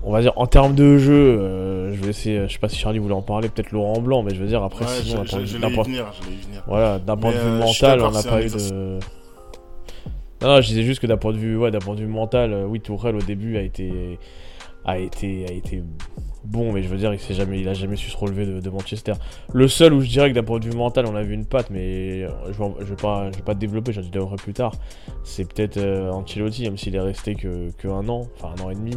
On 0.02 0.12
va 0.12 0.20
dire 0.20 0.32
en 0.36 0.46
termes 0.46 0.74
de 0.74 0.98
jeu, 0.98 1.12
euh, 1.40 1.94
je 1.94 2.02
vais 2.02 2.10
essayer. 2.10 2.46
Je 2.48 2.52
sais 2.52 2.58
pas 2.58 2.68
si 2.68 2.76
Charlie 2.76 2.98
voulait 2.98 3.14
en 3.14 3.22
parler, 3.22 3.48
peut-être 3.48 3.72
Laurent 3.72 4.00
Blanc, 4.00 4.22
mais 4.22 4.34
je 4.34 4.40
veux 4.40 4.46
dire 4.46 4.62
après, 4.62 4.84
Ouais, 4.84 4.90
sinon, 5.02 5.24
je, 5.24 5.30
je, 5.30 5.36
de 5.38 5.44
je 5.46 5.56
venir, 5.56 6.12
je 6.20 6.28
l'ai 6.28 6.34
y 6.36 6.40
venir. 6.40 6.62
voilà, 6.66 6.98
d'un 6.98 7.16
point 7.16 7.30
de 7.32 7.36
vue 7.38 7.46
euh, 7.48 7.58
mental, 7.58 8.00
on 8.02 8.10
n'a 8.10 8.22
pas 8.22 8.42
eu 8.42 8.50
de. 8.50 8.98
Non, 10.40 10.60
je 10.60 10.68
disais 10.68 10.84
juste 10.84 11.00
que 11.00 11.06
d'un 11.08 11.16
point 11.16 11.32
de 11.32 11.38
vue, 11.38 11.58
d'un 11.70 11.80
point 11.80 11.96
de 11.96 12.00
vue 12.00 12.06
mental, 12.06 12.52
euh, 12.52 12.64
oui, 12.64 12.80
Tourelle 12.80 13.16
au 13.16 13.20
début 13.20 13.56
a 13.56 13.62
été, 13.62 14.18
a 14.84 14.96
été, 14.98 15.46
a 15.48 15.52
été 15.52 15.82
bon, 16.44 16.72
mais 16.72 16.82
je 16.84 16.88
veux 16.88 16.96
dire, 16.96 17.12
il 17.12 17.34
jamais, 17.34 17.60
il 17.60 17.68
a 17.68 17.74
jamais 17.74 17.96
su 17.96 18.08
se 18.08 18.16
relever 18.16 18.46
de, 18.46 18.70
Manchester. 18.70 19.14
Le 19.52 19.66
seul 19.66 19.92
où 19.92 20.00
je 20.00 20.08
dirais 20.08 20.30
que 20.30 20.34
d'un 20.36 20.44
point 20.44 20.60
de 20.60 20.66
vue 20.66 20.76
mental, 20.76 21.06
on 21.06 21.16
a 21.16 21.22
vu 21.22 21.34
une 21.34 21.44
patte, 21.44 21.70
mais 21.70 22.22
euh, 22.22 22.28
je, 22.52 22.62
je 22.80 22.84
vais 22.84 22.96
pas, 22.96 23.32
je 23.32 23.36
vais 23.36 23.42
pas 23.42 23.54
développer, 23.54 23.92
j'en 23.92 24.02
développerai 24.02 24.36
plus 24.36 24.52
tard. 24.52 24.72
C'est 25.24 25.52
peut-être 25.52 25.76
euh, 25.76 26.12
Ancelotti, 26.12 26.62
même 26.62 26.78
s'il 26.78 26.94
est 26.94 27.00
resté 27.00 27.34
que, 27.34 27.72
que 27.76 27.88
un 27.88 28.08
an, 28.08 28.28
enfin 28.36 28.54
un 28.56 28.64
an 28.64 28.70
et 28.70 28.76
demi. 28.76 28.96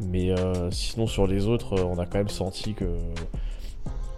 Mais 0.00 0.32
sinon, 0.70 1.08
sur 1.08 1.26
les 1.26 1.48
autres, 1.48 1.74
on 1.82 1.98
a 1.98 2.06
quand 2.06 2.18
même 2.18 2.28
senti 2.28 2.72
que. 2.72 2.84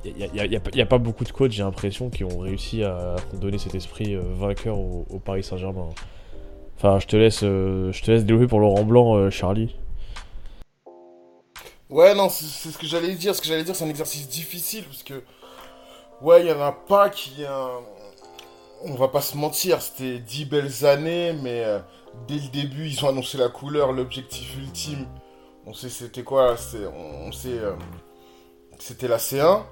Il 0.04 0.14
n'y 0.14 0.82
a, 0.82 0.86
pas- 0.86 0.98
beaucoup 0.98 1.24
de 1.24 1.30
coachs, 1.30 1.52
j'ai 1.52 1.62
l'impression, 1.62 2.10
qui 2.10 2.22
ont 2.22 2.38
réussi 2.38 2.84
à 2.84 3.16
donner 3.40 3.56
cet 3.56 3.74
esprit 3.74 4.14
vainqueur 4.14 4.78
au 4.78 5.18
Paris 5.24 5.42
Saint-Germain. 5.42 5.88
Enfin, 6.82 6.98
je 6.98 7.06
te 7.06 7.14
laisse, 7.14 7.40
euh, 7.42 7.92
je 7.92 8.02
te 8.02 8.10
laisse 8.10 8.24
développer 8.24 8.48
pour 8.48 8.58
Laurent 8.58 8.84
Blanc, 8.84 9.14
euh, 9.14 9.28
Charlie. 9.28 9.76
Ouais, 11.90 12.14
non, 12.14 12.30
c'est 12.30 12.70
ce 12.70 12.78
que 12.78 12.86
j'allais 12.86 13.14
dire. 13.16 13.34
Ce 13.34 13.42
que 13.42 13.48
j'allais 13.48 13.64
dire, 13.64 13.76
c'est 13.76 13.84
un 13.84 13.90
exercice 13.90 14.26
difficile 14.30 14.84
parce 14.84 15.02
que, 15.02 15.22
ouais, 16.22 16.40
il 16.40 16.46
y 16.46 16.52
en 16.52 16.60
a 16.62 16.72
pas 16.72 17.10
qui. 17.10 17.44
euh, 17.44 17.66
on 18.82 18.94
va 18.94 19.08
pas 19.08 19.20
se 19.20 19.36
mentir, 19.36 19.82
c'était 19.82 20.20
10 20.20 20.46
belles 20.46 20.86
années, 20.86 21.34
mais 21.34 21.62
euh, 21.64 21.80
dès 22.26 22.36
le 22.36 22.48
début, 22.48 22.86
ils 22.88 23.04
ont 23.04 23.10
annoncé 23.10 23.36
la 23.36 23.50
couleur, 23.50 23.92
l'objectif 23.92 24.56
ultime. 24.56 25.06
On 25.66 25.74
sait 25.74 25.90
c'était 25.90 26.22
quoi 26.22 26.54
On 26.96 27.30
sait. 27.30 27.58
c'était 28.78 29.06
la 29.06 29.18
C1. 29.18 29.64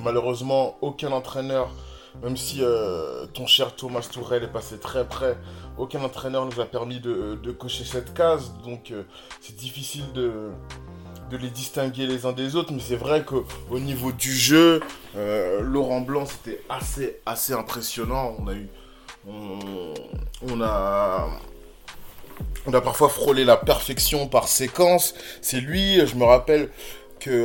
Malheureusement, 0.00 0.78
aucun 0.80 1.12
entraîneur, 1.12 1.70
même 2.22 2.36
si 2.36 2.58
euh, 2.62 3.26
ton 3.26 3.46
cher 3.46 3.74
Thomas 3.74 4.06
Tourel 4.10 4.44
est 4.44 4.52
passé 4.52 4.78
très 4.78 5.06
près, 5.06 5.36
aucun 5.76 6.02
entraîneur 6.02 6.46
nous 6.46 6.60
a 6.60 6.66
permis 6.66 7.00
de, 7.00 7.50
cocher 7.58 7.84
cette 7.84 8.14
case. 8.14 8.52
Donc, 8.64 8.90
euh, 8.90 9.02
c'est 9.40 9.56
difficile 9.56 10.12
de 10.12 10.50
de 11.30 11.38
les 11.38 11.48
distinguer 11.48 12.06
les 12.06 12.26
uns 12.26 12.32
des 12.32 12.54
autres, 12.54 12.72
mais 12.72 12.80
c'est 12.80 12.96
vrai 12.96 13.24
qu'au 13.24 13.44
niveau 13.78 14.12
du 14.12 14.30
jeu, 14.30 14.80
euh, 15.16 15.62
Laurent 15.62 16.02
Blanc 16.02 16.26
c'était 16.26 16.60
assez 16.68 17.20
assez 17.24 17.54
impressionnant. 17.54 18.36
On 18.38 18.48
a 18.48 18.52
eu, 18.52 18.68
on, 19.26 19.94
on 20.42 20.60
a, 20.60 21.26
on 22.66 22.74
a 22.74 22.80
parfois 22.82 23.08
frôlé 23.08 23.44
la 23.44 23.56
perfection 23.56 24.28
par 24.28 24.48
séquence. 24.48 25.14
C'est 25.40 25.60
lui, 25.60 26.06
je 26.06 26.14
me 26.14 26.24
rappelle 26.24 26.68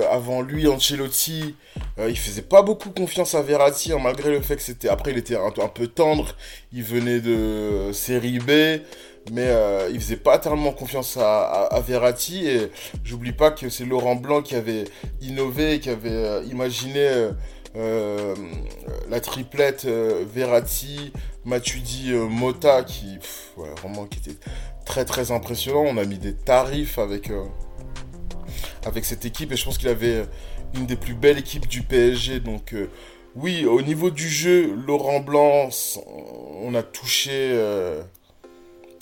avant 0.10 0.42
lui, 0.42 0.68
Ancelotti, 0.68 1.56
euh, 1.98 2.10
il 2.10 2.18
faisait 2.18 2.42
pas 2.42 2.62
beaucoup 2.62 2.89
confiance 2.92 3.36
à 3.36 3.42
Verratti, 3.42 3.92
hein, 3.94 4.00
malgré 4.02 4.32
le 4.32 4.42
fait 4.42 4.56
que 4.56 4.62
c'était 4.62 4.89
après 4.89 5.12
il 5.12 5.18
était 5.18 5.36
un, 5.36 5.52
peu 5.52 5.88
tendre. 5.88 6.36
Il 6.74 6.84
venait 6.84 7.20
de 7.20 7.92
série 7.94 8.39
B. 8.39 8.82
Mais 9.32 9.48
euh, 9.48 9.89
il 9.92 10.00
faisait 10.00 10.15
pas 10.15 10.39
tellement 10.39 10.72
confiance 10.72 11.18
à, 11.18 11.65
à- 11.65 11.82
Verratti 11.82 12.48
et 12.48 12.72
j'oublie 13.04 13.34
pas 13.34 13.52
que 13.52 13.70
c'est 13.70 13.86
Laurent 13.86 14.15
Blanc 14.15 14.42
qui 14.42 14.56
avait 14.56 14.86
innové, 15.22 15.80
qui 15.80 15.89
avait 15.89 16.10
euh, 16.10 16.44
imaginé 16.50 17.30
la 17.76 19.20
triplette 19.20 19.86
euh, 19.86 20.24
Verratti, 20.34 21.13
Matuidi, 21.46 22.13
Mota 22.13 22.84
qui 22.84 23.20
vraiment 23.82 24.06
qui 24.06 24.20
était 24.20 24.39
très 24.86 25.06
très 25.06 25.32
impressionnant. 25.32 25.84
On 25.86 25.98
a 25.98 26.06
mis 26.06 26.18
des 26.18 26.34
tarifs 26.34 26.98
avec 26.98 27.30
avec 28.86 29.06
cette 29.06 29.26
équipe 29.26 29.52
et 29.52 29.56
je 29.56 29.65
pense 29.65 29.78
qu'il 29.78 29.89
avait 29.89 30.15
euh, 30.15 30.26
une 30.76 30.86
des 30.86 30.96
plus 30.96 31.13
belles 31.13 31.38
équipes 31.38 31.68
du 31.68 31.82
PSG 31.82 32.39
donc 32.39 32.74
euh, 32.74 32.89
oui, 33.36 33.65
au 33.65 33.82
niveau 33.82 34.10
du 34.10 34.28
jeu, 34.28 34.74
Laurent 34.88 35.20
Blanc, 35.20 35.70
on 36.62 36.74
a 36.74 36.82
touché 36.82 37.32
euh, 37.32 38.02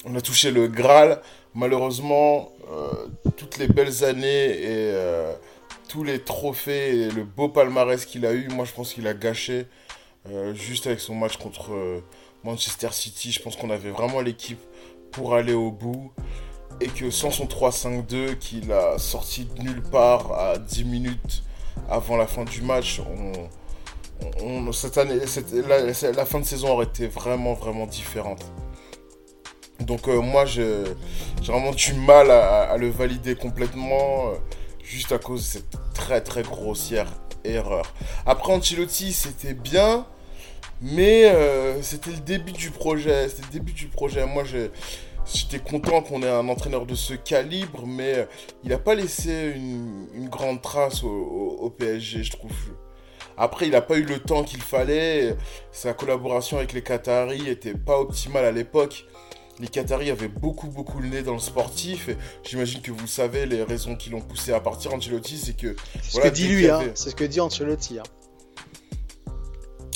on 0.06 0.14
a 0.16 0.22
touché 0.22 0.52
le 0.52 0.68
Graal. 0.68 1.22
Malheureusement, 1.56 2.52
toutes 3.38 3.58
les 3.58 3.68
belles 3.68 4.04
années 4.04 4.50
et 4.50 4.94
tous 5.88 6.04
les 6.04 6.20
trophées 6.20 7.04
et 7.04 7.10
le 7.10 7.24
beau 7.24 7.48
palmarès 7.48 8.06
qu'il 8.06 8.26
a 8.26 8.34
eu, 8.34 8.50
moi 8.50 8.66
je 8.66 8.74
pense 8.74 8.94
qu'il 8.94 9.08
a 9.08 9.14
gâché 9.14 9.66
juste 10.54 10.86
avec 10.86 11.00
son 11.00 11.16
match 11.16 11.38
contre 11.38 12.04
Manchester 12.44 12.90
City. 12.92 13.32
Je 13.32 13.42
pense 13.42 13.56
qu'on 13.56 13.72
avait 13.72 13.90
vraiment 13.90 14.20
l'équipe 14.20 14.60
pour 15.12 15.34
aller 15.34 15.54
au 15.54 15.72
bout 15.72 16.12
et 16.80 16.88
que 16.88 17.10
sans 17.10 17.32
son 17.32 17.46
3-5-2 17.46 18.38
qu'il 18.38 18.72
a 18.72 18.98
sorti 19.00 19.46
de 19.46 19.62
nulle 19.62 19.82
part 19.82 20.32
à 20.34 20.58
10 20.58 20.84
minutes 20.86 21.44
avant 21.90 22.18
la 22.18 22.28
fin 22.28 22.44
du 22.44 22.62
match, 22.62 23.02
on, 24.44 24.72
cette 24.72 24.98
année, 24.98 25.20
la, 25.68 26.26
fin 26.26 26.40
de 26.40 26.46
saison 26.46 26.70
aurait 26.70 26.86
été 26.86 27.08
vraiment 27.08 27.54
vraiment 27.54 27.86
différente. 27.86 28.46
Donc 29.80 30.08
euh, 30.08 30.22
moi, 30.22 30.46
j'ai 30.46 30.84
vraiment 31.44 31.72
du 31.72 31.94
mal 31.94 32.32
à, 32.32 32.64
à 32.64 32.78
le 32.78 32.90
valider 32.90 33.36
complètement, 33.36 34.30
euh, 34.30 34.36
juste 34.84 35.12
à 35.12 35.20
cause 35.20 35.42
de 35.42 35.46
cette 35.46 35.78
très 35.94 36.22
très 36.22 36.42
grossière 36.42 37.08
erreur. 37.44 37.94
Après 38.26 38.54
Ancelotti, 38.54 39.14
c'était 39.14 39.54
bien, 39.54 40.06
mais 40.82 41.26
euh, 41.26 41.82
c'était 41.82 42.12
le 42.12 42.18
début 42.18 42.52
du 42.52 42.72
projet. 42.72 43.30
C'était 43.30 43.44
le 43.44 43.52
début 43.54 43.74
du 43.74 43.88
projet. 43.88 44.26
Moi, 44.26 44.44
je- 44.44 44.70
j'étais 45.34 45.60
content 45.60 46.02
qu'on 46.02 46.22
ait 46.24 46.30
un 46.30 46.48
entraîneur 46.50 46.86
de 46.86 46.96
ce 46.96 47.14
calibre, 47.14 47.86
mais 47.86 48.16
euh, 48.20 48.26
il 48.64 48.70
n'a 48.70 48.78
pas 48.80 48.96
laissé 48.96 49.54
une, 49.56 50.08
une 50.14 50.30
grande 50.30 50.62
trace 50.62 51.04
au, 51.04 51.10
au- 51.10 51.58
au 51.66 51.70
PSG, 51.70 52.24
je 52.24 52.32
trouve. 52.32 52.52
Après, 53.38 53.68
il 53.68 53.72
n'a 53.72 53.82
pas 53.82 53.98
eu 53.98 54.04
le 54.04 54.20
temps 54.20 54.44
qu'il 54.44 54.62
fallait. 54.62 55.36
Sa 55.72 55.94
collaboration 55.94 56.58
avec 56.58 56.74
les 56.74 56.82
Qataris 56.82 57.48
était 57.50 57.76
pas 57.76 58.00
optimale 58.00 58.46
à 58.46 58.52
l'époque 58.52 59.06
les 59.60 59.68
Qataris 59.70 60.12
avaient 60.12 60.28
beaucoup 60.28 60.68
beaucoup 60.68 61.00
le 61.00 61.08
nez 61.10 61.24
dans 61.24 61.34
le 61.34 61.40
sportif 61.40 62.12
j'imagine 62.44 62.80
que 62.80 62.92
vous 62.92 63.08
savez 63.08 63.48
les 63.48 63.64
raisons 63.64 63.96
qui 63.96 64.12
l'ont 64.12 64.22
poussé 64.22 64.54
à 64.54 64.60
partir 64.60 64.94
Ancelotti 64.94 65.36
c'est 65.36 65.58
que 65.58 65.76
C'est 66.04 66.12
Voilà, 66.12 66.28
ce 66.28 66.30
que 66.30 66.36
dit 66.36 66.48
lui, 66.48 66.70
hein. 66.70 66.80
C'est 66.94 67.10
ce 67.10 67.16
que 67.16 67.24
dit 67.24 67.40
Ancelotti. 67.40 67.98
Hein. 67.98 68.04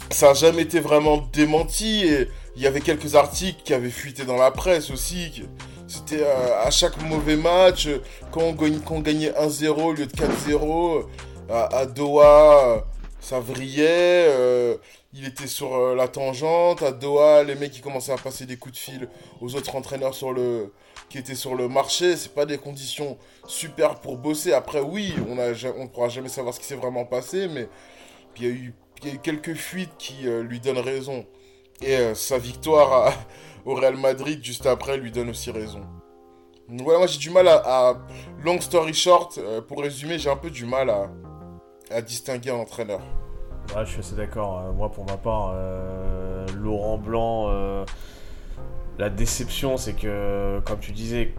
ça 0.10 0.30
n'a 0.30 0.34
jamais 0.34 0.64
été 0.64 0.80
vraiment 0.80 1.18
démenti 1.32 2.06
et 2.06 2.28
il 2.56 2.62
y 2.62 2.68
avait 2.68 2.82
quelques 2.82 3.16
articles 3.16 3.62
qui 3.64 3.74
avaient 3.74 3.90
fuité 3.90 4.26
dans 4.26 4.38
la 4.38 4.52
presse 4.52 4.92
aussi 4.92 5.44
c'était 5.92 6.24
euh, 6.24 6.62
à 6.64 6.72
chaque 6.72 7.02
mauvais 7.02 7.36
match 7.36 7.90
quand 8.32 8.42
on, 8.42 8.54
gagnait 9.02 9.32
1-0 9.32 9.68
au 9.68 9.92
lieu 9.92 10.06
de 10.06 10.14
4-0 10.14 11.04
euh, 11.50 11.68
à, 11.70 11.86
Doha 11.86 12.86
ça 13.20 13.42
vrillait. 13.42 14.28
euh, 14.30 14.78
il 15.14 15.26
était 15.28 15.48
sur 15.48 15.94
la 15.94 16.08
tangente. 16.08 16.82
À 16.82 16.94
Doha, 16.94 17.44
les 17.44 17.56
mecs 17.56 17.72
qui 17.72 17.82
commençaient 17.82 18.14
à 18.14 18.18
passer 18.18 18.46
des 18.46 18.56
coups 18.56 18.76
de 18.76 18.80
fil 18.80 19.10
aux 19.42 19.56
autres 19.56 19.76
entraîneurs 19.76 20.14
sur 20.16 20.32
le, 20.32 20.72
qui 21.10 21.18
étaient 21.18 21.36
sur 21.36 21.56
le 21.56 21.68
marché. 21.68 22.16
C'est 22.16 22.34
pas 22.34 22.46
des 22.46 22.58
conditions 22.58 23.18
super 23.46 23.96
pour 23.96 24.18
bosser. 24.18 24.54
Après, 24.54 24.80
oui, 24.80 25.14
on 25.28 25.36
ne 25.36 25.88
pourra 25.88 26.08
jamais 26.08 26.30
savoir 26.30 26.54
ce 26.56 26.62
qui 26.62 26.66
s'est 26.66 26.76
vraiment 26.76 27.04
passé, 27.04 27.50
mais 27.50 27.68
il 28.38 28.44
y 28.44 28.48
y 28.48 29.10
a 29.10 29.14
eu 29.14 29.20
quelques 29.22 29.56
fuites 29.56 29.98
qui 29.98 30.24
lui 30.24 30.62
donnent 30.62 30.80
raison. 30.80 31.26
Et 31.82 31.98
euh, 31.98 32.16
sa 32.16 32.38
victoire 32.38 33.14
au 33.66 33.76
Real 33.76 33.98
Madrid 33.98 34.44
juste 34.44 34.66
après 34.66 34.98
lui 34.98 35.12
donne 35.12 35.30
aussi 35.30 35.52
raison. 35.52 35.82
Donc 36.70 36.84
voilà, 36.84 37.00
moi 37.00 37.08
j'ai 37.08 37.20
du 37.20 37.30
mal 37.30 37.48
à, 37.48 37.96
Long 38.44 38.60
story 38.62 38.94
short, 38.94 39.38
euh, 39.38 39.62
pour 39.62 39.82
résumer, 39.82 40.18
j'ai 40.18 40.30
un 40.30 40.38
peu 40.38 40.50
du 40.50 40.66
mal 40.66 40.90
à, 40.90 41.10
à 41.92 42.02
distinguer 42.02 42.50
un 42.50 42.56
entraîneur. 42.56 43.02
Ouais, 43.76 43.86
je 43.86 43.92
suis 43.92 44.00
assez 44.00 44.16
d'accord. 44.16 44.60
Euh, 44.60 44.72
Moi, 44.72 44.90
pour 44.92 45.06
ma 45.06 45.18
part, 45.18 45.52
euh, 45.54 46.48
Laurent 46.56 46.98
Blanc, 46.98 47.86
la 48.98 49.10
déception, 49.10 49.78
c'est 49.78 49.94
que, 49.94 50.60
comme 50.66 50.80
tu 50.80 50.92
disais, 50.92 51.34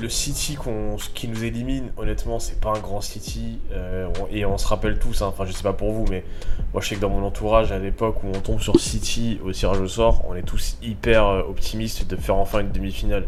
le 0.00 0.08
City 0.08 0.54
qu'on- 0.56 0.96
qui 1.14 1.26
nous 1.28 1.42
élimine, 1.44 1.90
honnêtement, 1.96 2.38
c'est 2.38 2.60
pas 2.60 2.70
un 2.70 2.78
grand 2.80 3.00
City. 3.00 3.58
euh, 3.72 4.08
et 4.30 4.44
on 4.44 4.58
se 4.58 4.66
rappelle 4.66 4.98
tous, 4.98 5.22
hein, 5.22 5.26
enfin, 5.28 5.44
je 5.46 5.52
sais 5.52 5.62
pas 5.62 5.72
pour 5.72 5.92
vous, 5.92 6.04
mais 6.10 6.24
moi, 6.72 6.80
je 6.82 6.88
sais 6.88 6.94
que 6.96 7.00
dans 7.00 7.08
mon 7.08 7.24
entourage, 7.24 7.72
à 7.72 7.78
l'époque 7.78 8.22
où 8.24 8.28
on 8.34 8.40
tombe 8.40 8.60
sur 8.60 8.78
City 8.78 9.38
au 9.44 9.52
tirage 9.52 9.80
au 9.80 9.88
sort, 9.88 10.24
on 10.28 10.34
est 10.34 10.42
tous 10.42 10.76
hyper 10.82 11.26
euh, 11.26 11.42
optimistes 11.42 12.06
de 12.08 12.16
faire 12.16 12.36
enfin 12.36 12.60
une 12.60 12.72
demi-finale. 12.72 13.24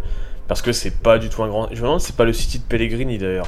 Parce 0.48 0.60
que 0.60 0.72
c'est 0.72 0.98
pas 1.02 1.18
du 1.18 1.28
tout 1.28 1.42
un 1.42 1.48
grand. 1.48 1.68
Je 1.70 1.76
me 1.76 1.82
demande 1.86 2.00
c'est 2.00 2.16
pas 2.16 2.24
le 2.24 2.32
City 2.32 2.58
de 2.58 2.64
Pellegrini 2.64 3.16
d'ailleurs. 3.18 3.46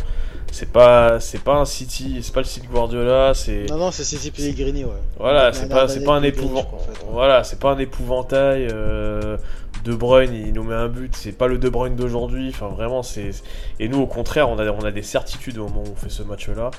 C'est 0.53 0.71
pas, 0.71 1.19
c'est 1.19 1.43
pas 1.43 1.57
un 1.57 1.65
City, 1.65 2.21
c'est 2.23 2.33
pas 2.33 2.41
le 2.41 2.47
City 2.47 2.67
de 2.69 2.73
Guardiola, 2.73 3.35
c'est. 3.35 3.67
Non, 3.69 3.77
non, 3.77 3.91
c'est 3.91 4.05
City 4.05 4.31
Pellegrini, 4.31 4.85
ouais. 4.85 4.91
Voilà, 5.19 5.53
c'est 5.53 5.69
pas, 5.69 5.89
c'est 5.89 6.05
pas 6.05 6.13
un 6.15 6.19
année, 6.19 6.31
Pellegrini, 6.31 6.61
épouvant. 6.61 6.61
je 6.61 6.67
crois, 6.67 6.79
en 6.79 6.83
fait, 6.95 7.05
ouais. 7.05 7.11
Voilà, 7.13 7.43
c'est 7.45 7.59
pas 7.59 7.73
un 7.73 7.79
épouvantail. 7.79 8.69
euh, 8.71 9.37
De 9.85 9.95
Bruyne, 9.95 10.33
il 10.33 10.55
nous 10.55 10.63
met 10.63 10.75
un 10.75 10.89
but. 10.89 11.15
C'est 11.15 11.33
pas 11.33 11.47
le 11.47 11.59
De 11.59 11.69
Bruyne 11.69 11.95
d'aujourd'hui. 11.95 12.49
Enfin, 12.49 12.69
vraiment, 12.69 13.03
c'est. 13.03 13.31
Et 13.79 13.89
nous, 13.89 14.01
au 14.01 14.07
contraire, 14.07 14.49
on 14.49 14.59
a, 14.59 14.91
des 14.91 15.03
certitudes 15.03 15.59
au 15.59 15.69
moment 15.69 15.83
où 15.87 15.93
on 15.93 15.97
fait 15.97 16.09
ce 16.09 16.23
match-là. 16.23 16.71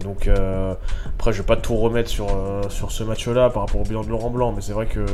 Donc, 0.00 0.28
euh, 0.28 0.74
après, 1.18 1.32
je 1.32 1.38
vais 1.38 1.46
pas 1.46 1.56
tout 1.56 1.74
remettre 1.76 2.10
sur, 2.10 2.28
euh, 2.28 2.62
sur 2.68 2.92
ce 2.92 3.02
match-là 3.02 3.48
par 3.48 3.62
rapport 3.62 3.80
au 3.80 3.84
bilan 3.84 4.04
de 4.04 4.10
Laurent 4.10 4.30
Blanc, 4.30 4.52
mais 4.54 4.60
c'est 4.60 4.74
vrai 4.74 4.86
que. 4.86 5.04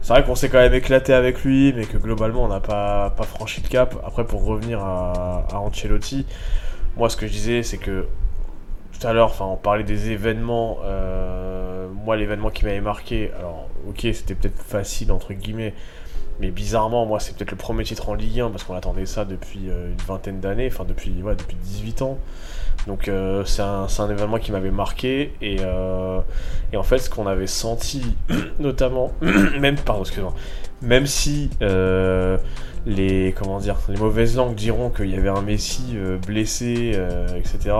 C'est 0.00 0.12
vrai 0.12 0.24
qu'on 0.24 0.36
s'est 0.36 0.48
quand 0.48 0.58
même 0.58 0.72
éclaté 0.72 1.12
avec 1.12 1.42
lui, 1.42 1.72
mais 1.72 1.84
que 1.84 1.98
globalement, 1.98 2.44
on 2.44 2.48
n'a 2.48 2.60
pas, 2.60 3.12
franchi 3.22 3.60
le 3.60 3.68
cap. 3.68 3.96
Après, 4.06 4.24
pour 4.24 4.44
revenir 4.44 4.80
à, 4.80 5.48
Ancelotti, 5.52 6.26
moi, 6.96 7.10
ce 7.10 7.16
que 7.16 7.26
je 7.26 7.32
disais, 7.32 7.62
c'est 7.64 7.78
que 7.78 8.06
tout 8.98 9.06
à 9.06 9.12
l'heure, 9.12 9.34
on 9.40 9.56
parlait 9.56 9.82
des 9.82 10.10
événements. 10.10 10.78
euh, 10.84 11.88
moi, 12.04 12.16
l'événement 12.16 12.50
qui 12.50 12.64
m'avait 12.64 12.80
marqué, 12.80 13.32
alors, 13.38 13.68
ok, 13.88 14.06
c'était 14.12 14.34
peut-être 14.34 14.62
facile 14.62 15.10
entre 15.10 15.32
guillemets, 15.32 15.74
mais 16.40 16.50
bizarrement, 16.50 17.06
moi, 17.06 17.18
c'est 17.18 17.34
peut-être 17.34 17.50
le 17.50 17.56
premier 17.56 17.84
titre 17.84 18.08
en 18.10 18.14
Ligue 18.14 18.40
1 18.40 18.50
parce 18.50 18.64
qu'on 18.64 18.74
attendait 18.74 19.06
ça 19.06 19.24
depuis 19.24 19.70
euh, 19.70 19.90
une 19.90 20.06
vingtaine 20.06 20.40
d'années, 20.40 20.68
enfin 20.70 20.84
depuis, 20.84 21.10
depuis 21.10 21.56
18 21.56 22.02
ans. 22.02 22.18
Donc, 22.86 23.08
euh, 23.08 23.44
c'est 23.44 23.62
un, 23.62 24.10
événement 24.10 24.38
qui 24.38 24.52
m'avait 24.52 24.70
marqué 24.70 25.32
et, 25.40 25.56
euh, 25.60 26.20
en 26.74 26.82
fait, 26.82 26.98
ce 26.98 27.08
qu'on 27.08 27.26
avait 27.26 27.46
senti, 27.46 28.02
notamment, 28.58 29.12
même, 29.22 29.76
pardon, 29.76 30.02
excuse-moi, 30.02 30.34
même 30.82 31.06
si 31.06 31.50
les, 31.60 33.34
comment 33.36 33.58
dire, 33.58 33.76
les 33.88 33.96
mauvaises 33.96 34.36
langues 34.36 34.54
diront 34.54 34.90
qu'il 34.90 35.10
y 35.10 35.16
avait 35.16 35.30
un 35.30 35.40
Messi 35.40 35.96
blessé, 36.26 36.96
etc. 37.36 37.74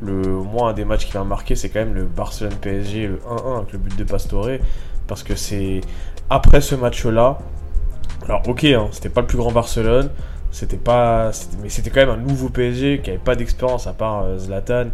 Le, 0.00 0.26
moi, 0.26 0.70
un 0.70 0.72
des 0.72 0.84
matchs 0.84 1.06
qui 1.06 1.16
m'a 1.16 1.22
marqué, 1.22 1.54
c'est 1.54 1.68
quand 1.68 1.78
même 1.78 1.94
le 1.94 2.04
Barcelone-PSG, 2.04 3.06
le 3.06 3.18
1-1 3.18 3.56
avec 3.58 3.72
le 3.72 3.78
but 3.78 3.96
de 3.96 4.02
Pastore. 4.02 4.48
Parce 5.06 5.22
que 5.22 5.36
c'est 5.36 5.82
après 6.30 6.60
ce 6.60 6.74
match-là. 6.74 7.38
Alors, 8.24 8.42
ok, 8.48 8.64
hein, 8.64 8.88
c'était 8.92 9.08
pas 9.08 9.20
le 9.20 9.26
plus 9.26 9.38
grand 9.38 9.52
Barcelone. 9.52 10.10
C'était 10.50 10.76
pas, 10.76 11.30
mais 11.62 11.70
c'était 11.70 11.90
quand 11.90 12.00
même 12.00 12.10
un 12.10 12.16
nouveau 12.18 12.50
PSG 12.50 13.00
qui 13.02 13.10
avait 13.10 13.18
pas 13.18 13.34
d'expérience 13.34 13.86
à 13.86 13.94
part 13.94 14.24
euh, 14.24 14.38
Zlatan. 14.38 14.88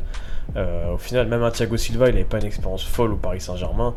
Euh, 0.57 0.95
au 0.95 0.99
final, 0.99 1.27
même 1.27 1.43
un 1.43 1.51
Thiago 1.51 1.77
Silva, 1.77 2.09
il 2.09 2.15
avait 2.15 2.25
pas 2.25 2.39
une 2.39 2.47
expérience 2.47 2.85
folle 2.85 3.13
au 3.13 3.17
Paris 3.17 3.41
Saint-Germain. 3.41 3.95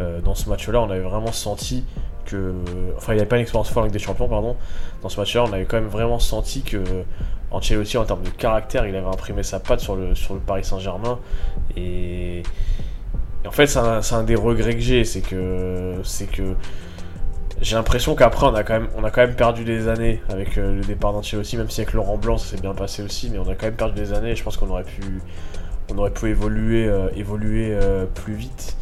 Euh, 0.00 0.20
dans 0.20 0.34
ce 0.34 0.48
match-là, 0.48 0.80
on 0.80 0.90
avait 0.90 1.00
vraiment 1.00 1.30
senti 1.30 1.84
que, 2.24 2.54
enfin, 2.96 3.12
il 3.12 3.18
avait 3.18 3.28
pas 3.28 3.36
une 3.36 3.42
expérience 3.42 3.68
folle 3.70 3.84
avec 3.84 3.92
des 3.92 3.98
champions, 3.98 4.26
pardon. 4.26 4.56
Dans 5.02 5.10
ce 5.10 5.20
match-là, 5.20 5.44
on 5.44 5.52
avait 5.52 5.66
quand 5.66 5.76
même 5.76 5.90
vraiment 5.90 6.18
senti 6.18 6.62
que 6.62 6.82
Ancelotti, 7.50 7.98
en 7.98 8.06
termes 8.06 8.22
de 8.22 8.30
caractère, 8.30 8.86
il 8.86 8.96
avait 8.96 9.06
imprimé 9.06 9.42
sa 9.42 9.60
patte 9.60 9.80
sur 9.80 9.96
le, 9.96 10.14
sur 10.14 10.32
le 10.32 10.40
Paris 10.40 10.64
Saint-Germain. 10.64 11.18
Et, 11.76 12.38
et 13.44 13.48
en 13.48 13.52
fait, 13.52 13.66
c'est 13.66 13.78
un, 13.78 14.00
un 14.00 14.22
des 14.22 14.34
regrets 14.34 14.74
que 14.74 14.80
j'ai, 14.80 15.04
c'est 15.04 15.20
que, 15.20 15.96
c'est 16.04 16.30
que 16.30 16.54
j'ai 17.62 17.76
l'impression 17.76 18.14
qu'après, 18.14 18.46
on 18.46 18.54
a 18.54 18.64
quand 18.64 18.74
même, 18.74 18.88
on 18.96 19.04
a 19.04 19.10
quand 19.10 19.20
même 19.22 19.34
perdu 19.34 19.64
des 19.64 19.88
années 19.88 20.20
avec 20.28 20.58
euh, 20.58 20.76
le 20.76 20.82
départ 20.82 21.12
d'Ancelotti, 21.12 21.56
même 21.56 21.70
si 21.70 21.80
avec 21.80 21.94
Laurent 21.94 22.16
Blanc, 22.18 22.36
ça 22.38 22.56
s'est 22.56 22.60
bien 22.60 22.74
passé 22.74 23.02
aussi, 23.02 23.30
mais 23.30 23.38
on 23.38 23.48
a 23.48 23.54
quand 23.54 23.66
même 23.66 23.76
perdu 23.76 23.94
des 23.94 24.12
années. 24.12 24.30
Et 24.32 24.36
je 24.36 24.42
pense 24.42 24.56
qu'on 24.56 24.68
aurait 24.68 24.84
pu, 24.84 25.00
on 25.90 25.98
aurait 25.98 26.10
pu 26.10 26.28
évoluer, 26.28 26.86
euh, 26.88 27.08
évoluer 27.16 27.70
euh, 27.72 28.04
plus 28.06 28.34
vite. 28.34 28.76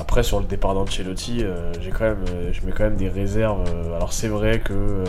Après, 0.00 0.22
sur 0.22 0.40
le 0.40 0.46
départ 0.46 0.72
d'Ancelotti, 0.72 1.44
j'ai 1.82 1.90
quand 1.90 2.04
même, 2.04 2.24
je 2.52 2.64
mets 2.64 2.72
quand 2.72 2.84
même 2.84 2.96
des 2.96 3.10
réserves. 3.10 3.68
alors, 3.94 4.14
c'est 4.14 4.28
vrai 4.28 4.60
que 4.60 5.04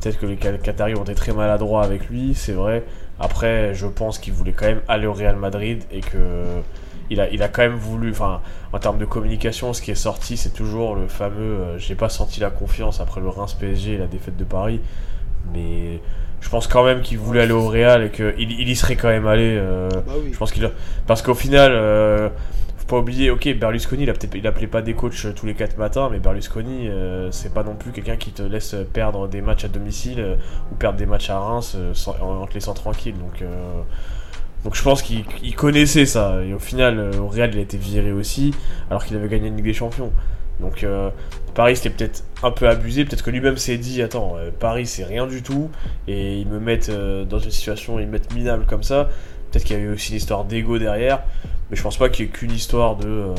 peut-être 0.00 0.20
que 0.20 0.26
les 0.26 0.36
Qat- 0.36 0.58
Qataris 0.58 0.94
ont 0.94 1.02
été 1.02 1.16
très 1.16 1.32
maladroits 1.32 1.82
avec 1.82 2.08
lui, 2.08 2.34
c'est 2.36 2.52
vrai. 2.52 2.84
Après, 3.18 3.74
je 3.74 3.88
pense 3.88 4.20
qu'il 4.20 4.34
voulait 4.34 4.52
quand 4.52 4.66
même 4.66 4.82
aller 4.86 5.08
au 5.08 5.12
Real 5.12 5.34
Madrid 5.34 5.82
et 5.90 6.00
que 6.00 6.18
il 7.10 7.20
a, 7.20 7.30
il 7.30 7.42
a 7.42 7.48
quand 7.48 7.62
même 7.62 7.76
voulu, 7.76 8.10
enfin, 8.10 8.40
en 8.72 8.78
termes 8.78 8.98
de 8.98 9.04
communication, 9.04 9.72
ce 9.72 9.82
qui 9.82 9.90
est 9.90 9.94
sorti, 9.94 10.36
c'est 10.36 10.50
toujours 10.54 10.94
le 10.96 11.08
fameux 11.08 11.38
euh, 11.40 11.78
j'ai 11.78 11.94
pas 11.94 12.08
senti 12.08 12.40
la 12.40 12.50
confiance 12.50 13.00
après 13.00 13.20
le 13.20 13.28
Reims 13.28 13.54
PSG 13.54 13.94
et 13.94 13.98
la 13.98 14.06
défaite 14.06 14.36
de 14.36 14.44
Paris. 14.44 14.80
Mais 15.52 16.00
je 16.40 16.48
pense 16.48 16.66
quand 16.66 16.84
même 16.84 17.02
qu'il 17.02 17.18
voulait 17.18 17.42
aller 17.42 17.52
au 17.52 17.68
Real 17.68 18.04
et 18.04 18.10
qu'il 18.10 18.34
il 18.38 18.68
y 18.68 18.76
serait 18.76 18.96
quand 18.96 19.08
même 19.08 19.26
allé. 19.26 19.56
euh, 19.58 19.88
Bah 20.06 20.12
oui. 20.22 20.30
je 20.32 20.38
pense 20.38 20.52
qu'il 20.52 20.64
a... 20.64 20.70
Parce 21.06 21.22
qu'au 21.22 21.34
final, 21.34 21.72
euh, 21.72 22.28
faut 22.78 22.86
pas 22.86 22.98
oublier, 22.98 23.30
ok, 23.30 23.48
Berlusconi, 23.58 24.02
il, 24.04 24.10
a 24.10 24.12
peut-être- 24.12 24.34
il 24.34 24.46
appelait 24.46 24.66
pas 24.66 24.82
des 24.82 24.94
coachs 24.94 25.24
euh, 25.24 25.32
tous 25.32 25.46
les 25.46 25.54
4 25.54 25.78
matins, 25.78 26.08
mais 26.10 26.18
Berlusconi, 26.18 26.88
euh, 26.88 27.30
c'est 27.30 27.54
pas 27.54 27.62
non 27.62 27.74
plus 27.74 27.92
quelqu'un 27.92 28.16
qui 28.16 28.32
te 28.32 28.42
laisse 28.42 28.76
perdre 28.92 29.28
des 29.28 29.40
matchs 29.40 29.64
à 29.64 29.68
domicile 29.68 30.36
ou 30.72 30.74
perdre 30.74 30.98
des 30.98 31.06
matchs 31.06 31.30
à 31.30 31.38
Reims 31.38 31.76
sans- 31.94 32.16
en, 32.20 32.46
te 32.46 32.54
laissant 32.54 32.74
tranquille. 32.74 33.14
Donc, 33.18 33.42
donc 34.64 34.74
je 34.74 34.82
pense 34.82 35.02
qu'il 35.02 35.24
il 35.42 35.54
connaissait 35.54 36.06
ça. 36.06 36.42
Et 36.44 36.52
au 36.52 36.58
final, 36.58 36.98
euh, 36.98 37.18
au 37.18 37.28
Real, 37.28 37.50
il 37.52 37.58
a 37.58 37.62
été 37.62 37.76
viré 37.76 38.12
aussi, 38.12 38.52
alors 38.90 39.04
qu'il 39.04 39.16
avait 39.16 39.28
gagné 39.28 39.48
une 39.48 39.56
Ligue 39.56 39.66
des 39.66 39.74
Champions. 39.74 40.12
Donc 40.60 40.84
euh, 40.84 41.10
Paris, 41.56 41.76
c'était 41.76 41.90
peut-être 41.90 42.22
un 42.42 42.50
peu 42.50 42.68
abusé. 42.68 43.06
Peut-être 43.06 43.22
que 43.22 43.30
lui-même 43.30 43.56
s'est 43.56 43.78
dit, 43.78 44.02
attends, 44.02 44.36
euh, 44.36 44.50
Paris, 44.56 44.86
c'est 44.86 45.04
rien 45.04 45.26
du 45.26 45.42
tout. 45.42 45.70
Et 46.06 46.38
ils 46.38 46.46
me 46.46 46.60
mettent 46.60 46.90
euh, 46.90 47.24
dans 47.24 47.38
une 47.38 47.50
situation, 47.50 47.98
ils 47.98 48.06
me 48.06 48.12
mettent 48.12 48.32
minable 48.34 48.66
comme 48.66 48.82
ça. 48.82 49.08
Peut-être 49.50 49.64
qu'il 49.64 49.76
y 49.76 49.80
a 49.80 49.82
eu 49.82 49.92
aussi 49.92 50.10
une 50.10 50.18
histoire 50.18 50.44
d'ego 50.44 50.78
derrière. 50.78 51.22
Mais 51.70 51.76
je 51.76 51.82
pense 51.82 51.96
pas 51.96 52.10
qu'il 52.10 52.26
y 52.26 52.28
ait 52.28 52.30
qu'une 52.30 52.52
histoire 52.52 52.96
de, 52.96 53.08
euh, 53.08 53.34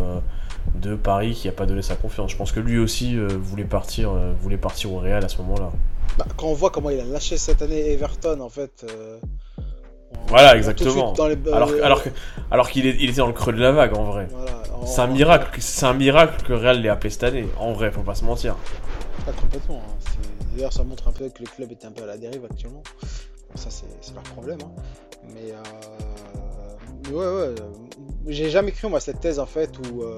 de 0.75 0.95
Paris 0.95 1.33
qui 1.33 1.47
a 1.47 1.51
pas 1.51 1.67
donné 1.67 1.83
sa 1.83 1.95
confiance. 1.95 2.31
Je 2.31 2.37
pense 2.37 2.51
que 2.51 2.59
lui 2.59 2.79
aussi 2.79 3.15
euh, 3.15 3.27
voulait, 3.39 3.65
partir, 3.65 4.11
voulait 4.41 4.57
partir 4.57 4.91
au 4.93 4.97
Real 4.97 5.23
à 5.23 5.29
ce 5.29 5.37
moment-là. 5.43 5.71
Bah, 6.17 6.25
quand 6.35 6.47
on 6.47 6.53
voit 6.53 6.71
comment 6.71 6.89
il 6.89 6.99
a 6.99 7.05
lâché 7.05 7.37
cette 7.37 7.61
année 7.61 7.91
Everton, 7.91 8.41
en 8.41 8.49
fait. 8.49 8.83
Voilà, 10.27 10.55
exactement. 10.57 11.13
dans 11.13 11.27
les- 11.27 11.37
Alors, 11.53 11.69
euh, 11.69 11.81
alors, 11.83 12.03
que- 12.03 12.09
alors 12.51 12.69
qu'il 12.69 12.85
est- 12.85 12.97
il 12.99 13.09
était 13.09 13.19
dans 13.19 13.27
le 13.27 13.33
creux 13.33 13.53
de 13.53 13.59
la 13.61 13.71
vague 13.71 13.95
en 13.97 14.03
vrai. 14.03 14.27
voilà, 14.31 14.63
C'est 14.85 15.01
un 15.01 15.07
miracle, 15.07 15.59
c'est 15.61 15.85
un 15.85 15.93
miracle 15.93 16.43
que 16.45 16.53
Real 16.53 16.81
l'ait 16.81 16.89
appelé 16.89 17.09
cette 17.09 17.23
année. 17.23 17.47
En 17.59 17.73
vrai, 17.73 17.91
faut 17.91 18.01
pas 18.01 18.15
se 18.15 18.23
mentir. 18.25 18.55
Pas 19.25 19.31
complètement. 19.33 19.81
hein. 19.87 19.93
D'ailleurs, 20.55 20.73
ça 20.73 20.83
montre 20.83 21.07
un 21.07 21.11
peu 21.11 21.29
que 21.29 21.41
le 21.43 21.47
club 21.47 21.71
est 21.71 21.85
un 21.85 21.91
peu 21.91 22.03
à 22.03 22.05
la 22.07 22.17
dérive 22.17 22.45
actuellement. 22.49 22.83
Bon, 23.49 23.55
ça, 23.55 23.69
c'est 23.69 24.13
leur 24.13 24.23
problème. 24.23 24.59
hein. 24.63 24.81
Mais, 25.33 25.51
euh, 25.51 27.11
ouais, 27.11 27.15
ouais. 27.15 27.55
euh, 27.55 27.55
J'ai 28.27 28.49
jamais 28.49 28.71
cru, 28.71 28.87
moi, 28.89 28.99
cette 28.99 29.19
thèse, 29.19 29.39
en 29.39 29.45
fait, 29.45 29.71
où, 29.91 30.03
euh, 30.03 30.17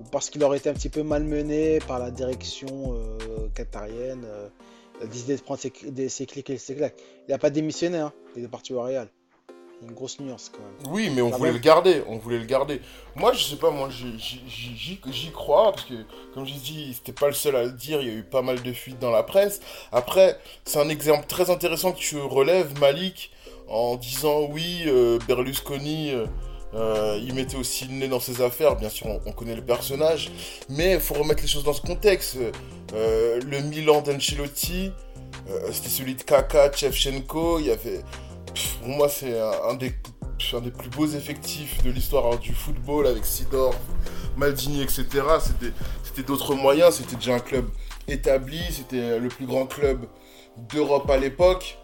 où 0.00 0.04
parce 0.10 0.30
qu'il 0.30 0.42
aurait 0.44 0.58
été 0.58 0.68
un 0.70 0.74
petit 0.74 0.88
peu 0.88 1.02
malmené 1.02 1.78
par 1.86 1.98
la 1.98 2.10
direction 2.10 2.66
euh, 2.94 3.48
qatarienne, 3.54 4.24
il 5.00 5.04
a 5.04 5.06
décidé 5.06 5.36
de 5.36 5.42
prendre 5.42 5.60
ses 5.60 5.70
clics 5.70 6.50
et 6.50 6.58
ses 6.58 6.74
claques. 6.74 6.96
Il 7.28 7.32
n'a 7.32 7.38
pas 7.38 7.50
démissionné, 7.50 7.98
hein. 7.98 8.12
il 8.36 8.44
est 8.44 8.48
parti 8.48 8.72
au 8.72 8.82
Real. 8.82 9.08
Il 9.80 9.86
y 9.86 9.88
a 9.88 9.90
une 9.90 9.94
grosse 9.96 10.18
nuance, 10.20 10.50
quand 10.52 10.60
même. 10.62 10.92
Oui, 10.94 11.10
mais 11.14 11.20
on 11.20 11.30
Ah 11.32 11.36
voulait 11.36 11.52
le 11.52 11.58
garder, 11.58 12.02
on 12.08 12.16
voulait 12.16 12.38
le 12.38 12.44
garder. 12.44 12.80
Moi, 13.16 13.32
je 13.32 13.42
sais 13.44 13.56
pas, 13.56 13.70
moi, 13.70 13.88
j'y- 13.90 15.30
crois, 15.32 15.72
parce 15.72 15.84
que, 15.84 15.94
comme 16.32 16.46
j'ai 16.46 16.54
dit, 16.54 16.94
c'était 16.94 17.12
pas 17.12 17.26
le 17.26 17.32
seul 17.34 17.56
à 17.56 17.64
le 17.64 17.72
dire, 17.72 18.00
il 18.00 18.08
y 18.08 18.10
a 18.10 18.14
eu 18.14 18.22
pas 18.22 18.40
mal 18.42 18.62
de 18.62 18.72
fuites 18.72 18.98
dans 18.98 19.10
la 19.10 19.22
presse. 19.22 19.60
Après, 19.92 20.38
c'est 20.64 20.78
un 20.78 20.88
exemple 20.88 21.26
très 21.26 21.50
intéressant 21.50 21.92
que 21.92 21.98
tu 21.98 22.18
relèves, 22.18 22.78
Malik, 22.80 23.30
en 23.68 23.96
disant, 23.96 24.42
oui, 24.50 24.84
euh, 24.86 25.18
Berlusconi, 25.26 26.12
euh, 26.12 26.26
euh, 26.74 27.18
il 27.22 27.34
mettait 27.34 27.56
aussi 27.56 27.86
le 27.86 27.94
nez 27.94 28.08
dans 28.08 28.20
ses 28.20 28.42
affaires, 28.42 28.76
bien 28.76 28.88
sûr, 28.88 29.06
on, 29.06 29.20
on 29.26 29.32
connaît 29.32 29.54
le 29.56 29.64
personnage, 29.64 30.30
mais 30.68 30.94
il 30.94 31.00
faut 31.00 31.14
remettre 31.14 31.42
les 31.42 31.48
choses 31.48 31.64
dans 31.64 31.72
ce 31.72 31.82
contexte. 31.82 32.36
Euh, 32.94 33.40
le 33.40 33.60
Milan 33.60 34.02
d'Ancelotti, 34.02 34.90
euh, 35.50 35.68
c'était 35.72 35.88
celui 35.88 36.14
de 36.14 36.22
Kaka, 36.22 36.72
Chevchenko, 36.72 37.58
il 37.58 37.66
y 37.66 37.70
avait... 37.70 38.02
Pour 38.80 38.88
moi, 38.88 39.08
c'est 39.08 39.38
un, 39.38 39.74
des 39.74 39.94
un 40.52 40.60
des 40.60 40.70
plus 40.70 40.90
beaux 40.90 41.06
effectifs 41.06 41.82
de 41.82 41.90
l'histoire 41.90 42.38
du 42.38 42.52
football 42.52 43.06
avec 43.06 43.24
Sidor, 43.24 43.74
Maldini, 44.36 44.82
etc. 44.82 45.04
C'était 46.02 46.22
d'autres 46.22 46.54
moyens, 46.54 46.96
c'était 46.96 47.16
déjà 47.16 47.34
un 47.36 47.40
club 47.40 47.66
établi, 48.08 48.60
c'était 48.70 49.18
le 49.18 49.28
plus 49.28 49.46
grand 49.46 49.66
club 49.66 50.06
d'Europe 50.70 51.08
à 51.10 51.16
l'époque. 51.16 51.78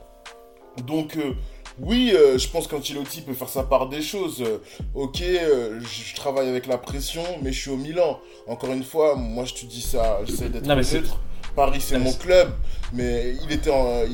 Donc 0.87 1.17
euh, 1.17 1.35
oui, 1.79 2.13
euh, 2.15 2.39
je 2.39 2.49
pense 2.49 2.67
qu'Antilotti 2.67 3.23
peut 3.23 3.35
faire 3.35 3.49
sa 3.49 3.63
part 3.63 3.89
des 3.89 4.03
choses. 4.03 4.43
Euh, 4.43 4.59
ok, 4.95 5.19
je 5.21 6.15
travaille 6.15 6.49
avec 6.49 6.67
la 6.67 6.79
pression, 6.79 7.23
mais 7.43 7.53
je 7.53 7.61
suis 7.61 7.71
au 7.71 7.77
Milan. 7.77 8.21
Encore 8.47 8.73
une 8.73 8.85
fois, 8.85 9.17
moi 9.17 9.45
je 9.45 9.55
te 9.55 9.67
dis 9.67 9.83
ça, 9.83 10.21
j'essaie 10.25 10.49
d'être 10.49 10.67
neutre. 10.67 11.19
Paris 11.57 11.81
c'est 11.81 11.99
mon 11.99 12.13
club, 12.13 12.53
mais 12.93 13.35
il, 13.43 13.53
était 13.53 13.71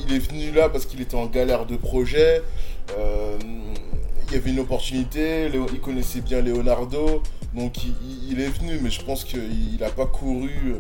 il 0.07 0.15
est 0.15 0.19
venu 0.19 0.51
là 0.53 0.69
parce 0.69 0.87
qu'il 0.87 1.01
était 1.01 1.15
en 1.15 1.27
galère 1.27 1.67
de 1.67 1.77
projet. 1.77 2.43
il 2.97 4.33
y 4.33 4.37
avait 4.37 4.51
une 4.51 4.61
opportunité, 4.61 5.51
il 5.73 5.81
connaissait 5.81 6.21
bien 6.21 6.41
Leonardo, 6.41 7.23
donc 7.55 7.75
il, 8.29 8.41
est 8.41 8.49
venu, 8.49 8.79
mais 8.83 8.91
je 8.91 9.03
pense 9.03 9.25
qu'il 9.25 9.79
n'a 9.81 9.91
pas 9.91 10.07
couru 10.07 10.77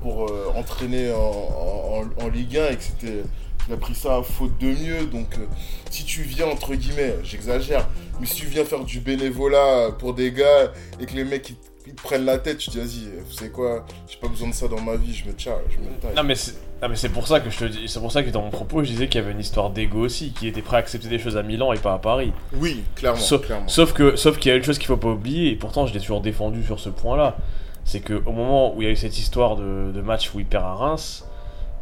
pour 0.00 0.32
entraîner 0.56 1.12
en, 1.12 2.28
Ligue 2.28 2.58
1 2.58 2.68
et 2.70 2.76
que 2.76 2.82
c'était 2.82 3.22
il 3.70 3.74
a 3.74 3.76
pris 3.76 3.94
ça 3.94 4.16
à 4.16 4.22
faute 4.22 4.58
de 4.58 4.66
mieux. 4.66 5.06
Donc, 5.06 5.38
euh, 5.38 5.46
si 5.90 6.04
tu 6.04 6.22
viens, 6.22 6.46
entre 6.46 6.74
guillemets, 6.74 7.14
j'exagère, 7.22 7.88
mais 8.20 8.26
si 8.26 8.34
tu 8.36 8.46
viens 8.46 8.64
faire 8.64 8.84
du 8.84 9.00
bénévolat 9.00 9.90
pour 9.98 10.14
des 10.14 10.32
gars 10.32 10.72
et 11.00 11.06
que 11.06 11.14
les 11.14 11.24
mecs 11.24 11.50
ils, 11.50 11.56
te 11.84 12.02
prennent 12.02 12.24
la 12.24 12.38
tête, 12.38 12.58
tu 12.58 12.70
te 12.70 12.78
dis, 12.78 13.06
vas-y, 13.06 13.20
vous 13.24 13.32
savez 13.32 13.50
quoi, 13.50 13.84
j'ai 14.08 14.18
pas 14.18 14.28
besoin 14.28 14.48
de 14.48 14.54
ça 14.54 14.68
dans 14.68 14.80
ma 14.80 14.96
vie, 14.96 15.14
je 15.14 15.26
me 15.26 15.34
tiens, 15.34 15.54
je 15.70 15.78
me 15.78 15.90
taille. 16.00 16.14
Non, 16.14 16.22
mais 16.22 16.34
c'est. 16.34 16.54
mais 16.88 16.96
c'est 16.96 17.08
pour 17.08 17.26
ça 17.26 17.40
que 17.40 17.50
je 17.50 17.58
te 17.58 17.64
dis, 17.64 17.88
c'est 17.88 18.00
pour 18.00 18.12
ça 18.12 18.22
que 18.22 18.30
dans 18.30 18.42
mon 18.42 18.50
propos, 18.50 18.84
je 18.84 18.90
disais 18.90 19.08
qu'il 19.08 19.20
y 19.20 19.24
avait 19.24 19.32
une 19.32 19.40
histoire 19.40 19.70
d'ego 19.70 20.00
aussi, 20.00 20.32
qui 20.32 20.46
était 20.46 20.62
prêt 20.62 20.76
à 20.76 20.80
accepter 20.80 21.08
des 21.08 21.18
choses 21.18 21.36
à 21.36 21.42
Milan 21.42 21.72
et 21.72 21.78
pas 21.78 21.94
à 21.94 21.98
Paris. 21.98 22.32
Oui, 22.54 22.84
clairement. 22.94 23.18
Sauf, 23.18 23.92
que, 23.92 24.16
sauf 24.16 24.38
qu'il 24.38 24.50
y 24.50 24.52
a 24.52 24.56
une 24.56 24.64
chose 24.64 24.78
qu'il 24.78 24.88
faut 24.88 24.96
pas 24.96 25.08
oublier, 25.08 25.50
et 25.50 25.56
pourtant 25.56 25.86
je 25.86 25.94
l'ai 25.94 26.00
toujours 26.00 26.20
défendu 26.20 26.62
sur 26.62 26.78
ce 26.78 26.90
point-là, 26.90 27.36
c'est 27.84 28.00
qu'au 28.00 28.32
moment 28.32 28.74
où 28.74 28.82
il 28.82 28.84
y 28.84 28.88
a 28.88 28.92
eu 28.92 28.96
cette 28.96 29.18
histoire 29.18 29.56
de, 29.56 29.90
de 29.92 30.00
match 30.00 30.32
où 30.34 30.40
il 30.40 30.46
perd 30.46 30.64
à 30.64 30.74
Reims, 30.74 31.24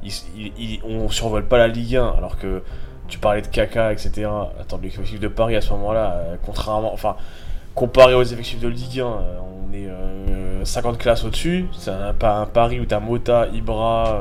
il, 0.03 0.81
on 0.85 1.09
survole 1.11 1.47
pas 1.47 1.59
la 1.59 1.69
Ligue 1.69 1.97
1, 1.97 2.09
alors 2.17 2.39
que 2.39 2.63
tu 3.09 3.19
parlais 3.19 3.43
de 3.43 3.47
Kaka, 3.47 3.93
etc. 3.93 4.29
Attends, 4.61 4.79
l'effectif 4.83 5.19
de 5.19 5.29
Paris 5.29 5.57
à 5.57 5.61
ce 5.61 5.71
moment-là, 5.71 6.13
euh, 6.15 6.37
contrairement, 6.45 6.93
enfin, 6.93 7.17
comparé 7.79 8.13
aux 8.13 8.25
effectifs 8.25 8.59
de 8.59 8.67
Ligue 8.67 9.01
1, 9.01 9.05
euh, 9.05 9.39
on 9.71 9.73
est 9.73 10.67
50 10.67 10.95
euh, 10.95 10.99
classes 10.99 11.23
au-dessus. 11.23 11.67
C'est 11.79 11.91
un, 11.91 12.13
un, 12.21 12.47
Paris 12.47 12.81
où 12.81 12.85
t'as 12.85 12.99
Mota, 12.99 13.47
Ibra, 13.55 14.21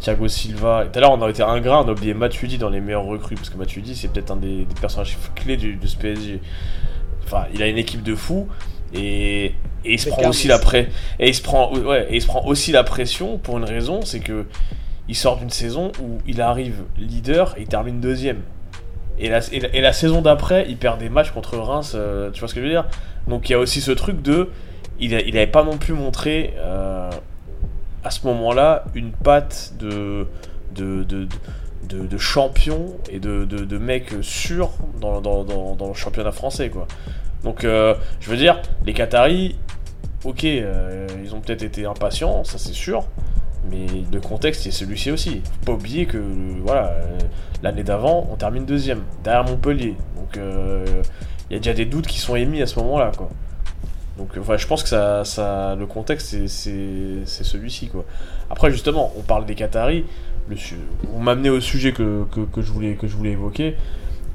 Thiago 0.00 0.26
Silva. 0.26 0.86
Tout 0.92 0.98
à 0.98 1.02
l'heure, 1.02 1.12
on 1.12 1.22
a 1.22 1.30
été 1.30 1.44
ingrat, 1.44 1.84
on 1.84 1.88
a 1.88 1.92
oublié 1.92 2.14
Matuidi 2.14 2.58
dans 2.58 2.68
les 2.68 2.80
meilleurs 2.80 3.04
recrues, 3.04 3.36
parce 3.36 3.48
que 3.48 3.56
Matuidi, 3.56 3.94
c'est 3.94 4.08
peut-être 4.08 4.32
un 4.32 4.36
des, 4.36 4.66
personnages 4.80 5.16
clés 5.36 5.56
du, 5.56 5.76
de 5.76 5.86
ce 5.86 5.96
PSG. 5.96 6.40
Enfin, 7.24 7.44
il 7.54 7.62
a 7.62 7.68
une 7.68 7.78
équipe 7.78 8.02
de 8.02 8.16
fous. 8.16 8.48
Et, 8.92 9.54
et 9.84 9.92
il 9.92 9.98
se 10.00 10.08
prend 10.08 10.28
aussi 10.28 10.48
la 10.48 10.58
et 11.20 11.28
il 11.28 11.34
se 11.34 11.42
prend 11.42 11.72
ouais, 11.72 12.08
et 12.10 12.16
il 12.16 12.20
se 12.20 12.26
prend 12.26 12.44
aussi 12.44 12.72
la 12.72 12.82
pression 12.82 13.38
pour 13.38 13.56
une 13.56 13.64
raison 13.64 14.00
c'est 14.02 14.18
que 14.18 14.46
il 15.08 15.14
sort 15.14 15.36
d'une 15.36 15.50
saison 15.50 15.92
où 16.02 16.18
il 16.26 16.40
arrive 16.40 16.82
leader 16.98 17.54
et 17.56 17.62
il 17.62 17.68
termine 17.68 18.00
deuxième. 18.00 18.42
Et 19.20 19.28
la, 19.80 19.92
saison 19.92 20.22
d'après, 20.22 20.64
il 20.68 20.78
perd 20.78 20.98
des 20.98 21.10
matchs 21.10 21.30
contre 21.30 21.58
Reims, 21.58 21.92
euh, 21.94 22.30
tu 22.30 22.40
vois 22.40 22.48
ce 22.48 22.54
que 22.54 22.60
je 22.60 22.64
veux 22.64 22.72
dire? 22.72 22.86
Donc 23.28 23.50
il 23.50 23.52
y 23.52 23.54
a 23.54 23.58
aussi 23.58 23.82
ce 23.82 23.90
truc 23.90 24.22
de. 24.22 24.48
Il 24.98 25.10
n'avait 25.12 25.46
pas 25.46 25.62
non 25.62 25.76
plus 25.76 25.92
montré 25.92 26.54
euh, 26.56 27.10
à 28.02 28.10
ce 28.10 28.26
moment-là 28.26 28.84
une 28.94 29.12
patte 29.12 29.74
de, 29.78 30.26
champion 32.16 32.96
et 33.10 33.18
de, 33.18 33.44
de, 33.44 33.78
mec 33.78 34.12
sûr 34.22 34.70
dans, 35.00 35.20
le 35.20 35.94
championnat 35.94 36.32
français. 36.32 36.70
Donc 37.44 37.64
euh, 37.64 37.94
je 38.20 38.30
veux 38.30 38.36
dire, 38.38 38.60
les 38.86 38.94
Qataris, 38.94 39.56
ok, 40.24 40.44
ils 40.44 41.34
ont 41.34 41.40
peut-être 41.40 41.62
été 41.62 41.84
impatients, 41.84 42.42
ça 42.44 42.56
c'est 42.56 42.74
sûr. 42.74 43.04
Mais 43.68 43.86
le 44.10 44.20
contexte 44.20 44.66
est 44.66 44.70
celui-ci 44.70 45.10
aussi. 45.10 45.42
Faut 45.60 45.66
pas 45.66 45.72
oublier 45.72 46.06
que 46.06 46.18
voilà, 46.64 46.88
euh, 46.88 47.18
l'année 47.62 47.82
d'avant, 47.82 48.26
on 48.30 48.36
termine 48.36 48.64
deuxième, 48.64 49.02
derrière 49.22 49.44
Montpellier. 49.44 49.96
Donc 50.16 50.30
il 50.34 50.40
euh, 50.40 51.02
y 51.50 51.54
a 51.56 51.58
déjà 51.58 51.74
des 51.74 51.84
doutes 51.84 52.06
qui 52.06 52.18
sont 52.18 52.36
émis 52.36 52.62
à 52.62 52.66
ce 52.66 52.78
moment-là. 52.78 53.12
Quoi. 53.16 53.28
Donc 54.16 54.36
voilà, 54.38 54.58
je 54.58 54.66
pense 54.66 54.82
que 54.82 54.88
ça, 54.88 55.24
ça, 55.24 55.74
le 55.76 55.86
contexte, 55.86 56.46
c'est 56.46 57.24
celui-ci. 57.26 57.88
Quoi. 57.88 58.04
Après, 58.50 58.70
justement, 58.70 59.12
on 59.16 59.22
parle 59.22 59.46
des 59.46 59.54
Qataris. 59.54 60.04
On 61.14 61.20
m'a 61.20 61.32
amené 61.32 61.50
au 61.50 61.60
sujet 61.60 61.92
que, 61.92 62.24
que, 62.30 62.60
je 62.60 62.72
voulais, 62.72 62.94
que 62.94 63.06
je 63.06 63.16
voulais 63.16 63.30
évoquer. 63.30 63.76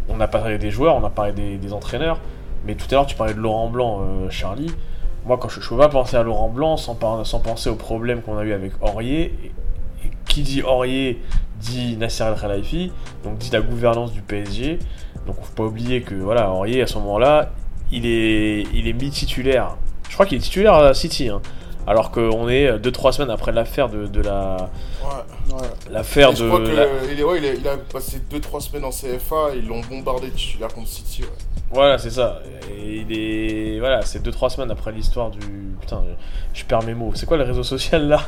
On 0.07 0.19
a 0.21 0.27
parlé 0.27 0.57
des 0.57 0.71
joueurs, 0.71 0.95
on 0.95 1.03
a 1.03 1.09
parlé 1.09 1.57
des, 1.57 1.73
entraîneurs. 1.73 2.19
Mais 2.65 2.75
tout 2.75 2.85
à 2.91 2.93
l'heure, 2.93 3.05
tu 3.05 3.15
parlais 3.15 3.33
de 3.33 3.39
Laurent 3.39 3.69
Blanc, 3.69 4.01
euh, 4.01 4.29
Charlie 4.29 4.71
moi, 5.25 5.37
quand 5.37 5.49
je 5.49 5.59
ne 5.59 5.65
peux 5.65 5.77
pas 5.77 5.89
penser 5.89 6.15
à 6.17 6.23
Laurent 6.23 6.49
Blanc 6.49 6.77
sans, 6.77 6.97
sans 7.23 7.39
penser 7.39 7.69
aux 7.69 7.75
problèmes 7.75 8.21
qu'on 8.21 8.37
a 8.37 8.43
eu 8.43 8.53
avec 8.53 8.73
Aurier. 8.81 9.33
Et, 9.43 9.51
qui 10.27 10.41
dit 10.41 10.61
Aurier 10.61 11.21
dit 11.59 11.97
Nasser 11.97 12.25
El 12.25 12.35
Khelaifi, 12.35 12.91
donc 13.23 13.37
dit 13.37 13.49
la 13.51 13.61
gouvernance 13.61 14.11
du 14.11 14.21
PSG. 14.21 14.79
Donc, 15.25 15.37
faut 15.41 15.53
pas 15.55 15.63
oublier 15.63 16.01
que 16.01 16.13
voilà, 16.13 16.51
Aurier 16.51 16.81
à 16.81 16.87
ce 16.87 16.95
moment-là, 16.99 17.51
il 17.91 18.05
est, 18.05 18.63
il 18.73 18.87
est 18.87 18.93
mi-titulaire. 18.93 19.77
Je 20.09 20.13
crois 20.13 20.25
qu'il 20.25 20.37
est 20.37 20.41
titulaire 20.41 20.75
à 20.75 20.93
City. 20.93 21.29
Hein. 21.29 21.41
alors 21.87 22.11
qu'on 22.11 22.47
est 22.49 22.77
2-3 22.77 23.13
semaines 23.13 23.31
après 23.31 23.51
l'affaire 23.51 23.89
de, 23.89 24.05
de, 24.05 24.21
la. 24.21 24.69
Ouais, 25.03 25.55
ouais. 25.55 25.67
L'affaire 25.89 26.31
de. 26.31 26.37
Je 26.37 26.47
crois 26.47 26.61
qu'il 26.61 27.43
il, 27.43 27.59
il, 27.61 27.67
a 27.67 27.77
passé 27.77 28.21
2-3 28.31 28.59
semaines 28.61 28.85
en 28.85 28.91
CFA, 28.91 29.55
ils 29.55 29.65
l'ont 29.65 29.81
bombardé 29.81 30.29
titulaire 30.29 30.71
contre 30.73 30.89
City. 30.89 31.23
Ouais. 31.23 31.54
Voilà, 31.75 31.97
c'est 31.97 32.09
ça. 32.09 32.39
Et 32.71 33.03
il 33.05 33.11
est. 33.11 33.79
Voilà, 33.79 34.01
c'est 34.01 34.25
2-3 34.25 34.49
semaines 34.49 34.71
après 34.71 34.93
l'histoire 34.93 35.29
du. 35.29 35.75
Putain, 35.81 36.03
je 36.53 36.63
perds 36.63 36.83
mes 36.83 36.93
mots. 36.93 37.11
C'est 37.15 37.25
quoi 37.25 37.35
le 37.35 37.43
réseau 37.43 37.63
social 37.63 38.07
là? 38.07 38.21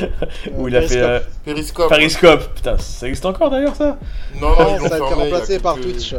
Où 0.56 0.68
il 0.68 0.76
a 0.76 0.82
fait. 0.82 1.02
Euh... 1.02 1.18
Periscope. 1.44 1.88
Periscope. 1.88 2.54
Putain, 2.54 2.78
ça 2.78 3.08
existe 3.08 3.26
encore 3.26 3.50
d'ailleurs 3.50 3.74
ça? 3.74 3.98
Non, 4.40 4.50
non, 4.50 4.78
ça 4.78 4.94
a 4.94 4.98
été 4.98 5.14
remplacé 5.14 5.58
par 5.58 5.74
Twitch. 5.74 6.14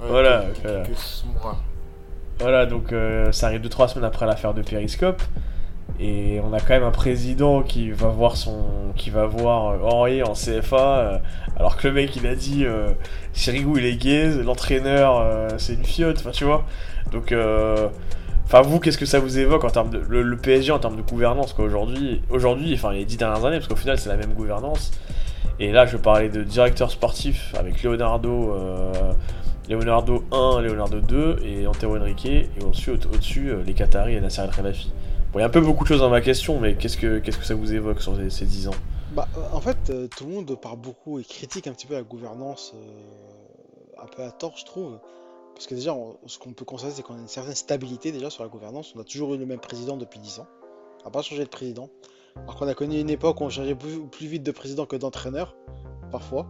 voilà, 0.00 0.46
voilà. 0.62 0.82
Voilà, 2.38 2.66
donc 2.66 2.92
euh, 2.92 3.30
ça 3.32 3.46
arrive 3.48 3.60
2-3 3.60 3.88
semaines 3.88 4.04
après 4.04 4.24
l'affaire 4.24 4.54
de 4.54 4.62
Periscope. 4.62 5.22
Et 5.98 6.40
on 6.44 6.52
a 6.52 6.60
quand 6.60 6.74
même 6.74 6.82
un 6.82 6.90
président 6.90 7.62
qui 7.62 7.90
va 7.90 8.08
voir 8.08 8.36
son, 8.36 8.92
qui 8.96 9.08
va 9.08 9.26
voir 9.26 9.68
euh, 9.68 9.78
Henri 9.82 10.22
en 10.22 10.34
CFA, 10.34 10.98
euh, 10.98 11.18
alors 11.56 11.78
que 11.78 11.88
le 11.88 11.94
mec 11.94 12.14
il 12.16 12.26
a 12.26 12.34
dit 12.34 12.66
euh, 12.66 12.90
Sirigu 13.32 13.78
il 13.78 13.86
est 13.86 13.96
gay, 13.96 14.28
l'entraîneur 14.42 15.18
euh, 15.18 15.48
c'est 15.56 15.72
une 15.72 15.84
fiotte, 15.84 16.18
enfin 16.18 16.32
tu 16.32 16.44
vois. 16.44 16.66
Donc, 17.12 17.32
enfin 18.44 18.60
vous 18.62 18.78
qu'est-ce 18.78 18.98
que 18.98 19.06
ça 19.06 19.20
vous 19.20 19.38
évoque 19.38 19.64
en 19.64 19.70
termes 19.70 19.90
de 19.90 19.98
le, 19.98 20.36
PSG 20.36 20.70
en 20.72 20.78
termes 20.78 20.96
de 20.96 21.02
gouvernance 21.02 21.54
aujourd'hui, 21.58 22.74
enfin 22.74 22.92
les 22.92 23.04
dix 23.04 23.16
dernières 23.16 23.44
années 23.44 23.56
parce 23.56 23.68
qu'au 23.68 23.76
final 23.76 23.98
c'est 23.98 24.10
la 24.10 24.16
même 24.16 24.34
gouvernance. 24.34 24.90
Et 25.60 25.72
là 25.72 25.86
je 25.86 25.96
parlais 25.96 26.28
de 26.28 26.42
directeur 26.42 26.90
sportif 26.90 27.54
avec 27.58 27.82
Leonardo. 27.82 28.54
Leonardo 29.68 30.24
1, 30.30 30.60
Leonardo 30.60 31.00
2 31.00 31.38
et 31.44 31.66
Antero 31.66 31.96
Henrique, 31.96 32.24
et 32.24 32.48
au-dessus, 32.64 32.92
au-dessus 32.92 33.50
les 33.66 33.72
Qataris 33.72 34.14
et 34.14 34.20
Nasser 34.20 34.42
El 34.42 34.74
Il 35.36 35.40
y 35.40 35.42
a 35.42 35.46
un 35.46 35.50
peu 35.50 35.60
beaucoup 35.60 35.84
de 35.84 35.88
choses 35.88 36.00
dans 36.00 36.08
ma 36.08 36.22
question, 36.22 36.58
mais 36.58 36.76
qu'est-ce 36.76 36.96
que, 36.96 37.18
qu'est-ce 37.18 37.36
que 37.36 37.44
ça 37.44 37.54
vous 37.54 37.74
évoque 37.74 38.00
sur 38.00 38.16
ces, 38.30 38.46
10 38.46 38.68
ans? 38.68 38.74
Bah, 39.12 39.28
euh, 39.36 39.40
En 39.52 39.60
fait, 39.60 39.90
euh, 39.90 40.08
tout 40.08 40.24
le 40.24 40.32
monde 40.32 40.58
parle 40.60 40.78
beaucoup 40.78 41.18
et 41.18 41.24
critique 41.24 41.66
un 41.66 41.72
petit 41.72 41.86
peu 41.86 41.92
la 41.92 42.02
gouvernance, 42.02 42.72
euh, 42.74 44.02
un 44.02 44.06
peu 44.06 44.22
à 44.22 44.30
tort, 44.30 44.54
je 44.56 44.64
trouve. 44.64 44.98
Parce 45.54 45.66
que 45.66 45.74
déjà, 45.74 45.94
ce 46.26 46.38
qu'on 46.38 46.52
peut 46.52 46.64
constater, 46.64 46.94
c'est 46.96 47.02
qu'on 47.02 47.16
a 47.16 47.18
une 47.18 47.28
certaine 47.28 47.54
stabilité 47.54 48.12
déjà 48.12 48.30
sur 48.30 48.44
la 48.44 48.48
gouvernance. 48.48 48.94
On 48.96 49.00
a 49.00 49.04
toujours 49.04 49.34
eu 49.34 49.38
le 49.38 49.44
même 49.44 49.60
président 49.60 49.98
depuis 49.98 50.20
10 50.20 50.40
ans. 50.40 50.46
On 51.02 51.04
n'a 51.04 51.10
pas 51.10 51.22
changé 51.22 51.44
de 51.44 51.48
président. 51.48 51.90
Alors 52.36 52.56
qu'on 52.56 52.68
a 52.68 52.74
connu 52.74 52.98
une 52.98 53.10
époque 53.10 53.40
où 53.40 53.44
on 53.44 53.50
changeait 53.50 53.74
plus, 53.74 54.26
vite 54.26 54.42
de 54.42 54.52
président 54.52 54.86
que 54.86 54.96
d'entraîneur, 54.96 55.54
parfois. 56.10 56.46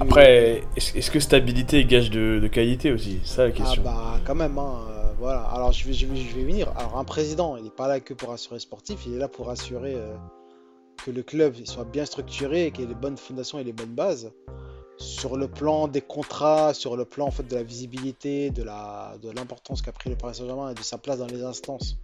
Après, 0.00 0.62
est-ce, 0.76 1.10
que 1.10 1.20
stabilité 1.20 1.80
est 1.80 1.84
gage 1.84 2.10
de, 2.10 2.48
qualité 2.48 2.90
aussi? 2.90 3.20
C'est 3.24 3.36
ça 3.36 3.44
la 3.44 3.50
question. 3.50 3.82
Ah 3.86 4.14
bah 4.14 4.20
quand 4.24 4.34
même, 4.34 4.56
hein. 4.56 5.01
Voilà, 5.22 5.42
alors 5.42 5.70
je 5.70 5.86
vais, 5.86 5.94
venir. 6.42 6.72
Alors 6.76 6.98
un 6.98 7.04
président, 7.04 7.56
il 7.56 7.62
n'est 7.62 7.70
pas 7.70 7.86
là 7.86 8.00
que 8.00 8.12
pour 8.12 8.32
assurer 8.32 8.58
sportif, 8.58 9.06
il 9.06 9.14
est 9.14 9.18
là 9.18 9.28
pour 9.28 9.50
assurer 9.50 9.94
euh, 9.94 10.16
que 11.04 11.12
le 11.12 11.22
club 11.22 11.54
soit 11.64 11.84
bien 11.84 12.04
structuré 12.04 12.72
qu'il 12.72 12.82
ait 12.82 12.88
les 12.88 12.96
bonnes 12.96 13.16
fondations 13.16 13.60
et 13.60 13.62
les 13.62 13.72
bonnes 13.72 13.94
bases. 13.94 14.32
Sur 14.98 15.36
le 15.36 15.46
plan 15.46 15.86
des 15.86 16.00
contrats, 16.00 16.74
sur 16.74 16.96
le 16.96 17.04
plan 17.04 17.28
en 17.28 17.30
fait, 17.30 17.46
de 17.46 17.54
la 17.54 17.62
visibilité, 17.62 18.50
de 18.50 18.64
l'importance 19.30 19.80
qu'a 19.80 19.92
pris 19.92 20.10
le 20.10 20.16
Paris 20.16 20.34
Saint-Germain 20.34 20.70
et 20.70 20.74
de 20.74 20.82
sa 20.82 20.98
place 20.98 21.18
dans 21.18 21.28
les 21.28 21.44
instances. 21.44 21.98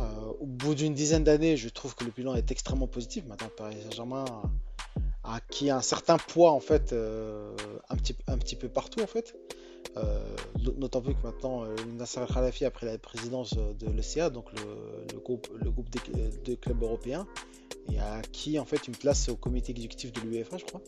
Euh, 0.00 0.04
au 0.40 0.46
bout 0.46 0.74
d'une 0.74 0.94
dizaine 0.94 1.22
d'années, 1.22 1.56
je 1.56 1.68
trouve 1.68 1.94
que 1.94 2.02
le 2.02 2.10
bilan 2.10 2.34
est 2.34 2.50
extrêmement 2.50 2.88
positif. 2.88 3.24
Maintenant, 3.28 3.50
Paris 3.56 3.76
Saint-Germain 3.84 4.24
a 5.22 5.36
acquis 5.36 5.70
un 5.70 5.80
certain 5.80 6.18
poids 6.18 6.50
en 6.50 6.60
fait, 6.60 6.92
euh, 6.92 7.54
un, 7.88 7.94
petit, 7.94 8.16
un 8.26 8.36
petit 8.36 8.56
peu 8.56 8.68
partout 8.68 9.00
en 9.00 9.06
fait. 9.06 9.36
Euh, 9.96 10.36
d'autant 10.58 11.00
plus 11.00 11.14
que 11.14 11.22
maintenant, 11.22 11.64
euh, 11.64 11.74
Nasser 11.96 12.20
Khalafi 12.32 12.64
a 12.64 12.70
pris 12.70 12.86
la 12.86 12.98
présidence 12.98 13.54
de 13.54 13.90
l'ECA, 13.90 14.30
donc 14.30 14.46
le, 14.52 15.18
groupe, 15.18 15.48
des, 16.44 16.56
clubs 16.56 16.82
européens, 16.82 17.26
et 17.92 17.98
a 17.98 18.14
acquis 18.14 18.58
en 18.58 18.64
fait 18.64 18.88
une 18.88 18.96
place 18.96 19.28
au 19.28 19.36
comité 19.36 19.72
exécutif 19.72 20.12
de 20.12 20.20
l'UEFA, 20.20 20.58
je 20.58 20.64
crois. 20.64 20.82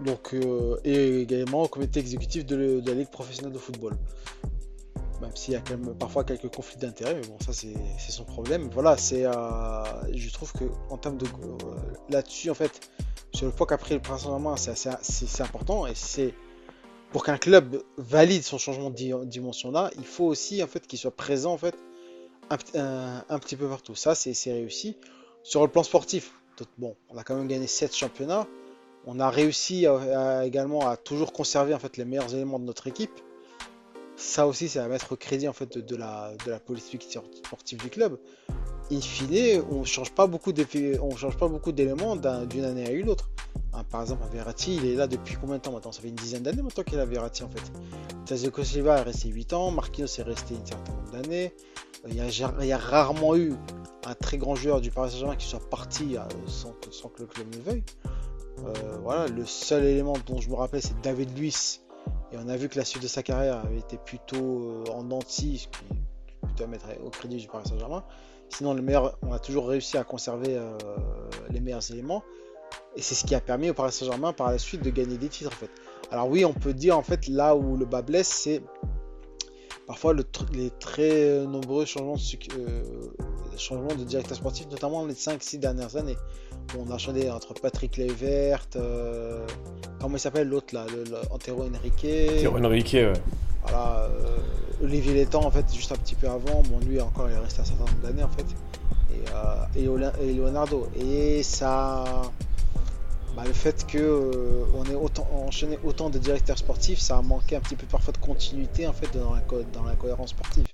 Donc, 0.00 0.32
euh, 0.32 0.78
et 0.84 1.22
également 1.22 1.62
au 1.62 1.68
comité 1.68 2.00
exécutif 2.00 2.46
de, 2.46 2.82
la 2.86 2.94
Ligue 2.94 3.10
professionnelle 3.10 3.52
de 3.52 3.58
football. 3.58 3.96
Même 5.20 5.34
s'il 5.34 5.54
y 5.54 5.56
a 5.56 5.62
parfois 5.98 6.22
quelques 6.22 6.54
conflits 6.54 6.78
d'intérêts, 6.78 7.16
mais 7.16 7.26
bon, 7.26 7.36
ça 7.44 7.52
c'est 7.52 7.74
son 8.12 8.24
problème. 8.24 8.68
Voilà, 8.72 8.96
euh, 9.12 9.84
je 10.14 10.30
trouve 10.30 10.52
que 10.52 10.64
en 10.90 10.98
termes 10.98 11.18
de 11.18 11.26
là-dessus, 12.08 12.50
en 12.50 12.54
fait, 12.54 12.88
sur 13.34 13.46
le 13.46 13.52
point 13.52 13.66
qu'a 13.66 13.78
pris 13.78 13.94
le 13.94 14.00
Saint-Germain, 14.04 14.54
c'est 14.56 15.42
important 15.42 15.86
et 15.88 15.94
c'est 15.96 16.34
pour 17.10 17.24
qu'un 17.24 17.38
club 17.38 17.82
valide 17.96 18.42
son 18.42 18.58
changement 18.58 18.90
de 18.90 19.24
dimension 19.24 19.70
là, 19.70 19.90
il 19.98 20.04
faut 20.04 20.24
aussi 20.24 20.62
en 20.62 20.66
fait 20.66 20.86
qu'il 20.86 20.98
soit 20.98 21.14
présent 21.14 21.52
en 21.52 21.58
fait 21.58 21.74
un, 22.50 23.38
petit 23.38 23.56
peu 23.56 23.68
partout. 23.68 23.94
Ça, 23.94 24.14
c'est 24.14 24.52
réussi. 24.52 24.96
Sur 25.42 25.62
le 25.62 25.68
plan 25.68 25.82
sportif, 25.82 26.32
bon, 26.78 26.96
on 27.10 27.16
a 27.16 27.24
quand 27.24 27.34
même 27.34 27.48
gagné 27.48 27.66
7 27.66 27.94
championnats. 27.94 28.46
On 29.06 29.20
a 29.20 29.30
réussi 29.30 29.86
également 30.44 30.88
à 30.88 30.96
toujours 30.96 31.32
conserver 31.32 31.74
en 31.74 31.78
fait 31.78 31.96
les 31.96 32.04
meilleurs 32.04 32.34
éléments 32.34 32.58
de 32.58 32.64
notre 32.64 32.86
équipe. 32.86 33.20
Ça 34.16 34.46
aussi, 34.46 34.68
c'est 34.68 34.80
à 34.80 34.88
mettre 34.88 35.12
au 35.12 35.16
crédit 35.16 35.46
en 35.46 35.52
fait 35.52 35.78
de, 35.78 35.96
la, 35.96 36.34
politique 36.66 37.02
sportive 37.02 37.78
du 37.78 37.88
club. 37.88 38.18
In 38.90 39.00
fine, 39.00 39.62
on 39.70 39.84
change 39.84 40.08
change 40.08 40.14
pas 40.14 40.26
beaucoup 40.26 40.52
d'éléments 41.72 42.16
d'une 42.16 42.64
année 42.64 42.86
à 42.86 42.90
une 42.90 43.08
autre. 43.08 43.30
Hein, 43.74 43.84
par 43.90 44.02
exemple, 44.02 44.22
Verratti, 44.32 44.76
il 44.76 44.86
est 44.86 44.94
là 44.94 45.06
depuis 45.06 45.36
combien 45.36 45.56
de 45.56 45.62
temps 45.62 45.72
maintenant? 45.72 45.92
Ça 45.92 46.00
fait 46.00 46.08
une 46.08 46.14
dizaine 46.14 46.42
d'années 46.42 46.62
maintenant 46.62 46.82
qu'il 46.82 46.98
a 46.98 47.04
Verratti 47.04 47.42
en 47.42 47.48
fait. 47.48 47.72
Tazeko 48.24 48.64
Silva 48.64 48.98
est 48.98 49.02
resté 49.02 49.28
8 49.28 49.52
ans, 49.52 49.70
Marquinhos 49.70 50.08
est 50.18 50.22
resté 50.22 50.54
une 50.54 50.66
certaine 50.66 50.94
nombre 50.94 51.10
d'années. 51.10 51.54
Il 52.06 52.14
y, 52.14 52.72
a, 52.72 52.78
rarement 52.78 53.36
eu 53.36 53.54
un 54.06 54.14
très 54.14 54.38
grand 54.38 54.54
joueur 54.54 54.80
du 54.80 54.90
Paris 54.90 55.10
Saint-Germain 55.10 55.36
qui 55.36 55.46
soit 55.46 55.68
parti 55.68 56.16
euh, 56.16 56.22
sans, 56.46 56.70
que 57.08 57.20
le 57.20 57.26
club 57.26 57.54
ne 57.54 57.60
veuille. 57.60 57.82
Euh, 58.64 58.98
voilà, 59.02 59.26
le 59.26 59.44
seul 59.44 59.84
élément 59.84 60.14
dont 60.26 60.40
je 60.40 60.48
me 60.48 60.54
rappelle, 60.54 60.80
c'est 60.80 60.98
David 61.02 61.36
Luiz. 61.36 61.80
Et 62.32 62.36
on 62.38 62.48
a 62.48 62.56
vu 62.56 62.68
que 62.68 62.78
la 62.78 62.84
suite 62.84 63.02
de 63.02 63.08
sa 63.08 63.22
carrière 63.22 63.58
avait 63.58 63.78
été 63.78 63.98
plutôt 63.98 64.36
euh, 64.86 64.92
en 64.92 65.02
denti, 65.02 65.58
ce 65.58 65.68
qui 65.68 65.84
est 65.90 66.46
plutôt 66.46 66.64
à 66.64 66.66
mettre 66.68 66.86
au 67.04 67.10
crédit 67.10 67.36
du 67.36 67.48
Paris 67.48 67.68
Saint-Germain. 67.68 68.04
Sinon, 68.48 68.76
on 69.22 69.32
a 69.32 69.38
toujours 69.38 69.68
réussi 69.68 69.98
à 69.98 70.04
conserver 70.04 70.58
les 71.50 71.60
meilleurs 71.60 71.90
éléments. 71.90 72.22
Et 72.96 73.02
c'est 73.02 73.14
ce 73.14 73.24
qui 73.24 73.34
a 73.34 73.40
permis 73.40 73.70
au 73.70 73.74
Paris 73.74 73.92
Saint-Germain 73.92 74.32
par 74.32 74.50
la 74.50 74.58
suite 74.58 74.82
de 74.82 74.90
gagner 74.90 75.18
des 75.18 75.28
titres 75.28 75.50
en 75.52 75.56
fait. 75.56 75.70
Alors 76.10 76.28
oui, 76.28 76.44
on 76.44 76.52
peut 76.54 76.74
dire 76.74 76.96
en 76.96 77.02
fait 77.02 77.28
là 77.28 77.54
où 77.54 77.76
le 77.76 77.84
bas 77.84 78.02
blesse, 78.02 78.28
c'est 78.28 78.62
parfois 79.86 80.14
les 80.52 80.70
très 80.78 81.46
nombreux 81.46 81.84
changements 81.84 82.16
de, 82.16 82.58
euh, 82.58 82.82
changements 83.56 83.94
de 83.94 84.04
directeur 84.04 84.36
sportif, 84.36 84.66
notamment 84.70 85.06
les 85.06 85.14
5-6 85.14 85.58
dernières 85.58 85.96
années. 85.96 86.16
on 86.78 86.90
a 86.90 86.98
changé 86.98 87.30
entre 87.30 87.54
Patrick 87.54 87.96
Levert, 87.96 88.66
euh, 88.76 89.46
comment 90.00 90.16
il 90.16 90.20
s'appelle 90.20 90.48
l'autre 90.48 90.74
là, 90.74 90.86
le, 90.90 91.04
Antero 91.30 91.62
Henrique. 91.62 92.06
Antero 92.36 92.58
Henrique, 92.58 92.92
ouais. 92.94 93.12
Voilà, 93.62 94.02
euh, 94.04 94.38
Olivier 94.82 95.14
Létang 95.14 95.44
en 95.44 95.50
fait, 95.50 95.64
juste 95.74 95.92
un 95.92 95.96
petit 95.96 96.14
peu 96.14 96.28
avant. 96.28 96.62
Bon, 96.62 96.78
lui 96.86 97.00
encore, 97.00 97.28
il 97.28 97.34
est 97.34 97.38
resté 97.38 97.60
un 97.60 97.64
certain 97.64 97.84
nombre 97.84 98.02
d'années 98.02 98.22
en 98.22 98.28
fait. 98.28 98.46
Et, 99.76 99.82
et, 99.82 100.34
Leonardo. 100.34 100.88
Et 100.98 101.42
ça. 101.42 102.04
Bah, 103.38 103.44
le 103.46 103.52
fait 103.52 103.86
qu'on 103.88 103.98
euh, 103.98 104.84
ait 104.90 104.96
enchaîné 105.32 105.78
autant 105.84 106.10
de 106.10 106.18
directeurs 106.18 106.58
sportifs, 106.58 106.98
ça 106.98 107.18
a 107.18 107.22
manqué 107.22 107.54
un 107.54 107.60
petit 107.60 107.76
peu 107.76 107.86
parfois 107.86 108.12
de 108.12 108.18
continuité 108.18 108.88
en 108.88 108.92
fait 108.92 109.16
dans 109.16 109.32
la, 109.32 109.94
cohérence 109.94 110.30
sportive. 110.30 110.66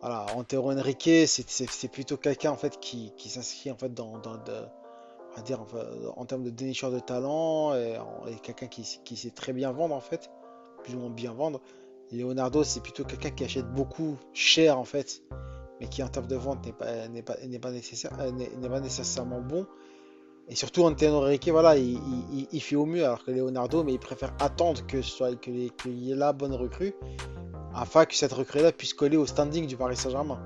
Voilà, 0.00 0.26
Antero 0.36 0.70
Henrique, 0.70 1.10
c'est 1.26 1.90
plutôt 1.90 2.16
quelqu'un 2.16 2.52
en 2.52 2.56
fait 2.56 2.78
qui, 2.78 3.12
s'inscrit 3.26 3.72
en 3.72 3.76
fait 3.76 3.98
en 3.98 4.20
termes 6.24 6.44
de 6.44 6.50
dénicheur 6.50 6.92
de 6.92 7.00
talent 7.00 7.74
et, 7.74 7.98
quelqu'un 8.44 8.68
qui, 8.68 9.16
sait 9.16 9.30
très 9.30 9.52
bien 9.52 9.72
vendre 9.72 9.96
en 9.96 10.00
fait, 10.00 10.30
plus 10.84 10.94
ou 10.94 11.00
moins 11.00 11.10
bien 11.10 11.32
vendre. 11.32 11.60
Leonardo, 12.12 12.62
c'est 12.62 12.80
plutôt 12.80 13.02
quelqu'un 13.02 13.30
qui 13.30 13.42
achète 13.42 13.66
beaucoup 13.74 14.18
cher 14.32 14.78
en 14.78 14.84
fait, 14.84 15.24
mais 15.80 15.88
qui 15.88 16.00
en 16.04 16.08
termes 16.08 16.28
de 16.28 16.36
vente 16.36 16.64
n'est 16.64 17.22
pas, 17.22 17.34
pas 17.60 17.70
nécessairement 17.72 19.40
bon. 19.40 19.66
Et 20.48 20.56
surtout, 20.56 20.82
Antonio 20.84 21.14
Henrique, 21.14 21.48
voilà, 21.48 21.76
il, 21.76 22.60
fait 22.60 22.76
au 22.76 22.84
mieux 22.84 23.04
alors 23.04 23.24
que 23.24 23.30
Leonardo, 23.30 23.84
mais 23.84 23.92
il 23.92 23.98
préfère 23.98 24.34
attendre 24.40 24.84
que 24.86 24.98
qu'il 25.40 25.98
y 25.98 26.12
ait 26.12 26.16
la 26.16 26.32
bonne 26.32 26.54
recrue 26.54 26.94
afin 27.74 28.04
que 28.04 28.14
cette 28.14 28.32
recrue-là 28.32 28.72
puisse 28.72 28.94
coller 28.94 29.16
au 29.16 29.26
standing 29.26 29.66
du 29.66 29.76
Paris 29.76 29.96
Saint-Germain. 29.96 30.40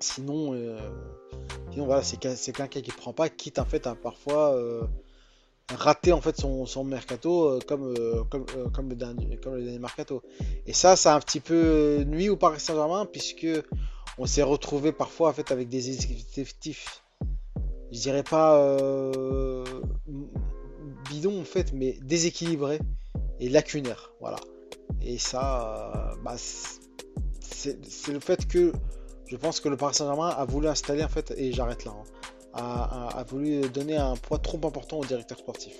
Sinon, 0.00 0.52
euh, 0.52 0.78
sinon 1.72 1.86
voilà, 1.86 2.02
c'est 2.02 2.18
quelqu'un 2.18 2.66
qui 2.66 2.82
ne 2.90 2.96
prend 2.96 3.12
pas, 3.12 3.28
quitte 3.28 3.58
en 3.58 3.64
fait 3.64 3.86
à 3.86 3.94
parfois 3.94 4.54
euh, 4.54 4.82
rater 5.74 6.12
en 6.12 6.20
fait 6.20 6.38
son, 6.38 6.84
mercato 6.84 7.48
euh, 7.48 7.60
comme, 7.66 7.94
comme, 8.28 8.44
comme, 8.72 8.88
le 8.90 8.96
dernier, 8.96 9.38
comme 9.38 9.54
le 9.54 9.62
dernier 9.62 9.78
mercato. 9.78 10.22
Et 10.66 10.72
ça, 10.72 10.96
ça 10.96 11.14
a 11.14 11.16
un 11.16 11.20
petit 11.20 11.40
peu 11.40 12.04
nuit 12.06 12.28
au 12.28 12.36
Paris 12.36 12.60
Saint-Germain 12.60 13.06
puisque 13.06 13.46
on 14.18 14.26
s'est 14.26 14.42
retrouvé 14.42 14.92
parfois 14.92 15.30
en 15.30 15.32
fait 15.32 15.50
avec 15.50 15.68
des 15.68 15.90
effectifs 15.90 17.03
je 17.94 18.00
dirais 18.00 18.24
pas 18.24 18.56
euh, 18.56 19.64
bidon 21.08 21.40
en 21.40 21.44
fait, 21.44 21.72
mais 21.72 21.96
déséquilibré 22.02 22.80
et 23.38 23.48
lacunaire. 23.48 24.10
Voilà. 24.20 24.38
Et 25.00 25.16
ça, 25.16 25.92
euh, 25.94 26.14
bah, 26.24 26.34
c'est 26.36 28.12
le 28.12 28.20
fait 28.20 28.48
que 28.48 28.72
je 29.26 29.36
pense 29.36 29.60
que 29.60 29.68
le 29.68 29.76
Paris 29.76 29.94
Saint-Germain 29.94 30.28
a 30.28 30.44
voulu 30.44 30.66
installer 30.66 31.04
en 31.04 31.08
fait, 31.08 31.32
et 31.36 31.52
j'arrête 31.52 31.84
là, 31.84 31.92
hein, 32.54 33.10
a, 33.14 33.24
voulu 33.28 33.60
donner 33.68 33.96
un 33.96 34.16
poids 34.16 34.38
trop 34.38 34.58
important 34.66 34.98
au 34.98 35.04
directeur 35.04 35.38
sportif. 35.38 35.74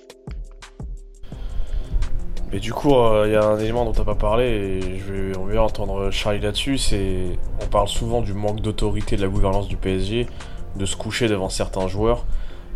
Mais 2.52 2.60
du 2.60 2.72
coup, 2.72 2.94
euh, 2.94 3.24
il 3.26 3.32
y 3.32 3.36
a 3.36 3.44
un 3.44 3.58
élément 3.58 3.84
dont 3.84 3.92
tu 3.92 3.98
n'as 3.98 4.04
pas 4.04 4.14
parlé, 4.14 4.44
et 4.44 4.98
je 4.98 5.12
vais, 5.12 5.36
on 5.36 5.46
va 5.46 5.62
entendre 5.62 6.10
Charlie 6.12 6.40
là-dessus, 6.40 6.78
c'est 6.78 7.38
on 7.60 7.66
parle 7.66 7.88
souvent 7.88 8.22
du 8.22 8.34
manque 8.34 8.60
d'autorité 8.60 9.16
de 9.16 9.22
la 9.22 9.28
gouvernance 9.28 9.66
du 9.66 9.76
PSG 9.76 10.28
de 10.76 10.86
se 10.86 10.96
coucher 10.96 11.28
devant 11.28 11.48
certains 11.48 11.88
joueurs. 11.88 12.24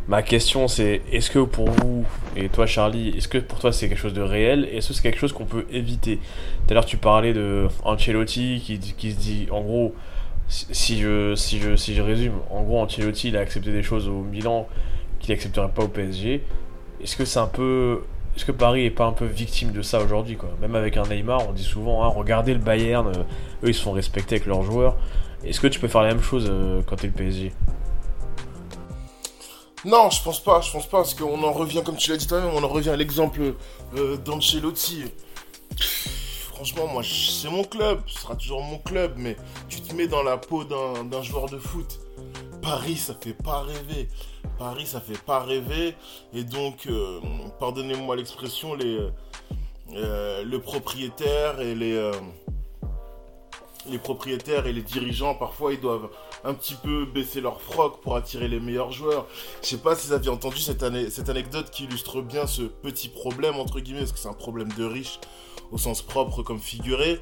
Ma 0.08 0.22
question 0.22 0.68
c'est, 0.68 1.02
est-ce 1.12 1.30
que 1.30 1.40
pour 1.40 1.68
vous, 1.68 2.04
et 2.34 2.48
toi 2.48 2.64
Charlie, 2.64 3.10
est-ce 3.10 3.28
que 3.28 3.36
pour 3.36 3.58
toi 3.58 3.72
c'est 3.72 3.90
quelque 3.90 3.98
chose 3.98 4.14
de 4.14 4.22
réel? 4.22 4.66
Est-ce 4.72 4.88
que 4.88 4.94
c'est 4.94 5.02
quelque 5.02 5.18
chose 5.18 5.34
qu'on 5.34 5.44
peut 5.44 5.66
éviter? 5.70 6.16
Tout 6.66 6.70
à 6.70 6.74
l'heure 6.74 6.86
tu 6.86 6.96
parlais 6.96 7.34
de 7.34 7.68
Ancelotti 7.84 8.62
qui, 8.64 8.78
qui 8.78 9.12
se 9.12 9.18
dit, 9.18 9.48
en 9.50 9.60
gros, 9.60 9.94
si 10.48 10.98
je, 10.98 11.34
si, 11.34 11.58
je, 11.58 11.76
si 11.76 11.94
je 11.94 12.00
résume, 12.00 12.32
en 12.50 12.62
gros 12.62 12.80
Ancelotti 12.80 13.28
il 13.28 13.36
a 13.36 13.40
accepté 13.40 13.70
des 13.70 13.82
choses 13.82 14.08
au 14.08 14.22
Milan 14.22 14.66
qu'il 15.20 15.34
n'accepterait 15.34 15.68
pas 15.68 15.82
au 15.82 15.88
PSG. 15.88 16.42
Est-ce 17.02 17.16
que 17.16 17.26
c'est 17.26 17.40
un 17.40 17.46
peu... 17.46 18.02
Est-ce 18.34 18.46
que 18.46 18.52
Paris 18.52 18.86
est 18.86 18.90
pas 18.90 19.04
un 19.04 19.12
peu 19.12 19.26
victime 19.26 19.72
de 19.72 19.82
ça 19.82 20.00
aujourd'hui 20.00 20.36
quoi? 20.36 20.50
Même 20.62 20.74
avec 20.74 20.96
un 20.96 21.02
Neymar, 21.02 21.46
on 21.48 21.52
dit 21.52 21.64
souvent, 21.64 22.04
hein, 22.04 22.08
regardez 22.08 22.54
le 22.54 22.60
Bayern, 22.60 23.08
euh, 23.08 23.22
eux 23.64 23.68
ils 23.68 23.74
se 23.74 23.82
font 23.82 23.92
respecter 23.92 24.36
avec 24.36 24.46
leurs 24.46 24.62
joueurs. 24.62 24.96
Est-ce 25.44 25.60
que 25.60 25.66
tu 25.66 25.80
peux 25.80 25.88
faire 25.88 26.02
la 26.02 26.08
même 26.08 26.22
chose 26.22 26.48
euh, 26.50 26.80
quand 26.86 26.96
t'es 26.96 27.08
le 27.08 27.12
PSG 27.12 27.52
non, 29.88 30.10
je 30.10 30.22
pense 30.22 30.40
pas, 30.40 30.60
je 30.60 30.70
pense 30.70 30.86
pas, 30.86 30.98
parce 30.98 31.14
qu'on 31.14 31.42
en 31.42 31.52
revient, 31.52 31.82
comme 31.82 31.96
tu 31.96 32.10
l'as 32.10 32.18
dit 32.18 32.26
toi-même, 32.26 32.50
on 32.54 32.62
en 32.62 32.68
revient 32.68 32.90
à 32.90 32.96
l'exemple 32.96 33.54
euh, 33.96 34.16
d'Ancelotti. 34.18 35.04
Franchement, 36.52 36.86
moi, 36.88 37.02
c'est 37.02 37.48
mon 37.48 37.64
club, 37.64 38.02
ce 38.06 38.20
sera 38.20 38.36
toujours 38.36 38.62
mon 38.62 38.78
club, 38.78 39.14
mais 39.16 39.36
tu 39.68 39.80
te 39.80 39.94
mets 39.94 40.06
dans 40.06 40.22
la 40.22 40.36
peau 40.36 40.64
d'un 40.64 41.22
joueur 41.22 41.46
de 41.46 41.58
foot. 41.58 42.00
Paris, 42.60 42.96
ça 42.96 43.14
fait 43.18 43.32
pas 43.32 43.62
rêver. 43.62 44.08
Paris, 44.58 44.84
ça 44.84 45.00
fait 45.00 45.22
pas 45.22 45.40
rêver. 45.40 45.94
Et 46.34 46.44
donc, 46.44 46.86
euh, 46.86 47.20
pardonnez-moi 47.58 48.14
l'expression, 48.16 48.74
les, 48.74 48.98
euh, 49.94 50.44
le 50.44 50.60
propriétaire 50.60 51.60
et 51.60 51.74
les, 51.74 52.12
les 53.90 53.98
propriétaires 53.98 54.66
et 54.66 54.72
les 54.72 54.82
dirigeants, 54.82 55.34
parfois, 55.34 55.72
ils 55.72 55.80
doivent 55.80 56.08
un 56.44 56.54
petit 56.54 56.74
peu 56.74 57.04
baisser 57.06 57.40
leur 57.40 57.60
froc 57.60 58.00
pour 58.02 58.16
attirer 58.16 58.48
les 58.48 58.60
meilleurs 58.60 58.92
joueurs. 58.92 59.26
Je 59.62 59.68
sais 59.68 59.78
pas 59.78 59.94
si 59.94 60.08
vous 60.08 60.12
avez 60.12 60.28
entendu 60.28 60.58
cette, 60.58 60.82
anecdote 60.82 61.70
qui 61.70 61.84
illustre 61.84 62.22
bien 62.22 62.46
ce 62.46 62.62
petit 62.62 63.08
problème, 63.08 63.56
entre 63.56 63.80
guillemets, 63.80 64.00
parce 64.00 64.12
que 64.12 64.18
c'est 64.18 64.28
un 64.28 64.32
problème 64.32 64.68
de 64.76 64.84
riche 64.84 65.18
au 65.72 65.78
sens 65.78 66.02
propre 66.02 66.42
comme 66.42 66.58
figuré. 66.58 67.20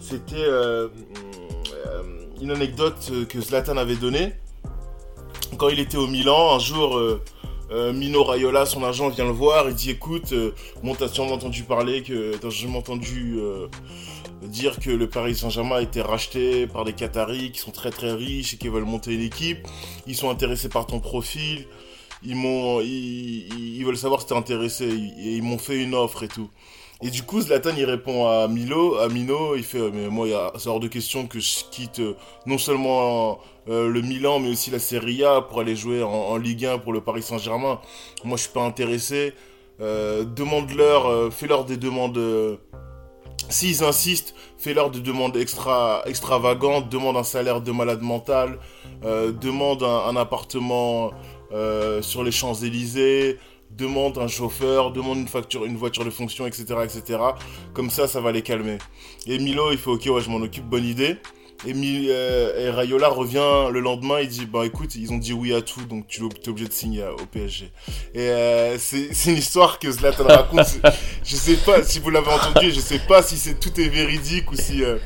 C'était 0.00 0.36
euh, 0.36 0.88
euh, 1.86 2.02
une 2.40 2.50
anecdote 2.50 3.12
que 3.28 3.40
Zlatan 3.40 3.76
avait 3.76 3.96
donnée. 3.96 4.32
Quand 5.58 5.68
il 5.68 5.78
était 5.78 5.96
au 5.96 6.08
Milan, 6.08 6.56
un 6.56 6.58
jour, 6.58 6.96
euh, 6.96 7.92
Mino 7.92 8.24
Raiola, 8.24 8.66
son 8.66 8.82
agent, 8.82 9.10
vient 9.10 9.24
le 9.24 9.30
voir 9.30 9.68
et 9.68 9.74
dit 9.74 9.90
Écoute, 9.90 10.34
bon, 10.82 10.94
t'as 10.94 11.08
sûrement 11.08 11.34
entendu 11.34 11.62
parler 11.62 12.02
que. 12.02 12.36
T'as 12.36 12.50
jamais 12.50 12.76
entendu 12.76 13.38
dire 14.46 14.78
que 14.78 14.90
le 14.90 15.08
Paris 15.08 15.34
Saint-Germain 15.34 15.76
a 15.76 15.82
été 15.82 16.00
racheté 16.00 16.66
par 16.66 16.84
des 16.84 16.92
Qataris 16.92 17.52
qui 17.52 17.58
sont 17.58 17.70
très 17.70 17.90
très 17.90 18.12
riches 18.12 18.54
et 18.54 18.56
qui 18.56 18.68
veulent 18.68 18.84
monter 18.84 19.14
une 19.14 19.22
équipe. 19.22 19.66
Ils 20.06 20.16
sont 20.16 20.30
intéressés 20.30 20.68
par 20.68 20.86
ton 20.86 21.00
profil. 21.00 21.66
Ils 22.22 22.36
m'ont, 22.36 22.80
ils, 22.80 23.82
veulent 23.84 23.98
savoir 23.98 24.22
si 24.22 24.28
t'es 24.28 24.34
intéressé 24.34 24.84
et 24.86 25.36
ils 25.36 25.42
m'ont 25.42 25.58
fait 25.58 25.82
une 25.82 25.94
offre 25.94 26.22
et 26.22 26.28
tout. 26.28 26.48
Et 27.02 27.10
du 27.10 27.22
coup, 27.22 27.42
Zlatan, 27.42 27.72
il 27.76 27.84
répond 27.84 28.26
à 28.28 28.48
Milo, 28.48 28.96
à 28.96 29.08
Mino, 29.08 29.56
il 29.56 29.64
fait, 29.64 29.90
mais 29.90 30.08
moi, 30.08 30.52
c'est 30.56 30.68
hors 30.68 30.80
de 30.80 30.88
question 30.88 31.26
que 31.26 31.38
je 31.38 31.64
quitte 31.70 31.98
euh, 31.98 32.14
non 32.46 32.56
seulement 32.56 33.40
euh, 33.68 33.90
le 33.90 34.00
Milan, 34.00 34.38
mais 34.38 34.48
aussi 34.48 34.70
la 34.70 34.78
Serie 34.78 35.22
A 35.24 35.42
pour 35.42 35.60
aller 35.60 35.76
jouer 35.76 36.02
en, 36.02 36.36
Ligue 36.38 36.64
1 36.64 36.78
pour 36.78 36.92
le 36.94 37.02
Paris 37.02 37.22
Saint-Germain. 37.22 37.80
Moi, 38.24 38.38
je 38.38 38.44
suis 38.44 38.52
pas 38.52 38.64
intéressé. 38.64 39.34
euh, 39.80 40.24
demande-leur, 40.24 41.32
fais-leur 41.32 41.64
des 41.64 41.76
demandes. 41.76 42.18
S'ils 43.54 43.84
insistent, 43.84 44.34
fais-leur 44.58 44.90
des 44.90 44.98
demandes 44.98 45.36
extra, 45.36 46.02
extravagantes, 46.06 46.88
demande 46.88 47.16
un 47.16 47.22
salaire 47.22 47.60
de 47.60 47.70
malade 47.70 48.02
mental, 48.02 48.58
euh, 49.04 49.30
demande 49.30 49.84
un, 49.84 50.06
un 50.08 50.16
appartement 50.16 51.12
euh, 51.52 52.02
sur 52.02 52.24
les 52.24 52.32
Champs-Élysées, 52.32 53.38
demande 53.70 54.18
un 54.18 54.26
chauffeur, 54.26 54.90
demande 54.90 55.18
une 55.18 55.28
facture, 55.28 55.64
une 55.64 55.76
voiture 55.76 56.04
de 56.04 56.10
fonction, 56.10 56.48
etc., 56.48 56.64
etc. 56.82 57.20
Comme 57.74 57.90
ça, 57.90 58.08
ça 58.08 58.20
va 58.20 58.32
les 58.32 58.42
calmer. 58.42 58.78
Et 59.28 59.38
Milo, 59.38 59.70
il 59.70 59.78
fait 59.78 59.90
ok, 59.90 60.02
ouais, 60.06 60.20
je 60.20 60.30
m'en 60.30 60.38
occupe, 60.38 60.64
bonne 60.64 60.84
idée. 60.84 61.18
Et, 61.66 61.72
euh, 62.10 62.66
et 62.66 62.70
Rayola 62.70 63.08
revient 63.08 63.68
le 63.72 63.80
lendemain, 63.80 64.20
il 64.20 64.28
dit 64.28 64.44
bah 64.46 64.66
écoute, 64.66 64.94
ils 64.96 65.10
ont 65.12 65.16
dit 65.18 65.32
oui 65.32 65.54
à 65.54 65.62
tout, 65.62 65.80
donc 65.86 66.06
tu 66.08 66.20
es 66.22 66.48
obligé 66.48 66.68
de 66.68 66.72
signer 66.72 67.04
au 67.06 67.24
PSG. 67.26 67.70
Et 68.14 68.20
euh, 68.20 68.76
c'est 68.78 69.08
une 69.26 69.38
histoire 69.38 69.78
que 69.78 69.90
Zlatan 69.90 70.24
raconte. 70.24 70.66
Je 71.24 71.36
sais 71.36 71.56
pas 71.56 71.82
si 71.82 72.00
vous 72.00 72.10
l'avez 72.10 72.28
entendu, 72.30 72.70
je 72.70 72.80
sais 72.80 72.98
pas 72.98 73.22
si 73.22 73.36
c'est 73.38 73.58
tout 73.58 73.80
est 73.80 73.88
véridique 73.88 74.50
ou 74.52 74.56
si. 74.56 74.84
euh, 74.84 74.98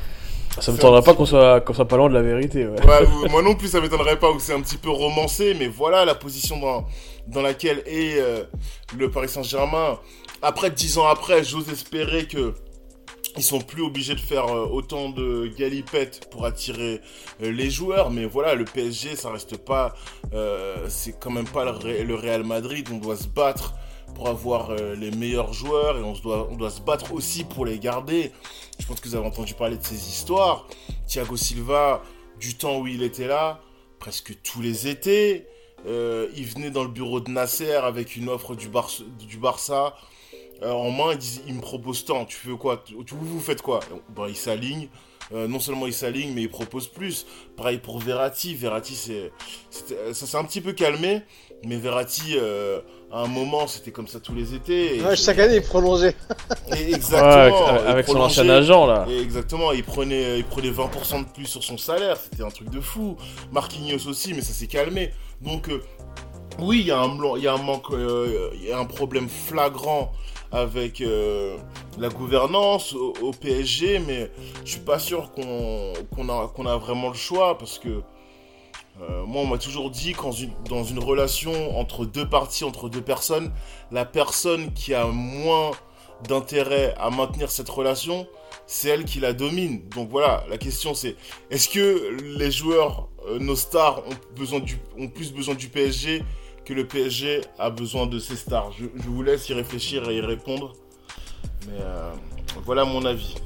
Ça 0.59 0.73
me 0.73 0.79
tendrait 0.79 1.03
pas 1.03 1.15
qu'on 1.15 1.27
soit, 1.27 1.63
soit 1.73 1.87
pas 1.87 1.97
loin 1.97 2.09
de 2.09 2.15
la 2.15 2.23
vérité, 2.23 2.67
ouais. 2.67 2.85
Ouais, 2.85 3.07
ou- 3.07 3.29
moi 3.31 3.41
non 3.43 3.55
plus, 3.55 3.69
ça 3.69 3.81
m'étonnerait 3.81 4.19
pas, 4.19 4.31
ou 4.33 4.41
c'est 4.41 4.53
un 4.55 4.61
petit 4.61 4.79
peu 4.79 4.91
romancé, 4.91 5.55
mais 5.57 5.69
voilà 5.69 6.05
la 6.05 6.17
position 6.17 6.59
dans, 6.59 6.87
dans 7.29 7.43
laquelle 7.43 7.85
est 7.87 8.19
euh, 8.19 8.43
le 8.97 9.09
Paris 9.11 9.29
Saint-Germain. 9.29 9.99
Après, 10.43 10.71
dix 10.73 10.99
ans 10.99 11.07
après, 11.07 11.45
j'ose 11.45 11.69
espérer 11.71 12.27
que 12.27 12.55
ils 13.39 13.43
sont 13.43 13.61
plus 13.61 13.83
obligés 13.83 14.15
de 14.15 14.21
faire 14.21 14.47
euh, 14.47 14.67
autant 14.67 15.11
de 15.11 15.47
galipettes 15.57 16.29
pour 16.31 16.45
attirer 16.45 17.01
euh, 17.43 17.53
les 17.53 17.71
joueurs, 17.71 18.11
mais 18.11 18.25
voilà, 18.25 18.55
le 18.55 18.65
PSG, 18.65 19.17
ça 19.17 19.31
reste 19.31 19.57
pas, 19.57 19.95
euh, 20.33 20.87
c'est 20.89 21.19
quand 21.19 21.31
même 21.31 21.49
pas 21.49 21.65
le, 21.65 22.15
Real 22.15 22.43
Madrid, 22.43 22.89
on 22.93 22.99
doit 22.99 23.17
se 23.17 23.29
battre 23.29 23.75
pour 24.15 24.29
avoir 24.29 24.75
les 24.75 25.11
meilleurs 25.13 25.53
joueurs 25.53 25.97
et 25.99 26.03
on, 26.03 26.15
se 26.15 26.23
doit, 26.23 26.49
on 26.51 26.57
doit 26.57 26.71
se 26.71 26.81
battre 26.81 27.13
aussi 27.13 27.45
pour 27.45 27.67
les 27.67 27.79
garder. 27.79 28.33
Je 28.81 28.87
pense 28.87 28.99
que 29.01 29.07
vous 29.07 29.15
avez 29.15 29.27
entendu 29.27 29.55
parler 29.55 29.77
de 29.77 29.85
ces 29.85 30.09
histoires. 30.09 30.67
Thiago 31.07 31.37
Silva, 31.37 32.03
du 32.41 32.57
temps 32.57 32.81
où 32.81 32.87
il 32.89 33.03
était 33.03 33.29
là, 33.29 33.61
presque 34.01 34.35
tous 34.43 34.63
les 34.63 34.89
étés, 34.89 35.47
il 35.87 36.47
venait 36.47 36.71
dans 36.71 36.83
le 36.83 36.89
bureau 36.89 37.21
de 37.21 37.31
Nasser 37.31 37.75
avec 37.75 38.17
une 38.17 38.29
offre 38.29 38.57
du 38.57 38.69
Barça 39.39 39.95
euh, 40.63 40.73
en 40.73 40.91
main, 40.91 41.13
il, 41.13 41.19
disait, 41.19 41.43
il 41.47 41.55
me 41.55 41.61
propose 41.61 42.05
tant, 42.05 42.25
tu 42.25 42.47
veux 42.49 42.57
quoi? 42.57 42.83
Tu, 42.85 42.95
Vous, 42.95 43.25
vous 43.27 43.41
faites 43.41 43.63
quoi? 43.63 43.81
Bon, 44.11 44.27
il 44.27 44.37
s'aligne. 44.37 44.89
Euh, 45.35 45.47
non 45.47 45.61
seulement 45.61 45.87
il 45.87 45.93
s'aligne, 45.93 46.33
mais 46.35 46.41
il 46.43 46.49
propose 46.49 46.87
plus. 46.89 47.27
Pareil 47.55 47.77
pour 47.79 47.99
Verratti. 47.99 48.55
Verratti, 48.55 48.95
c'est, 48.95 49.31
c'était- 49.69 50.15
ça 50.15 50.27
s'est 50.27 50.37
un 50.39 50.45
petit 50.45 50.63
peu 50.63 50.73
calmé, 50.73 51.21
mais 51.67 51.77
Verratti, 51.77 52.37
euh, 52.39 52.81
à 53.13 53.25
un 53.25 53.27
moment, 53.27 53.67
c'était 53.67 53.91
comme 53.91 54.09
ça 54.09 54.21
tous 54.21 54.35
les 54.35 54.55
étés. 54.55 54.97
et- 54.97 55.03
Ouais, 55.03 55.17
chaque 55.17 55.39
année, 55.39 55.57
il 55.57 55.63
prolongeait. 55.63 56.17
et 56.69 56.71
Ouais, 56.73 56.93
exactement. 56.95 57.67
avec, 57.87 58.07
son 58.07 58.17
ancien 58.21 58.49
agent, 58.49 58.87
là. 58.87 59.05
Et 59.11 59.19
exactement, 59.21 59.73
il 59.73 59.85
prenait, 59.85 60.39
il 60.39 60.45
prenait 60.47 60.71
20% 60.71 61.21
de 61.21 61.29
plus 61.31 61.45
sur 61.47 61.63
son 61.63 61.77
salaire, 61.77 62.17
c'était 62.17 62.43
un 62.43 62.51
truc 62.51 62.71
de 62.71 62.81
fou. 62.81 63.19
Marquinhos 63.53 64.09
aussi, 64.09 64.33
mais 64.33 64.41
ça 64.41 64.55
s'est 64.55 64.67
calmé. 64.67 65.13
Donc, 65.43 65.69
euh, 65.69 65.83
oui, 66.59 66.81
il 66.81 66.87
y, 66.87 66.91
a 66.91 66.99
un 67.01 67.09
blanc- 67.15 67.37
il 67.37 67.43
y 67.43 67.49
a 67.49 67.53
un 67.53 67.59
manque, 67.63 67.91
euh, 67.93 68.51
il 68.55 68.65
y 68.65 68.73
a 68.73 68.79
un 68.79 68.87
problème 68.87 69.29
flagrant 69.29 70.11
avec 70.53 71.01
euh, 71.01 71.57
la 71.99 72.09
gouvernance 72.09 72.95
au, 72.95 73.33
PSG, 73.33 74.01
mais 74.01 74.31
je 74.65 74.73
suis 74.73 74.81
pas 74.81 74.99
sûr 74.99 75.31
qu'on 75.33 76.29
a, 76.29 76.77
vraiment 76.77 77.09
le 77.09 77.15
choix 77.15 77.59
parce 77.59 77.79
que 77.79 77.89
euh, 79.01 79.25
moi, 79.27 79.43
on 79.43 79.47
m'a 79.47 79.59
toujours 79.59 79.91
dit 79.91 80.13
qu'en 80.13 80.33
une- 80.33 80.53
dans 80.69 80.83
une 80.83 80.99
relation 80.99 81.79
entre 81.79 82.05
deux 82.05 82.29
parties, 82.29 82.65
entre 82.65 82.89
deux 82.89 83.03
personnes, 83.03 83.53
la 83.93 84.05
personne 84.05 84.73
qui 84.73 84.93
a 84.95 85.07
moins 85.07 85.71
d'intérêt 86.27 86.95
à 86.99 87.11
maintenir 87.11 87.51
cette 87.51 87.69
relation, 87.69 88.27
c'est 88.67 88.89
elle 88.89 89.05
qui 89.05 89.21
la 89.21 89.33
domine. 89.33 89.89
Donc 89.91 90.09
voilà, 90.11 90.45
la 90.49 90.59
question 90.59 90.95
c'est 90.95 91.15
est-ce 91.51 91.69
que 91.69 92.17
les 92.39 92.51
joueurs, 92.51 93.09
euh, 93.29 93.39
nos 93.39 93.55
stars, 93.55 94.03
ont, 94.07 94.35
besoin 94.37 94.61
du, 94.61 94.79
ont 94.99 95.09
plus 95.09 95.33
besoin 95.33 95.55
du 95.55 95.69
PSG 95.69 96.25
que 96.69 96.75
le 96.75 96.87
PSG 96.87 97.41
a 97.59 97.71
besoin 97.71 98.07
de 98.07 98.19
ses 98.19 98.37
stars 98.37 98.73
je, 98.73 98.85
vous 99.09 99.23
laisse 99.23 99.49
y 99.49 99.55
réfléchir 99.55 100.09
et 100.11 100.17
y 100.17 100.21
répondre. 100.21 100.75
Mais 101.67 101.81
euh, 101.81 102.13
voilà 102.67 102.85
mon 102.85 103.07
avis. 103.07 103.37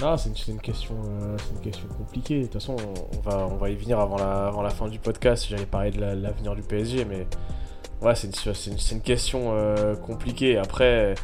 Non, 0.00 0.16
c'est 0.16 0.28
une, 0.46 0.60
question, 0.60 0.94
euh, 0.94 1.36
une 1.56 1.60
question 1.60 1.88
compliquée. 1.98 2.38
De 2.38 2.44
toute 2.44 2.52
façon, 2.52 2.76
on, 3.16 3.20
va, 3.28 3.48
on 3.50 3.56
va 3.56 3.70
y 3.70 3.74
venir 3.74 3.98
avant 3.98 4.16
la, 4.16 4.46
avant 4.46 4.62
la 4.62 4.70
fin 4.70 4.86
du 4.86 5.00
podcast. 5.00 5.46
J'allais 5.50 5.66
parler 5.66 5.90
de 5.90 6.00
la- 6.00 6.14
l'avenir 6.14 6.54
du 6.54 6.62
PSG, 6.62 7.04
mais 7.04 7.26
ouais, 8.00 8.14
c'est 8.14 8.28
une, 8.46 8.52
une, 8.72 8.78
une 8.92 9.02
question 9.02 9.50
euh, 9.54 9.96
compliquée. 9.96 10.56
Après, 10.56 11.16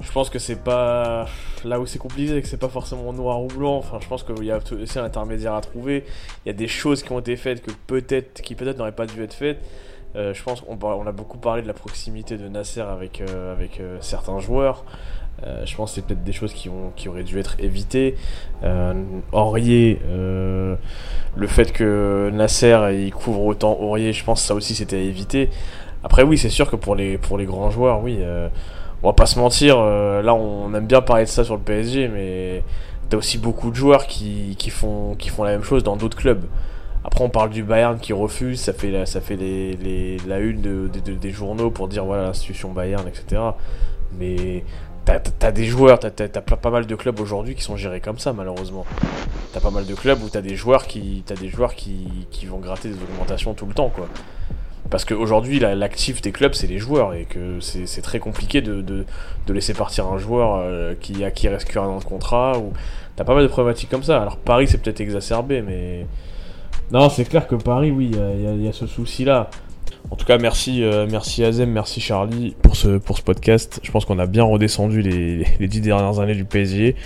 je 0.00 0.12
pense 0.12 0.28
que 0.28 0.38
c'est 0.38 0.62
pas 0.62 1.26
là 1.64 1.80
où 1.80 1.86
c'est 1.86 1.98
compliqué, 1.98 2.34
c'est 2.34 2.42
que 2.42 2.48
c'est 2.48 2.58
pas 2.58 2.68
forcément 2.68 3.14
noir 3.14 3.42
ou 3.42 3.46
blanc. 3.46 3.78
Enfin, 3.78 3.98
je 3.98 4.08
pense 4.08 4.24
qu'il 4.24 4.44
y 4.44 4.50
a 4.50 4.58
aussi 4.58 4.98
un 4.98 5.04
intermédiaire 5.04 5.54
à 5.54 5.62
trouver. 5.62 6.04
Il 6.44 6.48
y 6.48 6.50
a 6.50 6.54
des 6.54 6.68
choses 6.68 7.02
qui 7.02 7.12
ont 7.12 7.20
été 7.20 7.36
faites 7.36 7.62
que 7.62 7.70
peut-être, 7.86 8.42
qui 8.42 8.54
peut-être 8.54 8.76
n'auraient 8.76 8.92
pas 8.92 9.06
dû 9.06 9.22
être 9.22 9.32
faites. 9.32 9.58
Euh, 10.14 10.34
je 10.34 10.42
pense 10.42 10.60
qu'on 10.60 10.78
on 10.82 11.06
a 11.06 11.12
beaucoup 11.12 11.38
parlé 11.38 11.62
de 11.62 11.66
la 11.66 11.72
proximité 11.72 12.36
de 12.36 12.46
Nasser 12.48 12.80
avec, 12.80 13.22
euh, 13.22 13.54
euh, 13.80 13.96
certains 14.00 14.38
joueurs. 14.40 14.84
Je 15.64 15.74
pense 15.74 15.90
que 15.90 15.94
c'est 15.96 16.06
peut-être 16.06 16.22
des 16.22 16.32
choses 16.32 16.52
qui, 16.52 16.68
auraient 17.08 17.24
dû 17.24 17.40
être 17.40 17.56
évitées. 17.58 18.14
Aurier, 19.32 19.98
le 20.08 20.76
fait 21.48 21.72
que 21.72 22.30
Nasser 22.32 22.78
il 22.92 23.12
couvre 23.12 23.46
autant 23.46 23.76
Aurier, 23.80 24.12
je 24.12 24.24
pense 24.24 24.42
que 24.42 24.46
ça 24.46 24.54
aussi 24.54 24.76
c'était 24.76 24.96
à 24.96 25.00
éviter. 25.00 25.50
Après 26.04 26.22
oui, 26.22 26.38
c'est 26.38 26.48
sûr 26.48 26.70
que 26.70 26.76
pour 26.76 26.94
les, 26.94 27.18
grands 27.44 27.70
joueurs, 27.70 28.02
oui, 28.04 28.20
on 29.02 29.08
va 29.08 29.14
pas 29.14 29.26
se 29.26 29.36
mentir, 29.40 29.80
là 29.80 30.32
on 30.32 30.72
aime 30.74 30.86
bien 30.86 31.00
parler 31.00 31.24
de 31.24 31.28
ça 31.28 31.42
sur 31.42 31.56
le 31.56 31.62
PSG, 31.62 32.06
mais 32.06 32.62
t'as 33.08 33.16
aussi 33.16 33.38
beaucoup 33.38 33.70
de 33.70 33.74
joueurs 33.74 34.06
qui 34.06 34.56
font 34.70 35.16
la 35.40 35.50
même 35.50 35.64
chose 35.64 35.82
dans 35.82 35.96
d'autres 35.96 36.18
clubs. 36.18 36.44
Après, 37.04 37.24
on 37.24 37.28
parle 37.30 37.50
du 37.50 37.62
Bayern 37.64 37.98
qui 37.98 38.12
refuse, 38.12 38.60
ça 38.60 38.72
fait 38.72 38.90
la, 38.90 39.06
ça 39.06 39.20
fait 39.20 39.36
les, 39.36 39.76
les- 39.76 40.18
la 40.28 40.38
une 40.38 40.60
de- 40.60 40.88
de- 40.92 41.00
de- 41.00 41.14
des 41.16 41.30
journaux 41.30 41.70
pour 41.70 41.88
dire 41.88 42.04
voilà 42.04 42.24
l'institution 42.24 42.70
Bayern, 42.70 43.06
etc. 43.08 43.42
Mais 44.18 44.64
t'as 45.04 45.18
as 45.42 45.50
des 45.52 45.64
joueurs, 45.64 45.98
t'as 45.98 46.10
as, 46.10 46.40
pas, 46.40 46.70
mal 46.70 46.86
de 46.86 46.94
clubs 46.94 47.18
aujourd'hui 47.18 47.56
qui 47.56 47.62
sont 47.62 47.76
gérés 47.76 48.00
comme 48.00 48.18
ça, 48.20 48.32
malheureusement. 48.32 48.86
T'as 49.52 49.58
pas 49.60 49.70
mal 49.70 49.84
de 49.84 49.94
clubs 49.94 50.22
où 50.22 50.28
t'as 50.28 50.42
des 50.42 50.54
joueurs 50.54 50.86
qui, 50.86 51.24
t'as 51.26 51.34
des 51.34 51.48
joueurs 51.48 51.74
qui, 51.74 52.06
qui 52.30 52.46
vont 52.46 52.58
gratter 52.58 52.88
des 52.90 52.94
augmentations 52.94 53.52
tout 53.54 53.66
le 53.66 53.74
temps, 53.74 53.88
quoi. 53.88 54.06
Parce 54.88 55.04
qu'aujourd'hui, 55.04 55.58
la- 55.58 55.74
l'actif 55.74 56.22
des 56.22 56.30
clubs, 56.32 56.54
c'est 56.54 56.66
les 56.68 56.78
joueurs 56.78 57.14
et 57.14 57.24
que 57.24 57.58
c'est 57.60 57.86
c'est 57.86 58.02
très 58.02 58.20
compliqué 58.20 58.60
de, 58.60 58.80
de, 58.80 59.06
de 59.46 59.52
laisser 59.52 59.74
partir 59.74 60.06
un 60.06 60.18
joueur 60.18 60.56
euh, 60.62 60.94
qui, 61.00 61.24
à 61.24 61.30
qui 61.32 61.48
reste 61.48 61.68
qu'un 61.72 61.82
an 61.82 61.98
de 61.98 62.04
contrat. 62.04 62.58
Ou... 62.58 62.72
T'as 63.16 63.24
pas 63.24 63.34
mal 63.34 63.42
de 63.42 63.48
problématiques 63.48 63.90
comme 63.90 64.02
ça. 64.04 64.20
Alors 64.22 64.36
Paris, 64.36 64.68
c'est 64.68 64.78
peut-être 64.78 65.00
exacerbé, 65.00 65.62
mais. 65.62 66.06
Non, 66.90 67.08
c'est 67.08 67.24
clair 67.24 67.46
que 67.46 67.54
Paris, 67.54 67.90
oui, 67.90 68.10
il 68.12 68.16
y 68.16 68.46
a- 68.46 68.52
y, 68.54 68.68
y 68.68 68.72
ce 68.72 68.86
souci-là. 68.86 69.48
En 70.10 70.16
tout 70.16 70.26
cas, 70.26 70.36
merci, 70.36 70.82
euh, 70.82 71.06
merci 71.10 71.42
Azem, 71.42 71.70
merci 71.70 72.00
Charlie 72.00 72.54
pour 72.60 72.76
ce, 72.76 72.98
pour 72.98 73.16
ce 73.16 73.22
podcast. 73.22 73.80
Je 73.82 73.90
pense 73.90 74.04
qu'on 74.04 74.18
a 74.18 74.26
bien 74.26 74.44
redescendu 74.44 75.00
les, 75.00 75.46
les 75.58 75.68
dix 75.68 75.80
dernières 75.80 76.20
années 76.20 76.34
du 76.34 76.44
PSG. 76.44 76.96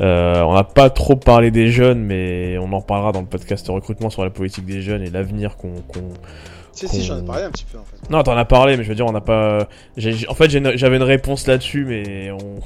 Euh, 0.00 0.40
on 0.42 0.54
n'a 0.54 0.64
pas 0.64 0.88
trop 0.88 1.16
parlé 1.16 1.50
des 1.50 1.68
jeunes, 1.70 2.00
mais 2.00 2.56
on 2.58 2.72
en 2.72 2.80
parlera 2.80 3.12
dans 3.12 3.20
le 3.20 3.26
podcast 3.26 3.66
recrutement 3.68 4.08
sur 4.08 4.24
la 4.24 4.30
politique 4.30 4.64
des 4.64 4.80
jeunes 4.80 5.02
et 5.02 5.10
l'avenir 5.10 5.56
qu'on 5.58 5.74
qu'on- 5.82 6.14
Si, 6.72 6.88
si, 6.88 7.04
j'en 7.04 7.18
ai 7.18 7.26
parlé 7.26 7.42
un 7.42 7.50
petit 7.50 7.66
peu 7.70 7.78
en 7.78 7.84
fait. 7.84 8.08
non, 8.10 8.22
t'en 8.22 8.36
as 8.38 8.44
parlé, 8.46 8.78
mais 8.78 8.84
je 8.84 8.88
veux 8.88 8.94
dire, 8.94 9.06
on 9.06 9.12
n'a 9.12 9.20
pas. 9.20 9.68
En 10.28 10.34
fait, 10.34 10.48
j'avais 10.76 10.96
une 10.96 11.02
réponse 11.02 11.46
là-dessus, 11.46 11.84
mais 11.84 12.30
on... 12.30 12.60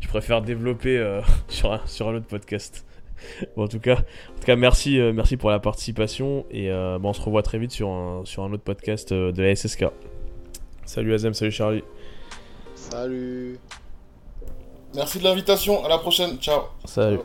je 0.00 0.08
préfère 0.08 0.42
développer 0.42 0.96
euh, 0.98 1.20
sur, 1.48 1.72
un, 1.72 1.80
sur 1.86 2.08
un 2.08 2.14
autre 2.14 2.26
podcast. 2.26 2.84
Bon, 3.56 3.64
en 3.64 3.68
tout 3.68 3.80
cas, 3.80 3.94
en 3.94 4.38
tout 4.38 4.46
cas 4.46 4.56
merci, 4.56 4.98
euh, 4.98 5.12
merci 5.12 5.36
pour 5.36 5.50
la 5.50 5.58
participation 5.58 6.46
et 6.50 6.70
euh, 6.70 6.98
bon, 6.98 7.10
on 7.10 7.12
se 7.12 7.20
revoit 7.20 7.42
très 7.42 7.58
vite 7.58 7.72
sur 7.72 7.88
un, 7.88 8.22
sur 8.24 8.42
un 8.42 8.52
autre 8.52 8.62
podcast 8.62 9.12
euh, 9.12 9.32
de 9.32 9.42
la 9.42 9.54
SSK. 9.54 9.86
Salut 10.84 11.14
Azem, 11.14 11.34
salut 11.34 11.52
Charlie. 11.52 11.84
Salut. 12.74 13.58
Merci 14.94 15.18
de 15.18 15.24
l'invitation, 15.24 15.84
à 15.84 15.88
la 15.88 15.98
prochaine, 15.98 16.38
ciao. 16.38 16.62
Salut. 16.84 17.20